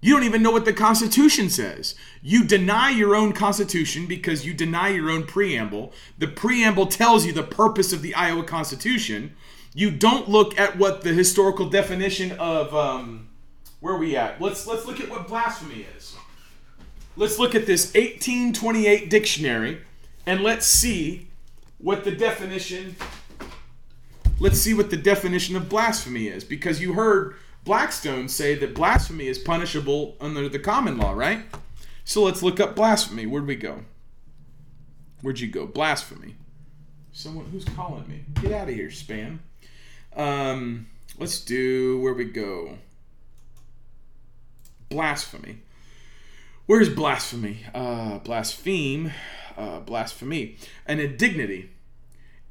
You 0.00 0.14
don't 0.14 0.24
even 0.24 0.42
know 0.42 0.52
what 0.52 0.64
the 0.64 0.72
Constitution 0.72 1.50
says. 1.50 1.96
You 2.22 2.44
deny 2.44 2.90
your 2.90 3.16
own 3.16 3.32
Constitution 3.32 4.06
because 4.06 4.46
you 4.46 4.54
deny 4.54 4.90
your 4.90 5.10
own 5.10 5.24
preamble. 5.24 5.92
The 6.18 6.28
preamble 6.28 6.86
tells 6.86 7.26
you 7.26 7.32
the 7.32 7.42
purpose 7.42 7.92
of 7.92 8.02
the 8.02 8.14
Iowa 8.14 8.44
Constitution. 8.44 9.34
You 9.74 9.90
don't 9.90 10.28
look 10.28 10.58
at 10.58 10.78
what 10.78 11.02
the 11.02 11.12
historical 11.12 11.68
definition 11.68 12.32
of 12.32 12.72
um, 12.74 13.28
where 13.80 13.94
are 13.94 13.98
we 13.98 14.16
at? 14.16 14.40
Let's 14.40 14.66
let's 14.68 14.86
look 14.86 15.00
at 15.00 15.10
what 15.10 15.26
blasphemy 15.26 15.86
is. 15.96 16.16
Let's 17.16 17.40
look 17.40 17.56
at 17.56 17.66
this 17.66 17.86
1828 17.94 19.10
dictionary 19.10 19.80
and 20.24 20.42
let's 20.42 20.66
see 20.66 21.26
what 21.78 22.04
the 22.04 22.12
definition 22.12 22.94
let's 24.40 24.58
see 24.58 24.74
what 24.74 24.90
the 24.90 24.96
definition 24.96 25.56
of 25.56 25.68
blasphemy 25.68 26.28
is 26.28 26.44
because 26.44 26.80
you 26.80 26.94
heard 26.94 27.34
Blackstone 27.64 28.28
say 28.28 28.54
that 28.54 28.74
blasphemy 28.74 29.26
is 29.26 29.38
punishable 29.38 30.16
under 30.20 30.48
the 30.48 30.58
common 30.58 30.96
law, 30.96 31.12
right? 31.12 31.40
So 32.04 32.22
let's 32.22 32.42
look 32.42 32.60
up 32.60 32.74
blasphemy. 32.74 33.26
Where'd 33.26 33.46
we 33.46 33.56
go? 33.56 33.80
Where'd 35.20 35.40
you 35.40 35.48
go? 35.48 35.66
Blasphemy. 35.66 36.36
Someone 37.12 37.46
who's 37.46 37.64
calling 37.64 38.08
me. 38.08 38.24
Get 38.40 38.52
out 38.52 38.68
of 38.68 38.74
here, 38.74 38.88
spam. 38.88 39.40
Um, 40.16 40.86
let's 41.18 41.40
do 41.40 42.00
where 42.00 42.14
we 42.14 42.24
go. 42.24 42.78
Blasphemy. 44.88 45.58
Where's 46.66 46.88
blasphemy? 46.88 47.66
Uh, 47.74 48.18
blaspheme. 48.20 49.12
Uh, 49.56 49.80
blasphemy. 49.80 50.56
An 50.86 51.00
indignity 51.00 51.70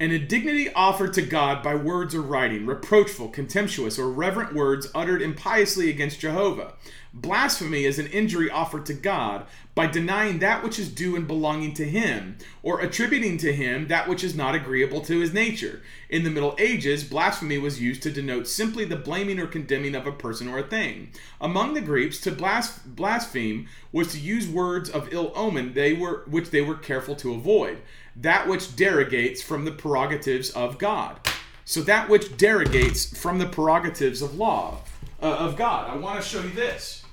an 0.00 0.12
indignity 0.12 0.72
offered 0.74 1.12
to 1.14 1.22
God 1.22 1.60
by 1.60 1.74
words 1.74 2.14
or 2.14 2.22
writing, 2.22 2.66
reproachful, 2.66 3.28
contemptuous, 3.28 3.98
or 3.98 4.08
reverent 4.08 4.54
words 4.54 4.88
uttered 4.94 5.20
impiously 5.20 5.90
against 5.90 6.20
Jehovah. 6.20 6.74
Blasphemy 7.12 7.84
is 7.84 7.98
an 7.98 8.06
injury 8.06 8.48
offered 8.48 8.86
to 8.86 8.94
God 8.94 9.46
by 9.74 9.88
denying 9.88 10.38
that 10.38 10.62
which 10.62 10.78
is 10.78 10.88
due 10.88 11.16
and 11.16 11.26
belonging 11.26 11.74
to 11.74 11.84
Him, 11.84 12.36
or 12.62 12.80
attributing 12.80 13.38
to 13.38 13.52
Him 13.52 13.88
that 13.88 14.08
which 14.08 14.22
is 14.22 14.36
not 14.36 14.54
agreeable 14.54 15.00
to 15.00 15.18
His 15.18 15.32
nature. 15.32 15.82
In 16.08 16.22
the 16.22 16.30
Middle 16.30 16.54
Ages, 16.58 17.02
blasphemy 17.02 17.58
was 17.58 17.80
used 17.80 18.02
to 18.04 18.12
denote 18.12 18.46
simply 18.46 18.84
the 18.84 18.94
blaming 18.94 19.40
or 19.40 19.48
condemning 19.48 19.96
of 19.96 20.06
a 20.06 20.12
person 20.12 20.46
or 20.46 20.58
a 20.58 20.62
thing. 20.62 21.10
Among 21.40 21.74
the 21.74 21.80
Greeks, 21.80 22.20
to 22.20 22.30
blaspheme 22.30 23.68
was 23.90 24.12
to 24.12 24.20
use 24.20 24.46
words 24.46 24.90
of 24.90 25.12
ill 25.12 25.32
omen 25.34 25.74
they 25.74 25.92
were, 25.92 26.22
which 26.28 26.50
they 26.50 26.62
were 26.62 26.76
careful 26.76 27.16
to 27.16 27.34
avoid 27.34 27.78
that 28.20 28.48
which 28.48 28.62
derogates 28.62 29.42
from 29.42 29.64
the 29.64 29.70
prerogatives 29.70 30.50
of 30.50 30.78
God. 30.78 31.18
So 31.64 31.82
that 31.82 32.08
which 32.08 32.24
derogates 32.36 33.16
from 33.16 33.38
the 33.38 33.46
prerogatives 33.46 34.22
of 34.22 34.34
law 34.34 34.80
uh, 35.22 35.26
of 35.26 35.56
God. 35.56 35.90
I 35.90 35.96
want 35.96 36.22
to 36.22 36.26
show 36.26 36.42
you 36.42 36.50
this. 36.50 37.04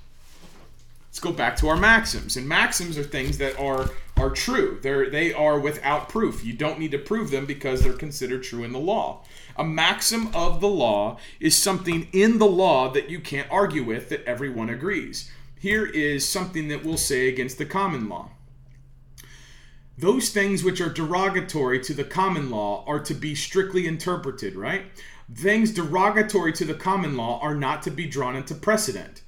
Let's 1.10 1.20
go 1.20 1.32
back 1.32 1.56
to 1.58 1.68
our 1.68 1.78
maxims. 1.78 2.38
And 2.38 2.47
maxims 2.47 2.97
are 2.97 3.03
things 3.03 3.38
that 3.38 3.60
are 3.60 3.89
are 4.18 4.30
true. 4.30 4.80
They're 4.82 5.10
they 5.10 5.34
are 5.34 5.60
without 5.60 6.10
proof. 6.10 6.43
You 6.43 6.53
don't 6.53 6.80
need 6.80 6.91
to 6.91 6.97
prove 6.97 7.32
them 7.32 7.45
because 7.45 7.82
they're 7.82 7.93
considered 7.93 8.43
true 8.43 8.64
in 8.64 8.72
the 8.72 8.80
law. 8.80 9.24
A 9.58 9.64
maxim 9.64 10.30
of 10.34 10.60
the 10.60 10.68
law 10.68 11.18
is 11.39 11.56
something 11.56 12.08
in 12.12 12.38
the 12.38 12.47
law 12.47 12.89
that 12.91 13.10
you 13.10 13.20
can't 13.20 13.49
argue 13.51 13.84
with 13.84 14.10
that 14.10 14.26
everyone 14.26 14.70
agrees. 14.70 15.32
Here 15.60 15.86
is 15.86 16.28
something 16.28 16.68
that 16.68 16.84
we'll 16.84 16.97
say 16.97 17.30
against 17.30 17.58
the 17.58 17.66
common 17.66 18.10
law 18.10 18.32
those 19.98 20.30
things 20.30 20.64
which 20.64 20.82
are 20.82 20.89
derogatory 20.89 21.80
to 21.80 21.93
the 21.93 22.04
common 22.04 22.50
law 22.50 22.84
are 22.86 23.00
to 23.00 23.14
be 23.14 23.34
strictly 23.34 23.88
interpreted, 23.88 24.56
right? 24.56 24.84
Things 25.34 25.74
derogatory 25.74 26.54
to 26.54 26.66
the 26.66 26.74
common 26.74 27.16
law 27.16 27.39
are 27.41 27.56
not 27.56 27.82
to 27.84 27.91
be 27.91 28.06
drawn 28.06 28.36
into 28.36 28.56
precedent. 28.56 29.22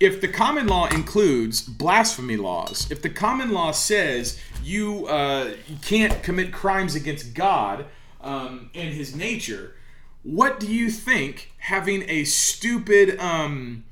If 0.00 0.22
the 0.22 0.28
common 0.28 0.66
law 0.66 0.88
includes 0.88 1.60
blasphemy 1.60 2.38
laws, 2.38 2.90
if 2.90 3.02
the 3.02 3.10
common 3.10 3.52
law 3.52 3.70
says 3.72 4.40
you, 4.64 5.06
uh, 5.06 5.52
you 5.68 5.76
can't 5.82 6.22
commit 6.22 6.52
crimes 6.52 6.94
against 6.94 7.34
God 7.34 7.84
um, 8.22 8.70
and 8.74 8.94
his 8.94 9.14
nature, 9.14 9.74
what 10.22 10.58
do 10.58 10.66
you 10.66 10.90
think 10.90 11.52
having 11.58 12.08
a 12.08 12.24
stupid, 12.24 13.20
um, 13.20 13.84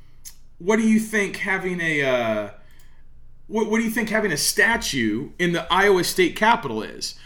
what 0.56 0.76
do 0.76 0.88
you 0.88 0.98
think 0.98 1.36
having 1.36 1.80
a, 1.82 2.02
uh, 2.02 2.50
what, 3.48 3.68
what 3.68 3.78
do 3.78 3.84
you 3.84 3.90
think 3.90 4.10
having 4.10 4.32
a 4.32 4.36
statue 4.36 5.30
in 5.38 5.52
the 5.52 5.70
Iowa 5.72 6.04
state 6.04 6.36
capitol 6.36 6.82
is? 6.82 7.16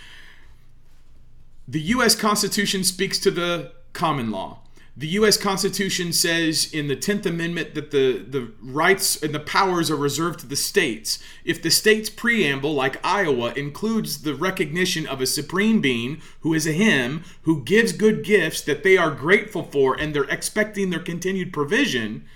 The 1.68 1.80
U.S. 1.80 2.14
Constitution 2.14 2.84
speaks 2.84 3.18
to 3.20 3.30
the 3.30 3.72
common 3.92 4.30
law. 4.30 4.60
The 4.94 5.08
U.S. 5.08 5.38
Constitution 5.38 6.12
says 6.12 6.70
in 6.70 6.88
the 6.88 6.96
10th 6.96 7.24
Amendment 7.24 7.74
that 7.74 7.92
the, 7.92 8.18
the 8.18 8.52
rights 8.60 9.20
and 9.22 9.34
the 9.34 9.40
powers 9.40 9.90
are 9.90 9.96
reserved 9.96 10.40
to 10.40 10.46
the 10.46 10.56
states. 10.56 11.18
If 11.46 11.62
the 11.62 11.70
state's 11.70 12.10
preamble, 12.10 12.74
like 12.74 13.04
Iowa, 13.04 13.54
includes 13.56 14.20
the 14.20 14.34
recognition 14.34 15.06
of 15.06 15.22
a 15.22 15.26
supreme 15.26 15.80
being 15.80 16.20
who 16.40 16.52
is 16.52 16.66
a 16.66 16.72
him, 16.72 17.24
who 17.42 17.62
gives 17.64 17.92
good 17.92 18.22
gifts 18.22 18.60
that 18.62 18.82
they 18.82 18.98
are 18.98 19.10
grateful 19.10 19.62
for 19.62 19.98
and 19.98 20.14
they're 20.14 20.24
expecting 20.24 20.90
their 20.90 21.00
continued 21.00 21.54
provision, 21.54 22.26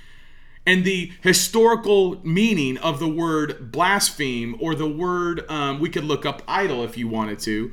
and 0.66 0.84
the 0.84 1.12
historical 1.22 2.20
meaning 2.24 2.76
of 2.78 2.98
the 2.98 3.08
word 3.08 3.70
blaspheme 3.70 4.56
or 4.60 4.74
the 4.74 4.88
word 4.88 5.48
um, 5.48 5.80
we 5.80 5.88
could 5.88 6.04
look 6.04 6.26
up 6.26 6.42
idol 6.48 6.82
if 6.82 6.98
you 6.98 7.08
wanted 7.08 7.38
to 7.38 7.72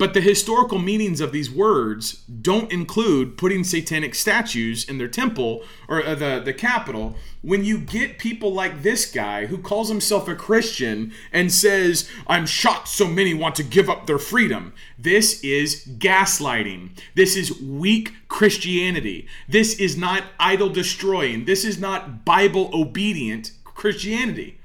but 0.00 0.14
the 0.14 0.20
historical 0.22 0.78
meanings 0.78 1.20
of 1.20 1.30
these 1.30 1.50
words 1.50 2.24
don't 2.40 2.72
include 2.72 3.36
putting 3.36 3.62
satanic 3.62 4.14
statues 4.14 4.88
in 4.88 4.96
their 4.96 5.06
temple 5.06 5.62
or 5.88 6.02
uh, 6.02 6.14
the, 6.14 6.40
the 6.42 6.54
capitol. 6.54 7.16
When 7.42 7.66
you 7.66 7.76
get 7.76 8.16
people 8.16 8.50
like 8.50 8.80
this 8.80 9.04
guy 9.04 9.44
who 9.44 9.58
calls 9.58 9.90
himself 9.90 10.26
a 10.26 10.34
Christian 10.34 11.12
and 11.34 11.52
says, 11.52 12.08
I'm 12.26 12.46
shocked 12.46 12.88
so 12.88 13.08
many 13.08 13.34
want 13.34 13.56
to 13.56 13.62
give 13.62 13.90
up 13.90 14.06
their 14.06 14.18
freedom, 14.18 14.72
this 14.98 15.44
is 15.44 15.84
gaslighting. 15.98 16.98
This 17.14 17.36
is 17.36 17.60
weak 17.60 18.14
Christianity. 18.28 19.28
This 19.50 19.78
is 19.78 19.98
not 19.98 20.24
idol 20.38 20.70
destroying. 20.70 21.44
This 21.44 21.62
is 21.62 21.78
not 21.78 22.24
Bible 22.24 22.70
obedient 22.72 23.52
Christianity. 23.64 24.60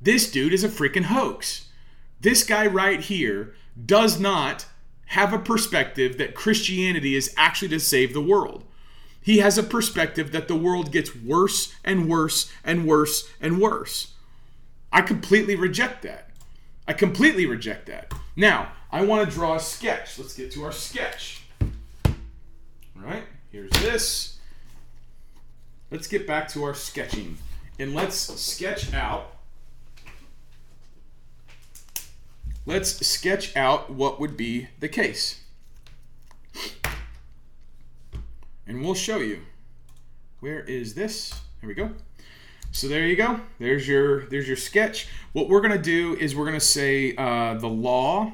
This 0.00 0.30
dude 0.30 0.52
is 0.52 0.62
a 0.62 0.68
freaking 0.68 1.06
hoax. 1.06 1.64
This 2.20 2.44
guy 2.44 2.64
right 2.68 3.00
here 3.00 3.54
does 3.84 4.18
not 4.18 4.66
have 5.06 5.32
a 5.32 5.38
perspective 5.38 6.18
that 6.18 6.34
Christianity 6.34 7.14
is 7.14 7.32
actually 7.36 7.68
to 7.68 7.80
save 7.80 8.12
the 8.12 8.20
world. 8.20 8.64
He 9.20 9.38
has 9.38 9.58
a 9.58 9.62
perspective 9.62 10.32
that 10.32 10.48
the 10.48 10.56
world 10.56 10.92
gets 10.92 11.14
worse 11.14 11.74
and 11.84 12.08
worse 12.08 12.50
and 12.64 12.86
worse 12.86 13.28
and 13.40 13.60
worse. 13.60 14.14
I 14.92 15.02
completely 15.02 15.54
reject 15.54 16.02
that. 16.02 16.30
I 16.86 16.92
completely 16.94 17.46
reject 17.46 17.86
that. 17.86 18.12
Now, 18.36 18.72
I 18.90 19.04
want 19.04 19.28
to 19.28 19.34
draw 19.34 19.56
a 19.56 19.60
sketch. 19.60 20.18
Let's 20.18 20.34
get 20.34 20.50
to 20.52 20.64
our 20.64 20.72
sketch. 20.72 21.42
All 21.60 23.04
right, 23.04 23.24
here's 23.50 23.70
this. 23.70 24.38
Let's 25.90 26.06
get 26.06 26.26
back 26.26 26.48
to 26.48 26.64
our 26.64 26.74
sketching 26.74 27.38
and 27.78 27.94
let's 27.94 28.16
sketch 28.16 28.92
out 28.92 29.37
let's 32.68 33.04
sketch 33.06 33.56
out 33.56 33.90
what 33.90 34.20
would 34.20 34.36
be 34.36 34.68
the 34.78 34.88
case. 34.88 35.40
And 38.66 38.82
we'll 38.82 38.94
show 38.94 39.16
you. 39.16 39.40
Where 40.40 40.60
is 40.60 40.94
this? 40.94 41.40
Here 41.60 41.68
we 41.68 41.74
go. 41.74 41.90
So 42.70 42.86
there 42.86 43.06
you 43.06 43.16
go. 43.16 43.40
There's 43.58 43.88
your 43.88 44.26
there's 44.26 44.46
your 44.46 44.58
sketch. 44.58 45.08
What 45.32 45.48
we're 45.48 45.62
gonna 45.62 45.78
do 45.78 46.14
is 46.16 46.36
we're 46.36 46.44
gonna 46.44 46.60
say 46.60 47.16
uh, 47.16 47.54
the 47.54 47.68
law 47.68 48.30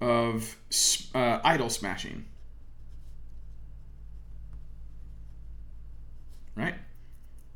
of 0.00 0.56
uh, 1.14 1.38
idol 1.44 1.70
smashing. 1.70 2.24
Right. 6.56 6.74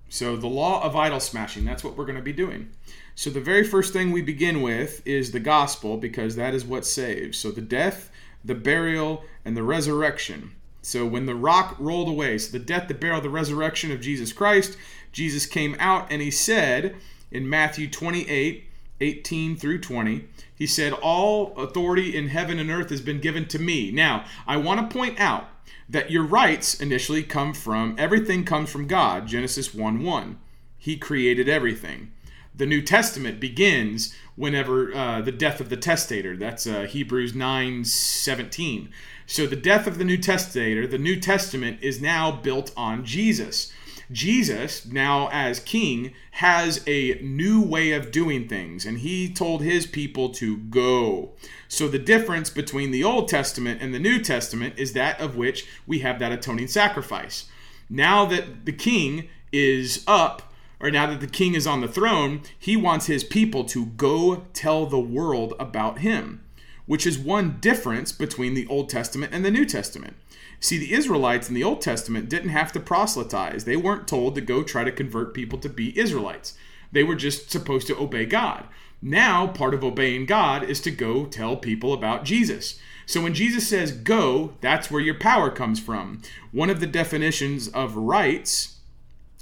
So 0.08 0.36
the 0.36 0.46
law 0.46 0.84
of 0.84 0.94
idol 0.94 1.18
smashing. 1.18 1.64
That's 1.64 1.82
what 1.82 1.96
we're 1.96 2.06
gonna 2.06 2.22
be 2.22 2.32
doing. 2.32 2.70
So 3.18 3.30
the 3.30 3.40
very 3.40 3.64
first 3.64 3.94
thing 3.94 4.12
we 4.12 4.20
begin 4.20 4.60
with 4.60 5.00
is 5.06 5.32
the 5.32 5.40
gospel 5.40 5.96
because 5.96 6.36
that 6.36 6.52
is 6.52 6.66
what 6.66 6.84
saves. 6.84 7.38
So 7.38 7.50
the 7.50 7.62
death, 7.62 8.10
the 8.44 8.54
burial, 8.54 9.24
and 9.42 9.56
the 9.56 9.62
resurrection. 9.62 10.52
So 10.82 11.06
when 11.06 11.24
the 11.24 11.34
rock 11.34 11.76
rolled 11.78 12.10
away, 12.10 12.36
so 12.36 12.52
the 12.52 12.62
death, 12.62 12.88
the 12.88 12.94
burial, 12.94 13.22
the 13.22 13.30
resurrection 13.30 13.90
of 13.90 14.02
Jesus 14.02 14.34
Christ, 14.34 14.76
Jesus 15.12 15.46
came 15.46 15.76
out 15.78 16.12
and 16.12 16.20
he 16.20 16.30
said 16.30 16.94
in 17.30 17.48
Matthew 17.48 17.88
28, 17.88 18.64
18 19.00 19.56
through 19.56 19.80
20, 19.80 20.28
he 20.54 20.66
said, 20.66 20.92
All 20.92 21.56
authority 21.56 22.14
in 22.14 22.28
heaven 22.28 22.58
and 22.58 22.70
earth 22.70 22.90
has 22.90 23.00
been 23.00 23.20
given 23.20 23.48
to 23.48 23.58
me. 23.58 23.90
Now, 23.90 24.26
I 24.46 24.58
want 24.58 24.90
to 24.90 24.94
point 24.94 25.18
out 25.18 25.48
that 25.88 26.10
your 26.10 26.22
rights 26.22 26.78
initially 26.78 27.22
come 27.22 27.54
from 27.54 27.94
everything 27.96 28.44
comes 28.44 28.70
from 28.70 28.86
God, 28.86 29.26
Genesis 29.26 29.72
1 29.72 30.02
1. 30.02 30.38
He 30.76 30.98
created 30.98 31.48
everything. 31.48 32.12
The 32.56 32.66
New 32.66 32.82
Testament 32.82 33.38
begins 33.38 34.14
whenever 34.34 34.94
uh, 34.94 35.20
the 35.20 35.32
death 35.32 35.60
of 35.60 35.68
the 35.68 35.76
testator. 35.76 36.36
That's 36.36 36.66
uh, 36.66 36.82
Hebrews 36.82 37.34
9 37.34 37.84
17. 37.84 38.90
So 39.26 39.46
the 39.46 39.56
death 39.56 39.86
of 39.86 39.98
the 39.98 40.04
New 40.04 40.18
Testator, 40.18 40.86
the 40.86 40.98
New 40.98 41.18
Testament 41.18 41.78
is 41.82 42.00
now 42.00 42.30
built 42.30 42.72
on 42.76 43.04
Jesus. 43.04 43.72
Jesus, 44.12 44.86
now 44.86 45.28
as 45.32 45.58
king, 45.58 46.14
has 46.32 46.80
a 46.86 47.18
new 47.20 47.60
way 47.60 47.90
of 47.90 48.12
doing 48.12 48.46
things, 48.46 48.86
and 48.86 48.98
he 48.98 49.28
told 49.28 49.62
his 49.62 49.84
people 49.84 50.28
to 50.30 50.58
go. 50.58 51.32
So 51.66 51.88
the 51.88 51.98
difference 51.98 52.48
between 52.48 52.92
the 52.92 53.02
Old 53.02 53.26
Testament 53.28 53.82
and 53.82 53.92
the 53.92 53.98
New 53.98 54.20
Testament 54.20 54.74
is 54.76 54.92
that 54.92 55.20
of 55.20 55.36
which 55.36 55.66
we 55.88 56.00
have 56.00 56.20
that 56.20 56.30
atoning 56.30 56.68
sacrifice. 56.68 57.46
Now 57.90 58.24
that 58.26 58.64
the 58.64 58.72
king 58.72 59.28
is 59.52 60.04
up, 60.06 60.52
or 60.80 60.90
now 60.90 61.06
that 61.06 61.20
the 61.20 61.26
king 61.26 61.54
is 61.54 61.66
on 61.66 61.80
the 61.80 61.88
throne, 61.88 62.42
he 62.58 62.76
wants 62.76 63.06
his 63.06 63.24
people 63.24 63.64
to 63.64 63.86
go 63.86 64.44
tell 64.52 64.86
the 64.86 64.98
world 64.98 65.54
about 65.58 66.00
him, 66.00 66.44
which 66.86 67.06
is 67.06 67.18
one 67.18 67.58
difference 67.60 68.12
between 68.12 68.54
the 68.54 68.66
Old 68.66 68.88
Testament 68.88 69.32
and 69.32 69.44
the 69.44 69.50
New 69.50 69.64
Testament. 69.64 70.16
See, 70.60 70.78
the 70.78 70.94
Israelites 70.94 71.48
in 71.48 71.54
the 71.54 71.64
Old 71.64 71.80
Testament 71.80 72.28
didn't 72.28 72.50
have 72.50 72.72
to 72.72 72.80
proselytize. 72.80 73.64
They 73.64 73.76
weren't 73.76 74.08
told 74.08 74.34
to 74.34 74.40
go 74.40 74.62
try 74.62 74.84
to 74.84 74.92
convert 74.92 75.34
people 75.34 75.58
to 75.60 75.68
be 75.68 75.98
Israelites. 75.98 76.54
They 76.92 77.04
were 77.04 77.14
just 77.14 77.50
supposed 77.50 77.86
to 77.88 77.98
obey 77.98 78.26
God. 78.26 78.64
Now, 79.02 79.46
part 79.46 79.74
of 79.74 79.84
obeying 79.84 80.26
God 80.26 80.64
is 80.64 80.80
to 80.82 80.90
go 80.90 81.26
tell 81.26 81.56
people 81.56 81.92
about 81.92 82.24
Jesus. 82.24 82.78
So 83.04 83.20
when 83.20 83.34
Jesus 83.34 83.68
says 83.68 83.92
go, 83.92 84.54
that's 84.60 84.90
where 84.90 85.00
your 85.00 85.14
power 85.14 85.50
comes 85.50 85.78
from. 85.78 86.22
One 86.50 86.70
of 86.70 86.80
the 86.80 86.86
definitions 86.86 87.68
of 87.68 87.96
rights 87.96 88.78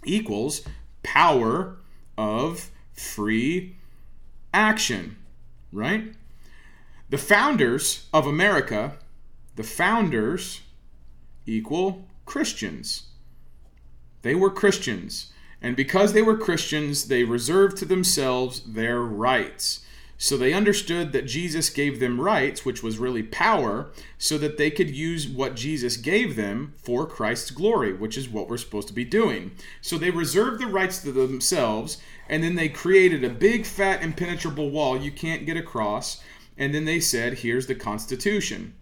equals 0.05 0.63
power 1.05 1.77
of 2.19 2.71
free 2.93 3.77
action, 4.53 5.17
right? 5.73 6.13
The 7.11 7.19
founders 7.19 8.07
of 8.13 8.27
America, 8.27 8.95
the 9.55 9.63
founders 9.63 10.63
equal 11.47 12.09
Christians. 12.27 13.05
They 14.23 14.35
were 14.35 14.51
Christians. 14.51 15.33
And 15.61 15.77
because 15.77 16.13
they 16.13 16.23
were 16.23 16.37
Christians, 16.37 17.09
they 17.09 17.25
reserved 17.25 17.77
to 17.79 17.85
themselves 17.85 18.61
their 18.61 19.01
rights. 19.01 19.84
So 20.17 20.37
they 20.37 20.53
understood 20.53 21.13
that 21.13 21.27
Jesus 21.27 21.69
gave 21.71 21.99
them 21.99 22.21
rights, 22.21 22.65
which 22.65 22.83
was 22.83 22.99
really 22.99 23.23
power, 23.23 23.91
so 24.17 24.39
that 24.39 24.57
they 24.57 24.71
could 24.71 24.91
use 24.91 25.27
what 25.27 25.57
Jesus 25.57 25.97
gave 25.97 26.37
them 26.37 26.75
for 26.77 27.05
Christ's 27.07 27.51
glory, 27.51 27.93
which 27.93 28.17
is 28.17 28.29
what 28.29 28.49
we're 28.49 28.57
supposed 28.57 28.89
to 28.89 28.95
be 28.95 29.05
doing. 29.05 29.51
So 29.81 29.99
they 29.99 30.11
reserved 30.11 30.61
the 30.61 30.67
rights 30.67 31.01
to 31.03 31.13
themselves, 31.13 31.99
and 32.29 32.43
then 32.43 32.55
they 32.55 32.69
created 32.69 33.25
a 33.25 33.29
big, 33.29 33.67
fat, 33.67 34.03
impenetrable 34.03 34.71
wall 34.71 34.97
you 34.97 35.11
can't 35.11 35.47
get 35.47 35.57
across. 35.57 36.23
And 36.57 36.73
then 36.73 36.85
they 36.85 37.01
said, 37.01 37.39
here's 37.39 37.67
the 37.67 37.75
Constitution. 37.75 38.75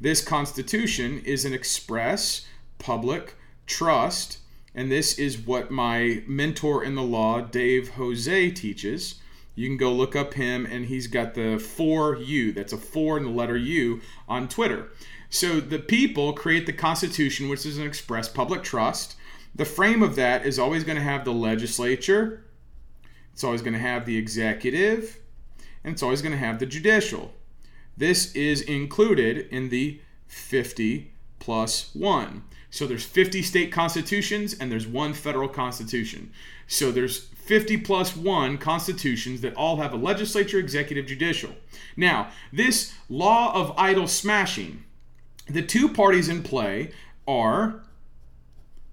This 0.00 0.20
Constitution 0.20 1.22
is 1.24 1.44
an 1.44 1.54
express 1.54 2.46
public 2.78 3.36
trust, 3.66 4.38
and 4.74 4.90
this 4.90 5.18
is 5.18 5.38
what 5.38 5.70
my 5.70 6.24
mentor 6.26 6.82
in 6.82 6.96
the 6.96 7.02
law, 7.02 7.40
Dave 7.40 7.90
Jose, 7.90 8.50
teaches. 8.50 9.19
You 9.54 9.68
can 9.68 9.76
go 9.76 9.92
look 9.92 10.16
up 10.16 10.34
him, 10.34 10.66
and 10.66 10.86
he's 10.86 11.06
got 11.06 11.34
the 11.34 11.56
4U. 11.56 12.54
That's 12.54 12.72
a 12.72 12.78
4 12.78 13.18
in 13.18 13.24
the 13.24 13.30
letter 13.30 13.56
U 13.56 14.00
on 14.28 14.48
Twitter. 14.48 14.90
So 15.28 15.60
the 15.60 15.78
people 15.78 16.32
create 16.32 16.66
the 16.66 16.72
Constitution, 16.72 17.48
which 17.48 17.66
is 17.66 17.78
an 17.78 17.86
express 17.86 18.28
public 18.28 18.62
trust. 18.62 19.16
The 19.54 19.64
frame 19.64 20.02
of 20.02 20.16
that 20.16 20.46
is 20.46 20.58
always 20.58 20.84
going 20.84 20.96
to 20.96 21.02
have 21.02 21.24
the 21.24 21.32
legislature, 21.32 22.44
it's 23.32 23.44
always 23.44 23.62
going 23.62 23.74
to 23.74 23.80
have 23.80 24.06
the 24.06 24.16
executive, 24.16 25.18
and 25.82 25.92
it's 25.92 26.02
always 26.02 26.22
going 26.22 26.32
to 26.32 26.38
have 26.38 26.58
the 26.58 26.66
judicial. 26.66 27.32
This 27.96 28.34
is 28.34 28.60
included 28.62 29.48
in 29.50 29.68
the 29.68 30.00
50 30.26 31.12
plus 31.38 31.94
1. 31.94 32.44
So 32.70 32.86
there's 32.86 33.04
50 33.04 33.42
state 33.42 33.72
constitutions 33.72 34.54
and 34.54 34.70
there's 34.70 34.86
one 34.86 35.12
federal 35.12 35.48
constitution. 35.48 36.32
So 36.66 36.92
there's 36.92 37.29
50 37.50 37.78
plus 37.78 38.16
1 38.16 38.58
constitutions 38.58 39.40
that 39.40 39.54
all 39.54 39.78
have 39.78 39.92
a 39.92 39.96
legislature, 39.96 40.60
executive, 40.60 41.06
judicial. 41.06 41.50
Now, 41.96 42.30
this 42.52 42.94
law 43.08 43.52
of 43.52 43.74
idol 43.76 44.06
smashing, 44.06 44.84
the 45.48 45.62
two 45.62 45.88
parties 45.88 46.28
in 46.28 46.44
play 46.44 46.92
are 47.26 47.82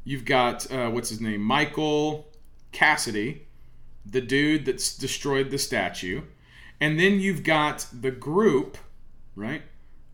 you've 0.04 0.26
got, 0.26 0.72
uh, 0.72 0.90
what's 0.90 1.10
his 1.10 1.22
name? 1.22 1.42
Michael 1.42 2.28
Cassidy, 2.72 3.46
the 4.04 4.22
dude 4.22 4.66
that's 4.66 4.98
destroyed 4.98 5.52
the 5.52 5.60
statue. 5.60 6.24
And 6.82 7.00
then 7.00 7.20
you've 7.20 7.44
got 7.44 7.86
the 7.94 8.10
group 8.10 8.80
right? 9.38 9.62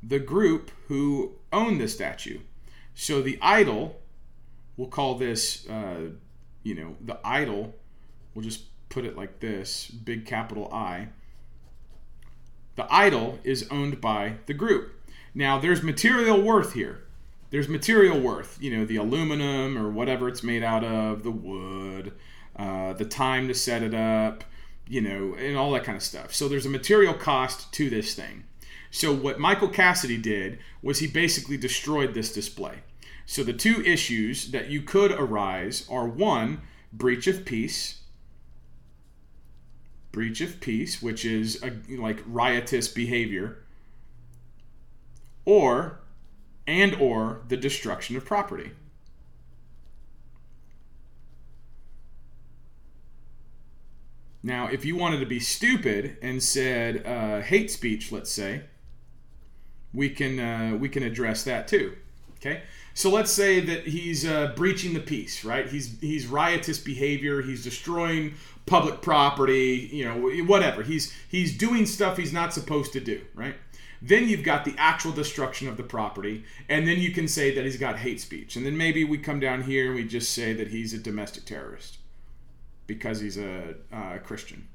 The 0.03 0.19
group 0.19 0.69
who 0.89 1.35
own 1.51 1.77
the 1.77 1.87
statue. 1.87 2.39
So 2.93 3.21
the 3.21 3.39
idol, 3.41 4.01
we'll 4.75 4.89
call 4.89 5.15
this, 5.15 5.67
uh, 5.67 6.09
you 6.61 6.75
know, 6.75 6.97
the 7.01 7.17
idol, 7.23 7.73
we'll 8.34 8.43
just 8.43 8.63
put 8.89 9.05
it 9.05 9.17
like 9.17 9.39
this 9.39 9.88
big 9.88 10.25
capital 10.25 10.69
I. 10.73 11.09
The 12.75 12.91
idol 12.93 13.39
is 13.43 13.67
owned 13.69 14.01
by 14.01 14.36
the 14.45 14.53
group. 14.53 14.93
Now, 15.36 15.59
there's 15.59 15.84
material 15.84 16.41
worth 16.41 16.73
here. 16.73 17.03
There's 17.49 17.67
material 17.67 18.19
worth, 18.19 18.57
you 18.59 18.75
know, 18.75 18.86
the 18.86 18.95
aluminum 18.95 19.77
or 19.77 19.89
whatever 19.89 20.27
it's 20.27 20.43
made 20.43 20.63
out 20.63 20.84
of, 20.84 21.23
the 21.23 21.31
wood, 21.31 22.13
uh, 22.55 22.93
the 22.93 23.05
time 23.05 23.47
to 23.47 23.53
set 23.53 23.84
it 23.84 23.93
up, 23.93 24.43
you 24.88 25.01
know, 25.01 25.36
and 25.36 25.55
all 25.55 25.71
that 25.71 25.84
kind 25.84 25.95
of 25.95 26.03
stuff. 26.03 26.34
So 26.34 26.47
there's 26.47 26.65
a 26.65 26.69
material 26.69 27.13
cost 27.13 27.71
to 27.73 27.89
this 27.89 28.15
thing. 28.15 28.45
So 28.89 29.13
what 29.13 29.39
Michael 29.39 29.69
Cassidy 29.69 30.17
did 30.17 30.59
was 30.81 30.99
he 30.99 31.07
basically 31.07 31.57
destroyed 31.57 32.13
this 32.13 32.34
display. 32.34 32.79
So 33.25 33.43
the 33.43 33.53
two 33.53 33.84
issues 33.84 34.51
that 34.51 34.69
you 34.69 34.81
could 34.81 35.11
arise 35.11 35.88
are 35.89 36.07
one, 36.07 36.61
breach 36.91 37.27
of 37.27 37.45
peace, 37.45 38.01
breach 40.14 40.39
of 40.39 40.61
peace, 40.61 41.01
which 41.01 41.26
is 41.26 41.61
a, 41.61 41.74
like 41.97 42.24
riotous 42.26 42.88
behavior, 42.88 43.57
or 45.43 45.99
and 46.66 46.95
or 46.95 47.41
the 47.49 47.57
destruction 47.57 48.16
of 48.16 48.24
property. 48.24 48.72
Now, 54.41 54.68
if 54.68 54.86
you 54.86 54.95
wanted 54.95 55.20
to 55.20 55.26
be 55.26 55.39
stupid 55.39 56.18
and 56.22 56.43
said 56.43 57.05
uh, 57.05 57.41
hate 57.41 57.72
speech, 57.72 58.11
let's 58.11 58.30
say, 58.30 58.64
we 59.93 60.09
can 60.09 60.39
uh, 60.39 60.78
we 60.78 60.89
can 60.89 61.03
address 61.03 61.43
that 61.43 61.68
too. 61.68 61.95
Okay, 62.38 62.64
so 62.93 63.09
let's 63.09 63.32
say 63.32 63.61
that 63.61 63.88
he's 63.88 64.26
uh, 64.26 64.51
breaching 64.55 64.93
the 64.93 64.99
peace, 64.99 65.45
right? 65.45 65.68
He's 65.70 65.97
he's 66.01 66.28
riotous 66.28 66.78
behavior. 66.78 67.41
He's 67.41 67.64
destroying 67.64 68.34
public 68.66 69.01
property. 69.01 69.89
You 69.91 70.05
know, 70.05 70.45
whatever. 70.45 70.84
He's 70.84 71.14
he's 71.28 71.57
doing 71.57 71.86
stuff 71.86 72.18
he's 72.18 72.34
not 72.34 72.53
supposed 72.53 72.93
to 72.93 72.99
do, 72.99 73.22
right? 73.36 73.55
Then 74.01 74.28
you've 74.28 74.43
got 74.43 74.66
the 74.66 74.76
actual 74.78 75.14
destruction 75.14 75.70
of 75.70 75.78
the 75.78 75.84
property, 75.84 76.43
and 76.68 76.86
then 76.86 76.99
you 76.99 77.11
can 77.11 77.28
say 77.28 77.55
that 77.55 77.64
he's 77.64 77.78
got 77.78 77.99
hate 77.99 78.20
speech, 78.20 78.57
and 78.57 78.66
then 78.66 78.76
maybe 78.76 79.05
we 79.05 79.18
come 79.18 79.39
down 79.39 79.64
here 79.64 79.88
and 79.88 79.95
we 79.95 80.05
just 80.05 80.34
say 80.34 80.51
that 80.53 80.68
he's 80.68 80.93
a 80.93 80.97
domestic 80.97 81.45
terrorist 81.45 81.99
because 82.86 83.22
he's 83.22 83.38
a 83.38 83.76
uh, 83.93 84.18
Christian 84.18 84.68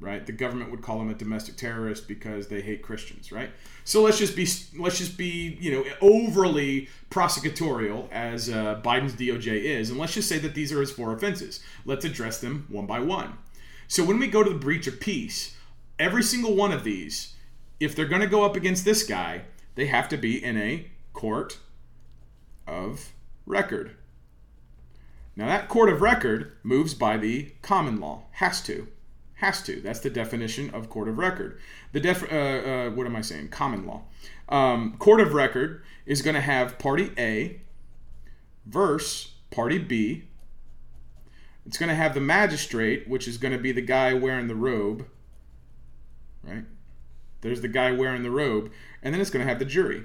right? 0.00 0.24
The 0.24 0.32
government 0.32 0.70
would 0.70 0.82
call 0.82 1.00
him 1.00 1.10
a 1.10 1.14
domestic 1.14 1.56
terrorist 1.56 2.06
because 2.06 2.48
they 2.48 2.60
hate 2.60 2.82
Christians, 2.82 3.32
right? 3.32 3.50
So 3.84 4.02
let's 4.02 4.18
just 4.18 4.36
be 4.36 4.46
let's 4.78 4.98
just 4.98 5.16
be 5.16 5.56
you 5.60 5.72
know 5.72 5.84
overly 6.00 6.88
prosecutorial 7.10 8.10
as 8.12 8.48
uh, 8.48 8.80
Biden's 8.82 9.14
DOJ 9.14 9.62
is, 9.62 9.90
and 9.90 9.98
let's 9.98 10.14
just 10.14 10.28
say 10.28 10.38
that 10.38 10.54
these 10.54 10.72
are 10.72 10.80
his 10.80 10.90
four 10.90 11.12
offenses. 11.12 11.60
Let's 11.84 12.04
address 12.04 12.40
them 12.40 12.66
one 12.68 12.86
by 12.86 13.00
one. 13.00 13.38
So 13.88 14.04
when 14.04 14.18
we 14.18 14.28
go 14.28 14.44
to 14.44 14.50
the 14.50 14.58
breach 14.58 14.86
of 14.86 15.00
peace, 15.00 15.56
every 15.98 16.22
single 16.22 16.54
one 16.54 16.72
of 16.72 16.84
these, 16.84 17.34
if 17.80 17.96
they're 17.96 18.06
going 18.06 18.20
to 18.20 18.28
go 18.28 18.44
up 18.44 18.54
against 18.54 18.84
this 18.84 19.02
guy, 19.04 19.42
they 19.74 19.86
have 19.86 20.08
to 20.10 20.16
be 20.16 20.42
in 20.42 20.56
a 20.56 20.90
court 21.12 21.58
of 22.66 23.12
record. 23.46 23.96
Now 25.34 25.46
that 25.46 25.68
court 25.68 25.88
of 25.88 26.02
record 26.02 26.52
moves 26.62 26.94
by 26.94 27.16
the 27.16 27.52
common 27.62 27.98
law, 27.98 28.24
has 28.32 28.60
to. 28.62 28.88
Has 29.38 29.62
to. 29.62 29.80
That's 29.80 30.00
the 30.00 30.10
definition 30.10 30.70
of 30.70 30.90
court 30.90 31.08
of 31.08 31.16
record. 31.16 31.60
The 31.92 32.00
def. 32.00 32.24
Uh, 32.32 32.36
uh, 32.36 32.90
what 32.90 33.06
am 33.06 33.14
I 33.14 33.20
saying? 33.20 33.48
Common 33.48 33.86
law. 33.86 34.02
Um, 34.48 34.96
court 34.98 35.20
of 35.20 35.32
record 35.32 35.82
is 36.06 36.22
going 36.22 36.34
to 36.34 36.40
have 36.40 36.78
party 36.78 37.12
A 37.16 37.60
verse 38.66 39.34
party 39.52 39.78
B. 39.78 40.24
It's 41.64 41.78
going 41.78 41.88
to 41.88 41.94
have 41.94 42.14
the 42.14 42.20
magistrate, 42.20 43.08
which 43.08 43.28
is 43.28 43.38
going 43.38 43.52
to 43.52 43.58
be 43.58 43.70
the 43.70 43.82
guy 43.82 44.12
wearing 44.12 44.48
the 44.48 44.56
robe, 44.56 45.06
right? 46.42 46.64
There's 47.42 47.60
the 47.60 47.68
guy 47.68 47.92
wearing 47.92 48.24
the 48.24 48.30
robe, 48.30 48.72
and 49.02 49.14
then 49.14 49.20
it's 49.20 49.30
going 49.30 49.44
to 49.44 49.48
have 49.48 49.60
the 49.60 49.64
jury. 49.64 50.04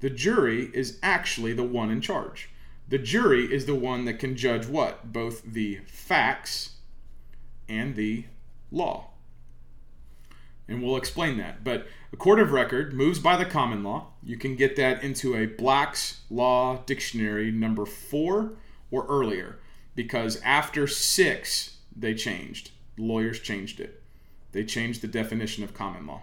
The 0.00 0.10
jury 0.10 0.70
is 0.74 0.98
actually 1.02 1.52
the 1.54 1.64
one 1.64 1.90
in 1.90 2.00
charge. 2.00 2.50
The 2.88 2.98
jury 2.98 3.44
is 3.44 3.66
the 3.66 3.74
one 3.74 4.04
that 4.04 4.18
can 4.18 4.36
judge 4.36 4.66
what? 4.66 5.12
Both 5.12 5.42
the 5.44 5.78
facts 5.86 6.72
and 7.68 7.94
the 7.94 8.24
law. 8.70 9.10
And 10.68 10.82
we'll 10.82 10.96
explain 10.96 11.36
that. 11.38 11.64
But 11.64 11.88
a 12.12 12.16
court 12.16 12.38
of 12.38 12.52
record 12.52 12.92
moves 12.92 13.18
by 13.18 13.36
the 13.36 13.44
common 13.44 13.82
law. 13.82 14.08
You 14.22 14.36
can 14.36 14.54
get 14.54 14.76
that 14.76 15.02
into 15.02 15.34
a 15.34 15.46
Black's 15.46 16.20
Law 16.30 16.82
Dictionary 16.86 17.50
number 17.50 17.84
four 17.84 18.52
or 18.90 19.06
earlier 19.06 19.58
because 19.96 20.40
after 20.42 20.86
six, 20.86 21.78
they 21.96 22.14
changed. 22.14 22.70
Lawyers 22.96 23.40
changed 23.40 23.80
it. 23.80 24.02
They 24.52 24.64
changed 24.64 25.02
the 25.02 25.08
definition 25.08 25.64
of 25.64 25.74
common 25.74 26.06
law. 26.06 26.22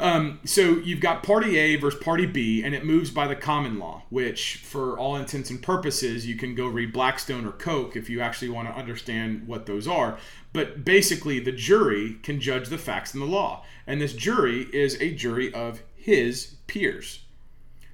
Um, 0.00 0.40
so 0.46 0.78
you've 0.78 1.00
got 1.00 1.22
Party 1.22 1.58
A 1.58 1.76
versus 1.76 2.02
Party 2.02 2.24
B, 2.24 2.62
and 2.64 2.74
it 2.74 2.86
moves 2.86 3.10
by 3.10 3.28
the 3.28 3.36
common 3.36 3.78
law, 3.78 4.04
which, 4.08 4.56
for 4.56 4.98
all 4.98 5.14
intents 5.14 5.50
and 5.50 5.62
purposes, 5.62 6.26
you 6.26 6.36
can 6.36 6.54
go 6.54 6.66
read 6.66 6.90
Blackstone 6.90 7.44
or 7.44 7.52
Coke 7.52 7.96
if 7.96 8.08
you 8.08 8.22
actually 8.22 8.48
want 8.48 8.66
to 8.68 8.74
understand 8.74 9.46
what 9.46 9.66
those 9.66 9.86
are. 9.86 10.16
But 10.54 10.86
basically, 10.86 11.38
the 11.38 11.52
jury 11.52 12.16
can 12.22 12.40
judge 12.40 12.68
the 12.68 12.78
facts 12.78 13.12
and 13.12 13.22
the 13.22 13.26
law, 13.26 13.62
and 13.86 14.00
this 14.00 14.14
jury 14.14 14.68
is 14.72 14.96
a 15.02 15.14
jury 15.14 15.52
of 15.52 15.82
his 15.94 16.56
peers. 16.66 17.20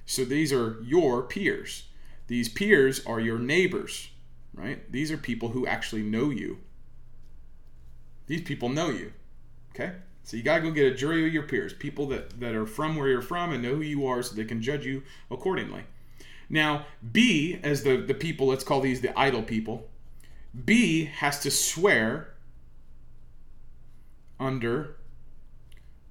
So 0.05 0.23
these 0.23 0.53
are 0.53 0.77
your 0.81 1.23
peers. 1.23 1.83
These 2.27 2.47
peers 2.47 3.05
are 3.05 3.19
your 3.19 3.37
neighbors, 3.37 4.11
right? 4.53 4.89
These 4.89 5.11
are 5.11 5.17
people 5.17 5.49
who 5.49 5.67
actually 5.67 6.03
know 6.03 6.29
you. 6.29 6.59
These 8.27 8.43
people 8.43 8.69
know 8.69 8.89
you, 8.89 9.11
okay? 9.75 9.97
So 10.27 10.35
you 10.35 10.43
gotta 10.43 10.61
go 10.61 10.71
get 10.71 10.91
a 10.91 10.93
jury 10.93 11.25
of 11.25 11.33
your 11.33 11.43
peers, 11.43 11.71
people 11.71 12.05
that, 12.07 12.41
that 12.41 12.53
are 12.53 12.65
from 12.65 12.97
where 12.97 13.07
you're 13.07 13.21
from 13.21 13.53
and 13.53 13.63
know 13.63 13.75
who 13.75 13.81
you 13.81 14.05
are 14.07 14.21
so 14.21 14.35
they 14.35 14.43
can 14.43 14.61
judge 14.61 14.85
you 14.85 15.03
accordingly. 15.31 15.85
Now, 16.49 16.85
B, 17.13 17.61
as 17.63 17.83
the, 17.83 17.95
the 17.95 18.13
people, 18.13 18.47
let's 18.47 18.65
call 18.65 18.81
these 18.81 18.99
the 18.99 19.17
idol 19.17 19.41
people, 19.41 19.87
B 20.65 21.05
has 21.05 21.39
to 21.43 21.49
swear 21.49 22.33
under 24.37 24.97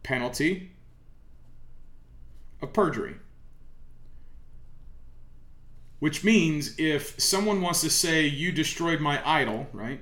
penalty 0.02 0.70
of 2.62 2.72
perjury. 2.72 3.16
Which 5.98 6.24
means 6.24 6.74
if 6.78 7.20
someone 7.20 7.60
wants 7.60 7.82
to 7.82 7.90
say, 7.90 8.24
You 8.26 8.50
destroyed 8.50 9.00
my 9.00 9.20
idol, 9.28 9.66
right? 9.74 10.00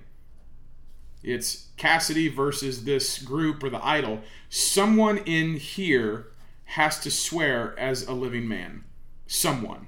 It's 1.24 1.68
Cassidy 1.78 2.28
versus 2.28 2.84
this 2.84 3.18
group 3.18 3.64
or 3.64 3.70
the 3.70 3.84
idol. 3.84 4.20
Someone 4.50 5.18
in 5.18 5.54
here 5.54 6.26
has 6.64 7.00
to 7.00 7.10
swear 7.10 7.78
as 7.78 8.06
a 8.06 8.12
living 8.12 8.46
man. 8.46 8.84
Someone. 9.26 9.86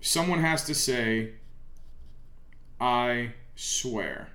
Someone 0.00 0.40
has 0.40 0.64
to 0.64 0.74
say, 0.74 1.32
I 2.80 3.32
swear. 3.56 4.28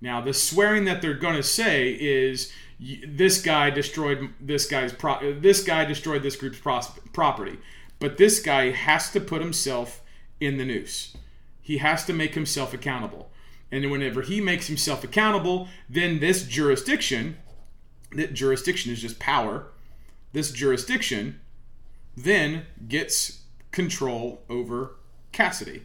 Now, 0.00 0.20
the 0.20 0.32
swearing 0.32 0.84
that 0.86 1.02
they're 1.02 1.14
going 1.14 1.36
to 1.36 1.42
say 1.42 1.90
is 1.90 2.52
this 2.80 3.42
guy 3.42 3.70
destroyed 3.70 4.30
this 4.40 4.66
guy's 4.66 4.92
pro- 4.92 5.40
this 5.40 5.64
guy 5.64 5.84
destroyed 5.84 6.22
this 6.22 6.36
group's 6.36 6.60
pros- 6.60 6.98
property. 7.12 7.58
But 7.98 8.16
this 8.16 8.40
guy 8.40 8.70
has 8.70 9.10
to 9.10 9.20
put 9.20 9.42
himself 9.42 10.02
in 10.40 10.56
the 10.56 10.64
noose. 10.64 11.16
He 11.60 11.78
has 11.78 12.04
to 12.06 12.12
make 12.12 12.34
himself 12.34 12.72
accountable. 12.72 13.30
And 13.70 13.90
whenever 13.90 14.22
he 14.22 14.40
makes 14.40 14.66
himself 14.66 15.04
accountable, 15.04 15.68
then 15.88 16.20
this 16.20 16.46
jurisdiction, 16.46 17.36
that 18.12 18.34
jurisdiction 18.34 18.92
is 18.92 19.00
just 19.00 19.18
power, 19.18 19.68
this 20.32 20.50
jurisdiction 20.50 21.40
then 22.16 22.66
gets 22.88 23.42
control 23.70 24.42
over 24.48 24.96
Cassidy. 25.32 25.82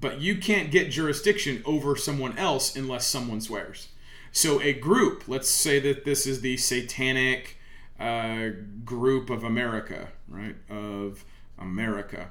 But 0.00 0.20
you 0.20 0.36
can't 0.36 0.70
get 0.70 0.90
jurisdiction 0.90 1.62
over 1.64 1.94
someone 1.96 2.36
else 2.36 2.74
unless 2.74 3.06
someone 3.06 3.40
swears. 3.40 3.88
So 4.32 4.60
a 4.60 4.72
group, 4.72 5.24
let's 5.28 5.48
say 5.48 5.78
that 5.80 6.04
this 6.04 6.26
is 6.26 6.40
the 6.40 6.56
satanic 6.56 7.58
uh, 8.00 8.48
group 8.84 9.30
of 9.30 9.44
America, 9.44 10.08
right? 10.26 10.56
Of 10.68 11.24
America. 11.58 12.30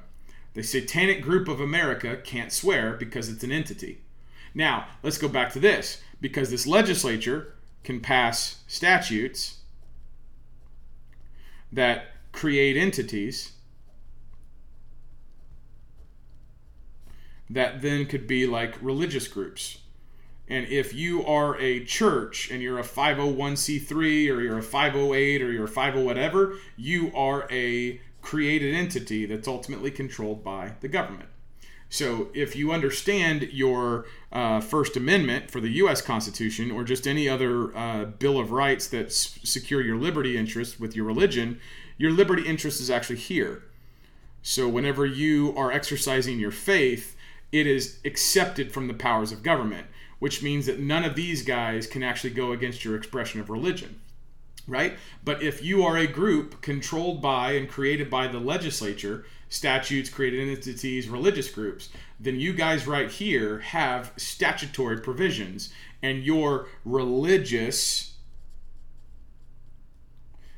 The 0.54 0.62
satanic 0.62 1.22
group 1.22 1.48
of 1.48 1.60
America 1.60 2.16
can't 2.16 2.52
swear 2.52 2.94
because 2.94 3.30
it's 3.30 3.44
an 3.44 3.52
entity. 3.52 4.02
Now, 4.54 4.86
let's 5.02 5.18
go 5.18 5.28
back 5.28 5.52
to 5.52 5.60
this 5.60 6.02
because 6.20 6.50
this 6.50 6.66
legislature 6.66 7.54
can 7.84 8.00
pass 8.00 8.62
statutes 8.66 9.58
that 11.72 12.06
create 12.32 12.76
entities 12.76 13.52
that 17.48 17.82
then 17.82 18.06
could 18.06 18.26
be 18.26 18.46
like 18.46 18.74
religious 18.80 19.28
groups. 19.28 19.78
And 20.48 20.66
if 20.66 20.94
you 20.94 21.24
are 21.24 21.58
a 21.58 21.84
church 21.84 22.50
and 22.50 22.62
you're 22.62 22.78
a 22.78 22.82
501c3 22.82 23.90
or 24.30 24.40
you're 24.40 24.58
a 24.58 24.62
508 24.62 25.42
or 25.42 25.52
you're 25.52 25.64
a 25.64 25.68
50 25.68 26.02
whatever, 26.02 26.56
you 26.76 27.12
are 27.14 27.46
a 27.50 28.00
created 28.20 28.74
entity 28.74 29.26
that's 29.26 29.48
ultimately 29.48 29.90
controlled 29.90 30.42
by 30.44 30.74
the 30.80 30.88
government. 30.88 31.28
So, 31.92 32.28
if 32.32 32.56
you 32.56 32.72
understand 32.72 33.50
your 33.52 34.06
uh, 34.32 34.62
First 34.62 34.96
Amendment 34.96 35.50
for 35.50 35.60
the 35.60 35.68
U.S. 35.72 36.00
Constitution 36.00 36.70
or 36.70 36.84
just 36.84 37.06
any 37.06 37.28
other 37.28 37.76
uh, 37.76 38.06
Bill 38.06 38.40
of 38.40 38.50
Rights 38.50 38.88
that 38.88 39.08
s- 39.08 39.38
secure 39.44 39.82
your 39.82 39.98
liberty 39.98 40.38
interest 40.38 40.80
with 40.80 40.96
your 40.96 41.04
religion, 41.04 41.60
your 41.98 42.10
liberty 42.10 42.48
interest 42.48 42.80
is 42.80 42.88
actually 42.88 43.18
here. 43.18 43.64
So, 44.42 44.70
whenever 44.70 45.04
you 45.04 45.52
are 45.54 45.70
exercising 45.70 46.40
your 46.40 46.50
faith, 46.50 47.14
it 47.52 47.66
is 47.66 47.98
accepted 48.06 48.72
from 48.72 48.88
the 48.88 48.94
powers 48.94 49.30
of 49.30 49.42
government, 49.42 49.86
which 50.18 50.42
means 50.42 50.64
that 50.64 50.80
none 50.80 51.04
of 51.04 51.14
these 51.14 51.42
guys 51.42 51.86
can 51.86 52.02
actually 52.02 52.32
go 52.32 52.52
against 52.52 52.86
your 52.86 52.96
expression 52.96 53.38
of 53.38 53.50
religion 53.50 54.00
right? 54.66 54.96
But 55.24 55.42
if 55.42 55.62
you 55.62 55.84
are 55.84 55.96
a 55.96 56.06
group 56.06 56.60
controlled 56.60 57.20
by 57.20 57.52
and 57.52 57.68
created 57.68 58.08
by 58.08 58.28
the 58.28 58.38
legislature, 58.38 59.24
statutes, 59.48 60.08
created 60.08 60.48
entities, 60.48 61.08
religious 61.08 61.50
groups, 61.50 61.88
then 62.18 62.40
you 62.40 62.52
guys 62.52 62.86
right 62.86 63.10
here 63.10 63.58
have 63.58 64.12
statutory 64.16 64.98
provisions 64.98 65.72
and 66.02 66.24
your 66.24 66.68
religious 66.84 68.14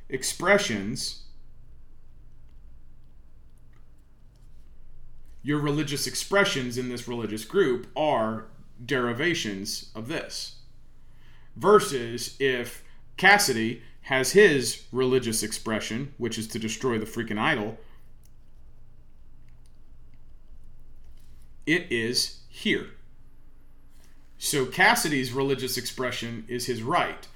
expressions 0.09 1.23
your 5.43 5.59
religious 5.59 6.07
expressions 6.07 6.79
in 6.79 6.89
this 6.89 7.07
religious 7.07 7.45
group 7.45 7.87
are 7.95 8.47
derivations 8.85 9.91
of 9.95 10.09
this 10.09 10.57
versus 11.57 12.37
if 12.41 12.83
Cassidy 13.17 13.83
has 14.05 14.33
his 14.33 14.83
religious 14.93 15.43
expression, 15.43 16.13
which 16.19 16.39
is 16.39 16.47
to 16.49 16.59
destroy 16.59 16.99
the 16.99 17.07
freaking 17.07 17.39
idol, 17.39 17.79
it 21.67 21.91
is 21.91 22.41
here. 22.51 22.89
So 24.37 24.67
Cassidy's 24.67 25.33
religious 25.33 25.79
expression 25.79 26.45
is 26.49 26.67
his 26.67 26.83
right. 26.83 27.27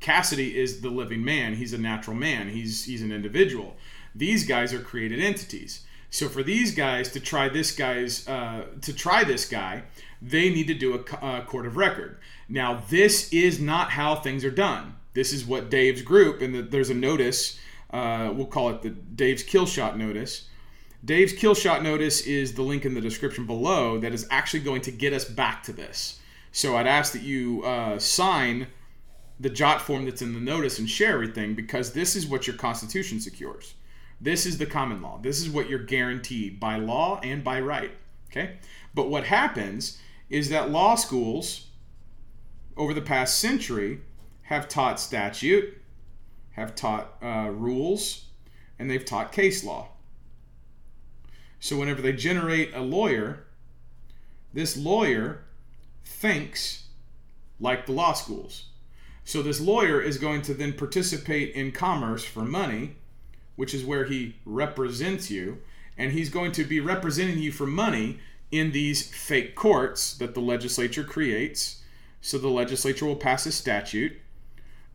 Cassidy 0.00 0.58
is 0.58 0.80
the 0.80 0.90
living 0.90 1.24
man. 1.24 1.54
He's 1.54 1.72
a 1.72 1.78
natural 1.78 2.16
man. 2.16 2.48
He's 2.48 2.84
he's 2.84 3.02
an 3.02 3.12
individual. 3.12 3.76
These 4.12 4.46
guys 4.46 4.74
are 4.74 4.80
created 4.80 5.20
entities. 5.20 5.84
So 6.10 6.28
for 6.28 6.42
these 6.42 6.74
guys 6.74 7.12
to 7.12 7.20
try 7.20 7.48
this 7.48 7.70
guy's 7.70 8.26
uh, 8.26 8.66
to 8.82 8.92
try 8.92 9.22
this 9.22 9.48
guy, 9.48 9.84
they 10.20 10.50
need 10.50 10.66
to 10.66 10.74
do 10.74 10.94
a, 10.94 11.26
a 11.26 11.42
court 11.42 11.66
of 11.66 11.76
record. 11.76 12.18
Now 12.48 12.82
this 12.90 13.32
is 13.32 13.60
not 13.60 13.90
how 13.90 14.16
things 14.16 14.44
are 14.44 14.50
done. 14.50 14.95
This 15.16 15.32
is 15.32 15.46
what 15.46 15.70
Dave's 15.70 16.02
group, 16.02 16.42
and 16.42 16.54
the, 16.54 16.60
there's 16.60 16.90
a 16.90 16.94
notice, 16.94 17.58
uh, 17.90 18.30
we'll 18.34 18.44
call 18.44 18.68
it 18.68 18.82
the 18.82 18.90
Dave's 18.90 19.42
kill 19.42 19.64
shot 19.64 19.96
notice. 19.96 20.50
Dave's 21.02 21.32
kill 21.32 21.54
shot 21.54 21.82
notice 21.82 22.20
is 22.26 22.52
the 22.52 22.60
link 22.60 22.84
in 22.84 22.92
the 22.92 23.00
description 23.00 23.46
below 23.46 23.98
that 23.98 24.12
is 24.12 24.26
actually 24.30 24.60
going 24.60 24.82
to 24.82 24.90
get 24.90 25.14
us 25.14 25.24
back 25.24 25.62
to 25.62 25.72
this. 25.72 26.20
So 26.52 26.76
I'd 26.76 26.86
ask 26.86 27.14
that 27.14 27.22
you 27.22 27.62
uh, 27.62 27.98
sign 27.98 28.66
the 29.40 29.48
jot 29.48 29.80
form 29.80 30.04
that's 30.04 30.20
in 30.20 30.34
the 30.34 30.40
notice 30.40 30.78
and 30.78 30.88
share 30.88 31.14
everything 31.14 31.54
because 31.54 31.94
this 31.94 32.14
is 32.14 32.26
what 32.26 32.46
your 32.46 32.56
Constitution 32.56 33.18
secures. 33.18 33.72
This 34.20 34.44
is 34.44 34.58
the 34.58 34.66
common 34.66 35.00
law. 35.00 35.18
This 35.22 35.40
is 35.40 35.48
what 35.48 35.70
you're 35.70 35.78
guaranteed 35.78 36.60
by 36.60 36.76
law 36.76 37.20
and 37.22 37.42
by 37.42 37.60
right. 37.60 37.92
Okay? 38.30 38.58
But 38.92 39.08
what 39.08 39.24
happens 39.24 39.98
is 40.28 40.50
that 40.50 40.70
law 40.70 40.94
schools 40.94 41.68
over 42.76 42.92
the 42.92 43.00
past 43.00 43.38
century 43.38 44.02
have 44.46 44.68
taught 44.68 45.00
statute, 45.00 45.76
have 46.52 46.74
taught 46.74 47.14
uh, 47.20 47.50
rules, 47.50 48.26
and 48.78 48.88
they've 48.88 49.04
taught 49.04 49.32
case 49.32 49.64
law. 49.64 49.88
So 51.58 51.76
whenever 51.76 52.00
they 52.00 52.12
generate 52.12 52.72
a 52.72 52.80
lawyer, 52.80 53.44
this 54.52 54.76
lawyer 54.76 55.42
thinks 56.04 56.84
like 57.58 57.86
the 57.86 57.92
law 57.92 58.12
schools. 58.12 58.66
So 59.24 59.42
this 59.42 59.60
lawyer 59.60 60.00
is 60.00 60.18
going 60.18 60.42
to 60.42 60.54
then 60.54 60.74
participate 60.74 61.54
in 61.56 61.72
commerce 61.72 62.24
for 62.24 62.44
money, 62.44 62.96
which 63.56 63.74
is 63.74 63.84
where 63.84 64.04
he 64.04 64.36
represents 64.44 65.28
you, 65.28 65.58
and 65.98 66.12
he's 66.12 66.30
going 66.30 66.52
to 66.52 66.64
be 66.64 66.78
representing 66.78 67.38
you 67.38 67.50
for 67.50 67.66
money 67.66 68.20
in 68.52 68.70
these 68.70 69.10
fake 69.10 69.56
courts 69.56 70.14
that 70.18 70.34
the 70.34 70.40
legislature 70.40 71.02
creates. 71.02 71.82
So 72.20 72.38
the 72.38 72.48
legislature 72.48 73.06
will 73.06 73.16
pass 73.16 73.44
a 73.46 73.50
statute 73.50 74.20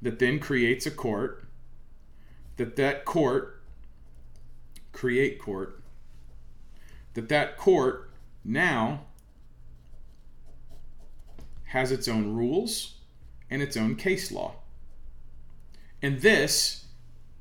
that 0.01 0.19
then 0.19 0.39
creates 0.39 0.85
a 0.85 0.91
court 0.91 1.45
that 2.57 2.75
that 2.75 3.05
court 3.05 3.61
create 4.91 5.39
court 5.39 5.81
that 7.13 7.29
that 7.29 7.57
court 7.57 8.11
now 8.43 9.01
has 11.65 11.91
its 11.91 12.07
own 12.07 12.35
rules 12.35 12.95
and 13.49 13.61
its 13.61 13.77
own 13.77 13.95
case 13.95 14.31
law. 14.31 14.55
And 16.01 16.21
this 16.21 16.85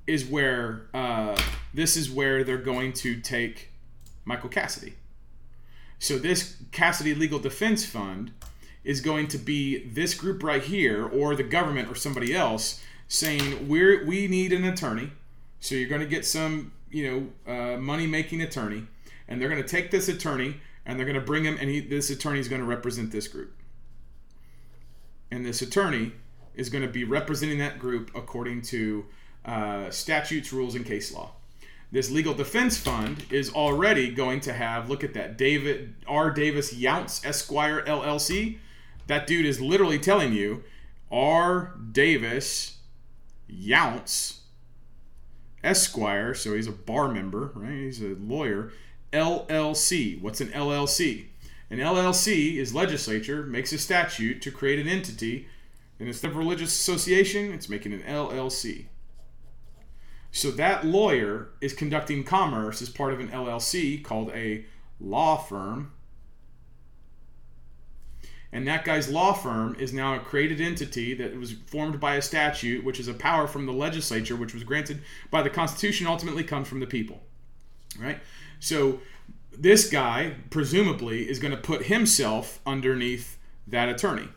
is 0.06 0.24
where 0.24 0.88
uh, 0.92 1.40
this 1.72 1.96
is 1.96 2.11
where 2.11 2.44
they're 2.44 2.58
going 2.58 2.92
to 2.92 3.20
take 3.20 3.70
michael 4.24 4.48
cassidy. 4.48 4.94
So 5.98 6.18
this 6.18 6.56
cassidy 6.72 7.14
legal 7.14 7.38
defense 7.38 7.84
fund 7.84 8.32
is 8.84 9.00
going 9.00 9.28
to 9.28 9.38
be 9.38 9.84
this 9.84 10.14
group 10.14 10.42
right 10.42 10.62
here 10.62 11.06
or 11.06 11.34
the 11.36 11.42
government 11.42 11.90
or 11.90 11.94
somebody 11.94 12.34
else 12.34 12.82
saying 13.08 13.68
we're 13.68 14.04
we 14.06 14.28
need 14.28 14.52
an 14.52 14.64
attorney. 14.64 15.10
So 15.60 15.74
you're 15.74 15.88
going 15.88 16.00
to 16.00 16.06
get 16.06 16.24
some 16.24 16.72
you 16.90 17.32
know 17.46 17.52
uh, 17.52 17.76
money 17.76 18.06
making 18.06 18.42
attorney 18.42 18.86
and 19.28 19.40
they're 19.40 19.48
going 19.48 19.62
to 19.62 19.68
take 19.68 19.90
this 19.90 20.08
attorney 20.08 20.60
and 20.86 20.98
they're 20.98 21.06
going 21.06 21.18
to 21.18 21.24
bring 21.24 21.44
him 21.44 21.56
and 21.60 21.68
he, 21.68 21.80
this 21.80 22.10
attorney 22.10 22.40
is 22.40 22.48
going 22.48 22.60
to 22.60 22.66
represent 22.66 23.12
this 23.12 23.28
group. 23.28 23.54
And 25.30 25.46
this 25.46 25.62
attorney 25.62 26.12
is 26.54 26.68
going 26.68 26.82
to 26.82 26.90
be 26.90 27.04
representing 27.04 27.58
that 27.58 27.78
group 27.78 28.10
according 28.14 28.62
to 28.62 29.06
uh, 29.44 29.90
statutes 29.90 30.52
rules 30.52 30.74
and 30.74 30.84
case 30.84 31.14
law. 31.14 31.32
This 31.92 32.10
legal 32.10 32.34
defense 32.34 32.76
fund 32.76 33.24
is 33.30 33.50
already 33.50 34.10
going 34.10 34.40
to 34.40 34.52
have 34.52 34.88
look 34.88 35.02
at 35.02 35.14
that 35.14 35.36
david 35.36 35.94
r. 36.06 36.30
Davis 36.30 36.72
younts 36.72 37.24
esquire 37.24 37.82
llc 37.84 38.58
that 39.11 39.26
dude 39.26 39.46
is 39.46 39.61
literally 39.61 39.98
telling 39.98 40.32
you 40.32 40.62
r 41.12 41.74
davis 41.92 42.78
younts 43.48 44.40
esquire 45.62 46.32
so 46.32 46.54
he's 46.54 46.66
a 46.66 46.72
bar 46.72 47.08
member 47.12 47.52
right 47.54 47.72
he's 47.72 48.00
a 48.00 48.16
lawyer 48.20 48.72
LLC. 49.12 50.20
What's 50.20 50.40
an 50.40 50.48
LLC? 50.48 51.26
An 51.70 51.78
LLC 51.78 52.56
is 52.56 52.74
legislature 52.74 53.44
makes 53.44 53.72
a 53.72 53.78
statute 53.78 54.42
to 54.42 54.50
create 54.50 54.78
an 54.78 54.88
entity, 54.88 55.48
and 55.98 56.08
instead 56.08 56.32
of 56.32 56.36
religious 56.36 56.72
association, 56.72 57.52
it's 57.52 57.68
making 57.68 57.92
an 57.92 58.02
LLC. 58.02 58.86
So 60.32 60.50
that 60.52 60.86
lawyer 60.86 61.50
is 61.61 61.72
conducting 61.72 62.24
commerce 62.24 62.80
as 62.80 62.88
part 62.88 63.12
of 63.12 63.20
an 63.20 63.28
LLC 63.28 64.02
called 64.02 64.30
a 64.30 64.64
law 65.00 65.36
firm. 65.36 65.92
And 68.53 68.66
that 68.66 68.84
guy's 68.84 69.09
law 69.09 69.32
firm 69.32 69.76
is 69.78 69.92
now 69.92 70.16
a 70.16 70.20
created 70.20 70.61
entity 70.61 71.14
that 71.14 71.36
was 71.36 71.53
formed 71.53 72.01
by 72.01 72.16
a 72.16 72.22
statute, 72.22 72.84
which 72.84 72.98
is 72.98 73.07
a 73.07 73.14
power 73.14 73.46
from 73.46 73.66
the 73.66 73.72
legislature, 73.72 74.34
which 74.34 74.55
was 74.55 74.64
granted 74.64 75.03
by 75.30 75.42
the 75.42 75.51
Constitution, 75.51 76.07
ultimately 76.07 76.42
comes 76.42 76.66
from 76.66 76.80
the 76.80 76.86
people. 76.86 77.20
Right? 77.98 78.18
So 78.59 79.01
this 79.57 79.88
guy 79.88 80.36
presumably 80.51 81.28
is 81.28 81.38
going 81.38 81.53
to 81.53 81.61
put 81.61 81.86
himself 81.86 82.61
underneath 82.66 83.38
that 83.66 83.88
attorney, 83.88 84.28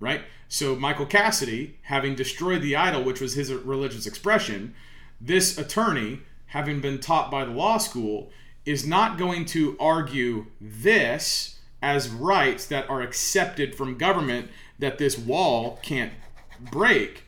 right? 0.00 0.22
So 0.48 0.74
Michael 0.74 1.06
Cassidy, 1.06 1.78
having 1.82 2.14
destroyed 2.14 2.62
the 2.62 2.76
idol, 2.76 3.04
which 3.04 3.20
was 3.20 3.34
his 3.34 3.52
religious 3.52 4.06
expression, 4.06 4.74
this 5.20 5.56
attorney, 5.56 6.20
having 6.46 6.80
been 6.80 6.98
taught 6.98 7.30
by 7.30 7.44
the 7.44 7.52
law 7.52 7.78
school, 7.78 8.30
is 8.64 8.86
not 8.86 9.18
going 9.18 9.44
to 9.46 9.76
argue 9.78 10.46
this 10.60 11.59
as 11.82 12.08
rights 12.08 12.66
that 12.66 12.88
are 12.90 13.00
accepted 13.00 13.74
from 13.74 13.96
government 13.96 14.50
that 14.78 14.98
this 14.98 15.18
wall 15.18 15.78
can't 15.82 16.12
break. 16.60 17.24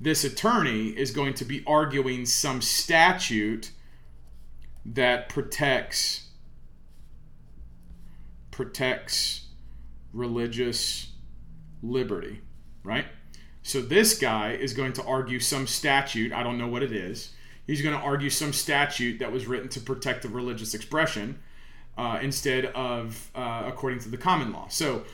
This 0.00 0.24
attorney 0.24 0.88
is 0.88 1.10
going 1.10 1.34
to 1.34 1.44
be 1.44 1.62
arguing 1.66 2.26
some 2.26 2.60
statute 2.60 3.70
that 4.84 5.28
protects 5.28 6.28
protects 8.50 9.46
religious 10.12 11.12
liberty, 11.82 12.40
right? 12.84 13.06
So 13.62 13.80
this 13.80 14.16
guy 14.16 14.52
is 14.52 14.72
going 14.72 14.92
to 14.92 15.04
argue 15.04 15.40
some 15.40 15.66
statute, 15.66 16.32
I 16.32 16.44
don't 16.44 16.58
know 16.58 16.68
what 16.68 16.82
it 16.82 16.92
is. 16.92 17.32
He's 17.66 17.82
going 17.82 17.96
to 17.96 18.04
argue 18.04 18.30
some 18.30 18.52
statute 18.52 19.18
that 19.18 19.32
was 19.32 19.46
written 19.46 19.68
to 19.70 19.80
protect 19.80 20.22
the 20.22 20.28
religious 20.28 20.74
expression 20.74 21.40
uh, 21.96 22.18
instead 22.22 22.66
of 22.66 23.30
uh, 23.34 23.64
according 23.66 24.00
to 24.00 24.08
the 24.08 24.16
common 24.16 24.52
law. 24.52 24.66
So 24.68 25.04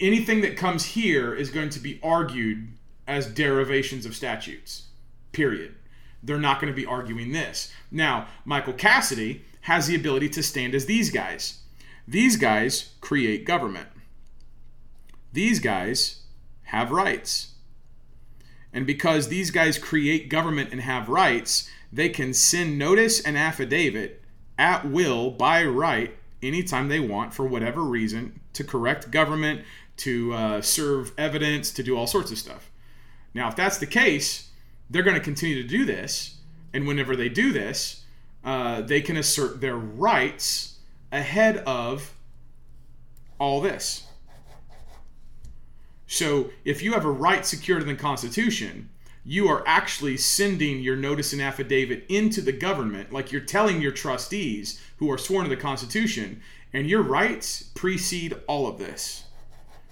anything 0.00 0.40
that 0.42 0.56
comes 0.56 0.84
here 0.84 1.34
is 1.34 1.50
going 1.50 1.70
to 1.70 1.80
be 1.80 1.98
argued 2.02 2.68
as 3.06 3.26
derivations 3.26 4.06
of 4.06 4.14
statutes, 4.14 4.84
period 5.32 5.74
they're 6.22 6.38
not 6.38 6.60
going 6.60 6.72
to 6.72 6.76
be 6.76 6.86
arguing 6.86 7.32
this. 7.32 7.72
Now, 7.90 8.28
Michael 8.44 8.72
Cassidy 8.72 9.44
has 9.62 9.86
the 9.86 9.96
ability 9.96 10.28
to 10.30 10.42
stand 10.42 10.74
as 10.74 10.86
these 10.86 11.10
guys. 11.10 11.58
These 12.06 12.36
guys 12.36 12.90
create 13.00 13.44
government. 13.44 13.88
These 15.32 15.60
guys 15.60 16.22
have 16.64 16.90
rights. 16.90 17.52
And 18.72 18.86
because 18.86 19.28
these 19.28 19.50
guys 19.50 19.78
create 19.78 20.28
government 20.28 20.70
and 20.72 20.80
have 20.80 21.08
rights, 21.08 21.68
they 21.92 22.08
can 22.08 22.32
send 22.32 22.78
notice 22.78 23.20
and 23.20 23.36
affidavit 23.36 24.21
at 24.58 24.88
will 24.88 25.30
by 25.30 25.64
right 25.64 26.16
anytime 26.42 26.88
they 26.88 27.00
want 27.00 27.32
for 27.32 27.46
whatever 27.46 27.82
reason 27.82 28.40
to 28.52 28.64
correct 28.64 29.10
government, 29.10 29.62
to 29.98 30.32
uh, 30.34 30.60
serve 30.60 31.12
evidence, 31.16 31.70
to 31.72 31.82
do 31.82 31.96
all 31.96 32.06
sorts 32.06 32.30
of 32.30 32.38
stuff. 32.38 32.70
Now, 33.34 33.48
if 33.48 33.56
that's 33.56 33.78
the 33.78 33.86
case, 33.86 34.50
they're 34.90 35.02
going 35.02 35.16
to 35.16 35.22
continue 35.22 35.62
to 35.62 35.68
do 35.68 35.84
this. 35.84 36.36
And 36.74 36.86
whenever 36.86 37.16
they 37.16 37.28
do 37.28 37.52
this, 37.52 38.04
uh, 38.44 38.82
they 38.82 39.00
can 39.00 39.16
assert 39.16 39.60
their 39.60 39.76
rights 39.76 40.78
ahead 41.10 41.58
of 41.58 42.14
all 43.38 43.60
this. 43.60 44.04
So 46.06 46.50
if 46.64 46.82
you 46.82 46.92
have 46.92 47.04
a 47.04 47.10
right 47.10 47.44
secured 47.44 47.82
in 47.82 47.88
the 47.88 47.94
Constitution, 47.94 48.90
you 49.24 49.48
are 49.48 49.62
actually 49.66 50.16
sending 50.16 50.80
your 50.80 50.96
notice 50.96 51.32
and 51.32 51.40
affidavit 51.40 52.04
into 52.08 52.40
the 52.40 52.52
government, 52.52 53.12
like 53.12 53.30
you're 53.30 53.40
telling 53.40 53.80
your 53.80 53.92
trustees 53.92 54.80
who 54.96 55.10
are 55.10 55.18
sworn 55.18 55.44
to 55.44 55.50
the 55.50 55.56
Constitution, 55.56 56.40
and 56.72 56.88
your 56.88 57.02
rights 57.02 57.62
precede 57.74 58.34
all 58.46 58.66
of 58.66 58.78
this. 58.78 59.24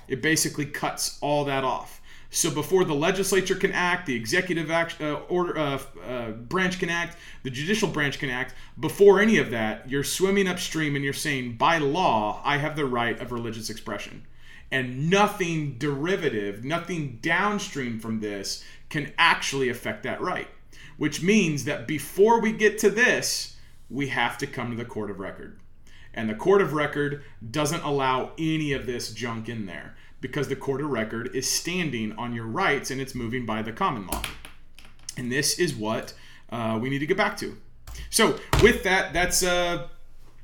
It 0.08 0.22
basically 0.22 0.66
cuts 0.66 1.18
all 1.20 1.44
that 1.44 1.62
off. 1.62 2.00
So 2.32 2.50
before 2.50 2.84
the 2.84 2.94
legislature 2.94 3.56
can 3.56 3.72
act, 3.72 4.06
the 4.06 4.14
executive 4.14 4.70
act, 4.70 5.00
uh, 5.00 5.14
order 5.28 5.58
uh, 5.58 5.80
uh, 6.06 6.30
branch 6.30 6.78
can 6.78 6.88
act, 6.88 7.16
the 7.42 7.50
judicial 7.50 7.88
branch 7.88 8.20
can 8.20 8.30
act. 8.30 8.54
Before 8.78 9.20
any 9.20 9.38
of 9.38 9.50
that, 9.50 9.90
you're 9.90 10.04
swimming 10.04 10.46
upstream 10.46 10.94
and 10.94 11.04
you're 11.04 11.12
saying, 11.12 11.56
by 11.56 11.78
law, 11.78 12.40
I 12.44 12.58
have 12.58 12.76
the 12.76 12.84
right 12.84 13.20
of 13.20 13.32
religious 13.32 13.68
expression, 13.68 14.26
and 14.70 15.10
nothing 15.10 15.76
derivative, 15.76 16.64
nothing 16.64 17.18
downstream 17.20 17.98
from 17.98 18.20
this 18.20 18.64
can 18.90 19.12
actually 19.16 19.68
affect 19.68 20.02
that 20.02 20.20
right. 20.20 20.48
Which 20.98 21.22
means 21.22 21.64
that 21.64 21.88
before 21.88 22.40
we 22.40 22.52
get 22.52 22.78
to 22.80 22.90
this, 22.90 23.56
we 23.88 24.08
have 24.08 24.36
to 24.38 24.46
come 24.46 24.70
to 24.70 24.76
the 24.76 24.84
court 24.84 25.10
of 25.10 25.18
record. 25.18 25.58
And 26.12 26.28
the 26.28 26.34
court 26.34 26.60
of 26.60 26.74
record 26.74 27.22
doesn't 27.50 27.82
allow 27.82 28.32
any 28.36 28.72
of 28.72 28.84
this 28.84 29.12
junk 29.12 29.48
in 29.48 29.66
there 29.66 29.96
because 30.20 30.48
the 30.48 30.56
court 30.56 30.80
of 30.80 30.90
record 30.90 31.34
is 31.34 31.48
standing 31.48 32.12
on 32.12 32.34
your 32.34 32.46
rights 32.46 32.90
and 32.90 33.00
it's 33.00 33.14
moving 33.14 33.46
by 33.46 33.62
the 33.62 33.72
common 33.72 34.06
law. 34.06 34.22
And 35.16 35.30
this 35.30 35.58
is 35.58 35.74
what 35.74 36.12
uh, 36.50 36.78
we 36.80 36.90
need 36.90 36.98
to 36.98 37.06
get 37.06 37.16
back 37.16 37.36
to. 37.38 37.56
So 38.10 38.38
with 38.62 38.82
that, 38.84 39.12
that's 39.12 39.42
uh, 39.42 39.88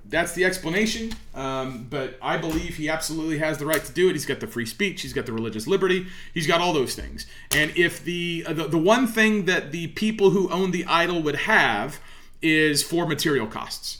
that's 0.08 0.32
the 0.32 0.44
explanation. 0.44 1.12
Um, 1.34 1.86
but 1.88 2.18
I 2.22 2.36
believe 2.36 2.76
he 2.76 2.88
absolutely 2.88 3.38
has 3.38 3.58
the 3.58 3.66
right 3.66 3.84
to 3.84 3.92
do 3.92 4.08
it. 4.08 4.12
He's 4.12 4.26
got 4.26 4.40
the 4.40 4.46
free 4.46 4.66
speech. 4.66 5.02
He's 5.02 5.12
got 5.12 5.26
the 5.26 5.32
religious 5.32 5.66
liberty. 5.66 6.06
He's 6.32 6.46
got 6.46 6.60
all 6.60 6.72
those 6.72 6.94
things. 6.94 7.26
And 7.52 7.72
if 7.76 8.04
the 8.04 8.44
uh, 8.46 8.52
the, 8.52 8.68
the 8.68 8.78
one 8.78 9.06
thing 9.06 9.46
that 9.46 9.72
the 9.72 9.88
people 9.88 10.30
who 10.30 10.50
own 10.50 10.70
the 10.70 10.84
idol 10.86 11.22
would 11.22 11.36
have 11.36 12.00
is 12.42 12.82
for 12.82 13.06
material 13.06 13.46
costs. 13.46 13.98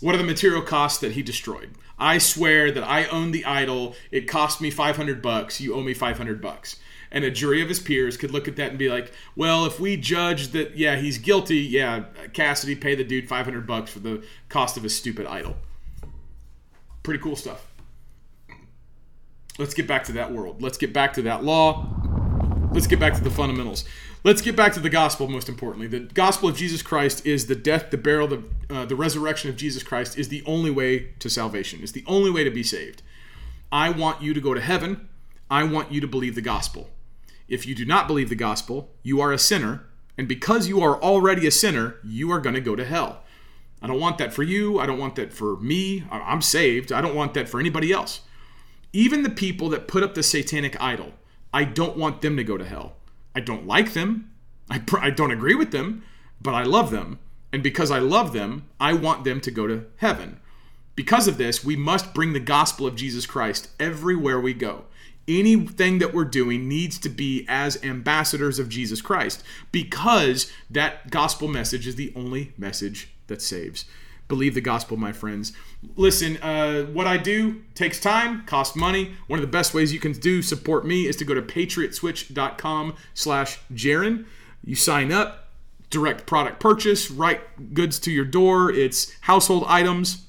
What 0.00 0.14
are 0.14 0.18
the 0.18 0.24
material 0.24 0.62
costs 0.62 1.00
that 1.00 1.12
he 1.12 1.22
destroyed? 1.22 1.70
I 1.98 2.18
swear 2.18 2.70
that 2.70 2.84
I 2.84 3.06
own 3.06 3.32
the 3.32 3.44
idol. 3.44 3.94
It 4.10 4.28
cost 4.28 4.60
me 4.60 4.70
500 4.70 5.22
bucks. 5.22 5.60
You 5.60 5.74
owe 5.74 5.82
me 5.82 5.94
500 5.94 6.42
bucks. 6.42 6.76
And 7.16 7.24
a 7.24 7.30
jury 7.30 7.62
of 7.62 7.70
his 7.70 7.80
peers 7.80 8.18
could 8.18 8.30
look 8.30 8.46
at 8.46 8.56
that 8.56 8.68
and 8.68 8.78
be 8.78 8.90
like, 8.90 9.10
well, 9.36 9.64
if 9.64 9.80
we 9.80 9.96
judge 9.96 10.48
that, 10.48 10.76
yeah, 10.76 10.96
he's 10.96 11.16
guilty, 11.16 11.56
yeah, 11.56 12.04
Cassidy, 12.34 12.74
pay 12.74 12.94
the 12.94 13.04
dude 13.04 13.26
500 13.26 13.66
bucks 13.66 13.90
for 13.90 14.00
the 14.00 14.22
cost 14.50 14.76
of 14.76 14.82
his 14.82 14.94
stupid 14.94 15.24
idol. 15.26 15.56
Pretty 17.02 17.22
cool 17.22 17.34
stuff. 17.34 17.66
Let's 19.58 19.72
get 19.72 19.86
back 19.86 20.04
to 20.04 20.12
that 20.12 20.30
world. 20.30 20.60
Let's 20.60 20.76
get 20.76 20.92
back 20.92 21.14
to 21.14 21.22
that 21.22 21.42
law. 21.42 21.86
let's 22.72 22.86
get 22.86 23.00
back 23.00 23.14
to 23.14 23.24
the 23.24 23.30
fundamentals. 23.30 23.86
Let's 24.22 24.42
get 24.42 24.54
back 24.54 24.74
to 24.74 24.80
the 24.80 24.90
gospel. 24.90 25.26
Most 25.26 25.48
importantly, 25.48 25.86
the 25.86 26.00
gospel 26.00 26.50
of 26.50 26.56
Jesus 26.56 26.82
Christ 26.82 27.24
is 27.24 27.46
the 27.46 27.54
death, 27.54 27.90
the 27.90 27.96
burial, 27.96 28.28
the 28.28 28.42
uh, 28.68 28.84
the 28.84 28.94
resurrection 28.94 29.48
of 29.48 29.56
Jesus 29.56 29.82
Christ 29.82 30.18
is 30.18 30.28
the 30.28 30.42
only 30.44 30.70
way 30.70 31.12
to 31.20 31.30
salvation. 31.30 31.80
It's 31.82 31.92
the 31.92 32.04
only 32.06 32.30
way 32.30 32.44
to 32.44 32.50
be 32.50 32.62
saved. 32.62 33.00
I 33.72 33.88
want 33.88 34.20
you 34.20 34.34
to 34.34 34.40
go 34.42 34.52
to 34.52 34.60
heaven. 34.60 35.08
I 35.50 35.64
want 35.64 35.92
you 35.92 36.02
to 36.02 36.06
believe 36.06 36.34
the 36.34 36.42
gospel. 36.42 36.90
If 37.48 37.66
you 37.66 37.74
do 37.74 37.84
not 37.84 38.06
believe 38.06 38.28
the 38.28 38.34
gospel, 38.34 38.90
you 39.02 39.20
are 39.20 39.32
a 39.32 39.38
sinner, 39.38 39.86
and 40.18 40.26
because 40.26 40.68
you 40.68 40.80
are 40.80 41.00
already 41.00 41.46
a 41.46 41.50
sinner, 41.50 41.96
you 42.02 42.30
are 42.32 42.40
going 42.40 42.54
to 42.54 42.60
go 42.60 42.74
to 42.74 42.84
hell. 42.84 43.22
I 43.82 43.86
don't 43.86 44.00
want 44.00 44.18
that 44.18 44.32
for 44.32 44.42
you. 44.42 44.78
I 44.80 44.86
don't 44.86 44.98
want 44.98 45.16
that 45.16 45.32
for 45.32 45.56
me. 45.58 46.04
I'm 46.10 46.42
saved. 46.42 46.90
I 46.90 47.00
don't 47.00 47.14
want 47.14 47.34
that 47.34 47.48
for 47.48 47.60
anybody 47.60 47.92
else. 47.92 48.22
Even 48.92 49.22
the 49.22 49.30
people 49.30 49.68
that 49.68 49.88
put 49.88 50.02
up 50.02 50.14
the 50.14 50.22
satanic 50.22 50.80
idol, 50.80 51.12
I 51.52 51.64
don't 51.64 51.96
want 51.96 52.22
them 52.22 52.36
to 52.36 52.44
go 52.44 52.56
to 52.56 52.64
hell. 52.64 52.94
I 53.34 53.40
don't 53.40 53.66
like 53.66 53.92
them. 53.92 54.30
I, 54.70 54.78
pr- 54.78 54.98
I 54.98 55.10
don't 55.10 55.30
agree 55.30 55.54
with 55.54 55.70
them, 55.70 56.02
but 56.40 56.54
I 56.54 56.62
love 56.62 56.90
them. 56.90 57.18
And 57.52 57.62
because 57.62 57.90
I 57.90 57.98
love 57.98 58.32
them, 58.32 58.64
I 58.80 58.94
want 58.94 59.24
them 59.24 59.40
to 59.42 59.50
go 59.50 59.66
to 59.66 59.84
heaven. 59.96 60.40
Because 60.96 61.28
of 61.28 61.36
this, 61.36 61.62
we 61.62 61.76
must 61.76 62.14
bring 62.14 62.32
the 62.32 62.40
gospel 62.40 62.86
of 62.86 62.96
Jesus 62.96 63.26
Christ 63.26 63.68
everywhere 63.78 64.40
we 64.40 64.54
go. 64.54 64.86
Anything 65.28 65.98
that 65.98 66.14
we're 66.14 66.24
doing 66.24 66.68
needs 66.68 66.98
to 66.98 67.08
be 67.08 67.44
as 67.48 67.82
ambassadors 67.82 68.58
of 68.58 68.68
Jesus 68.68 69.00
Christ 69.00 69.42
because 69.72 70.52
that 70.70 71.10
gospel 71.10 71.48
message 71.48 71.86
is 71.86 71.96
the 71.96 72.12
only 72.14 72.52
message 72.56 73.08
that 73.26 73.42
saves. 73.42 73.86
Believe 74.28 74.54
the 74.54 74.60
gospel, 74.60 74.96
my 74.96 75.12
friends. 75.12 75.52
Listen, 75.96 76.36
uh, 76.38 76.84
what 76.86 77.06
I 77.06 77.16
do 77.16 77.62
takes 77.74 78.00
time, 78.00 78.44
costs 78.44 78.74
money. 78.74 79.12
One 79.28 79.38
of 79.38 79.42
the 79.42 79.50
best 79.50 79.72
ways 79.72 79.92
you 79.92 80.00
can 80.00 80.12
do 80.12 80.42
support 80.42 80.84
me 80.84 81.06
is 81.06 81.16
to 81.16 81.24
go 81.24 81.34
to 81.34 81.42
patriotswitch.com 81.42 82.96
slash 83.14 83.60
Jarrin. 83.72 84.26
You 84.64 84.74
sign 84.74 85.12
up, 85.12 85.48
direct 85.90 86.26
product 86.26 86.58
purchase, 86.58 87.08
right 87.10 87.40
goods 87.72 88.00
to 88.00 88.10
your 88.10 88.24
door. 88.24 88.70
It's 88.70 89.12
household 89.22 89.64
items 89.68 90.25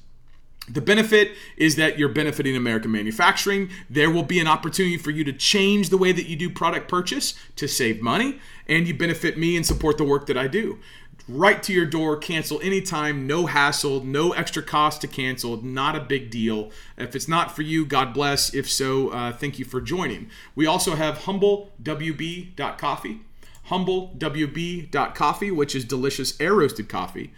the 0.70 0.80
benefit 0.80 1.32
is 1.56 1.76
that 1.76 1.98
you're 1.98 2.08
benefiting 2.08 2.56
American 2.56 2.92
manufacturing. 2.92 3.70
There 3.88 4.10
will 4.10 4.22
be 4.22 4.40
an 4.40 4.46
opportunity 4.46 4.96
for 4.96 5.10
you 5.10 5.24
to 5.24 5.32
change 5.32 5.88
the 5.88 5.98
way 5.98 6.12
that 6.12 6.26
you 6.26 6.36
do 6.36 6.50
product 6.50 6.88
purchase 6.88 7.34
to 7.56 7.66
save 7.66 8.02
money, 8.02 8.40
and 8.66 8.86
you 8.86 8.94
benefit 8.94 9.38
me 9.38 9.56
and 9.56 9.64
support 9.64 9.98
the 9.98 10.04
work 10.04 10.26
that 10.26 10.36
I 10.36 10.46
do. 10.46 10.78
Right 11.26 11.62
to 11.64 11.74
your 11.74 11.84
door, 11.84 12.16
cancel 12.16 12.60
anytime, 12.62 13.26
no 13.26 13.46
hassle, 13.46 14.02
no 14.02 14.32
extra 14.32 14.62
cost 14.62 15.02
to 15.02 15.08
cancel, 15.08 15.62
not 15.62 15.94
a 15.94 16.00
big 16.00 16.30
deal. 16.30 16.70
If 16.96 17.14
it's 17.14 17.28
not 17.28 17.54
for 17.54 17.62
you, 17.62 17.84
God 17.84 18.14
bless. 18.14 18.54
If 18.54 18.70
so, 18.70 19.10
uh, 19.10 19.32
thank 19.32 19.58
you 19.58 19.66
for 19.66 19.82
joining. 19.82 20.30
We 20.54 20.66
also 20.66 20.94
have 20.94 21.20
humblewb.coffee, 21.20 23.20
humblewb.coffee, 23.68 25.50
which 25.50 25.74
is 25.74 25.84
delicious 25.84 26.40
air 26.40 26.54
roasted 26.54 26.88
coffee 26.88 27.32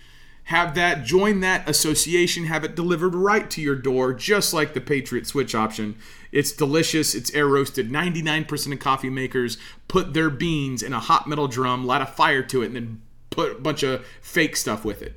have 0.51 0.75
that, 0.75 1.05
join 1.05 1.39
that 1.39 1.69
association, 1.69 2.47
have 2.47 2.65
it 2.65 2.75
delivered 2.75 3.15
right 3.15 3.49
to 3.49 3.61
your 3.61 3.77
door, 3.77 4.13
just 4.13 4.53
like 4.53 4.75
the 4.75 4.81
Patriot 4.81 5.25
Switch 5.25 5.55
option. 5.55 5.95
It's 6.33 6.51
delicious, 6.51 7.15
it's 7.15 7.33
air 7.33 7.47
roasted. 7.47 7.89
99% 7.89 8.73
of 8.73 8.81
coffee 8.81 9.11
makers 9.11 9.59
put 9.87 10.13
their 10.13 10.29
beans 10.29 10.83
in 10.83 10.93
a 10.93 10.99
hot 10.99 11.29
metal 11.29 11.47
drum, 11.47 11.87
light 11.87 12.03
a 12.03 12.07
fire 12.07 12.43
to 12.43 12.63
it, 12.63 12.67
and 12.67 12.75
then 12.75 13.01
put 13.31 13.53
a 13.53 13.61
bunch 13.61 13.85
of 13.85 14.05
fake 14.21 14.57
stuff 14.57 14.85
with 14.85 15.03
it. 15.03 15.17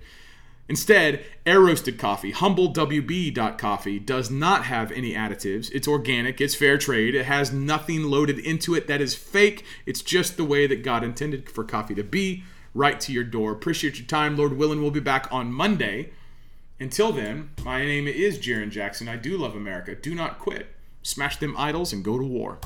Instead, 0.69 1.25
air 1.47 1.61
roasted 1.61 1.97
coffee, 1.97 2.31
humblewb.coffee, 2.31 3.99
does 3.99 4.29
not 4.29 4.65
have 4.65 4.91
any 4.91 5.15
additives. 5.15 5.71
It's 5.73 5.87
organic, 5.87 6.41
it's 6.41 6.53
fair 6.53 6.77
trade, 6.77 7.15
it 7.15 7.25
has 7.25 7.51
nothing 7.51 8.03
loaded 8.03 8.37
into 8.37 8.75
it 8.75 8.85
that 8.85 9.01
is 9.01 9.15
fake. 9.15 9.65
It's 9.87 10.03
just 10.03 10.37
the 10.37 10.45
way 10.45 10.67
that 10.67 10.83
God 10.83 11.03
intended 11.03 11.49
for 11.49 11.63
coffee 11.63 11.95
to 11.95 12.03
be 12.03 12.43
right 12.73 12.99
to 13.01 13.11
your 13.11 13.23
door. 13.23 13.51
Appreciate 13.51 13.97
your 13.97 14.07
time. 14.07 14.35
Lord 14.35 14.57
willing, 14.57 14.81
we'll 14.81 14.91
be 14.91 14.99
back 14.99 15.27
on 15.31 15.53
Monday. 15.53 16.11
Until 16.79 17.11
then, 17.11 17.51
my 17.63 17.85
name 17.85 18.07
is 18.07 18.39
Jarrin 18.39 18.71
Jackson. 18.71 19.07
I 19.07 19.15
do 19.15 19.37
love 19.37 19.55
America. 19.55 19.95
Do 19.95 20.15
not 20.15 20.39
quit. 20.39 20.67
Smash 21.01 21.37
them 21.37 21.55
idols 21.57 21.93
and 21.93 22.03
go 22.03 22.17
to 22.17 22.25
war. 22.25 22.59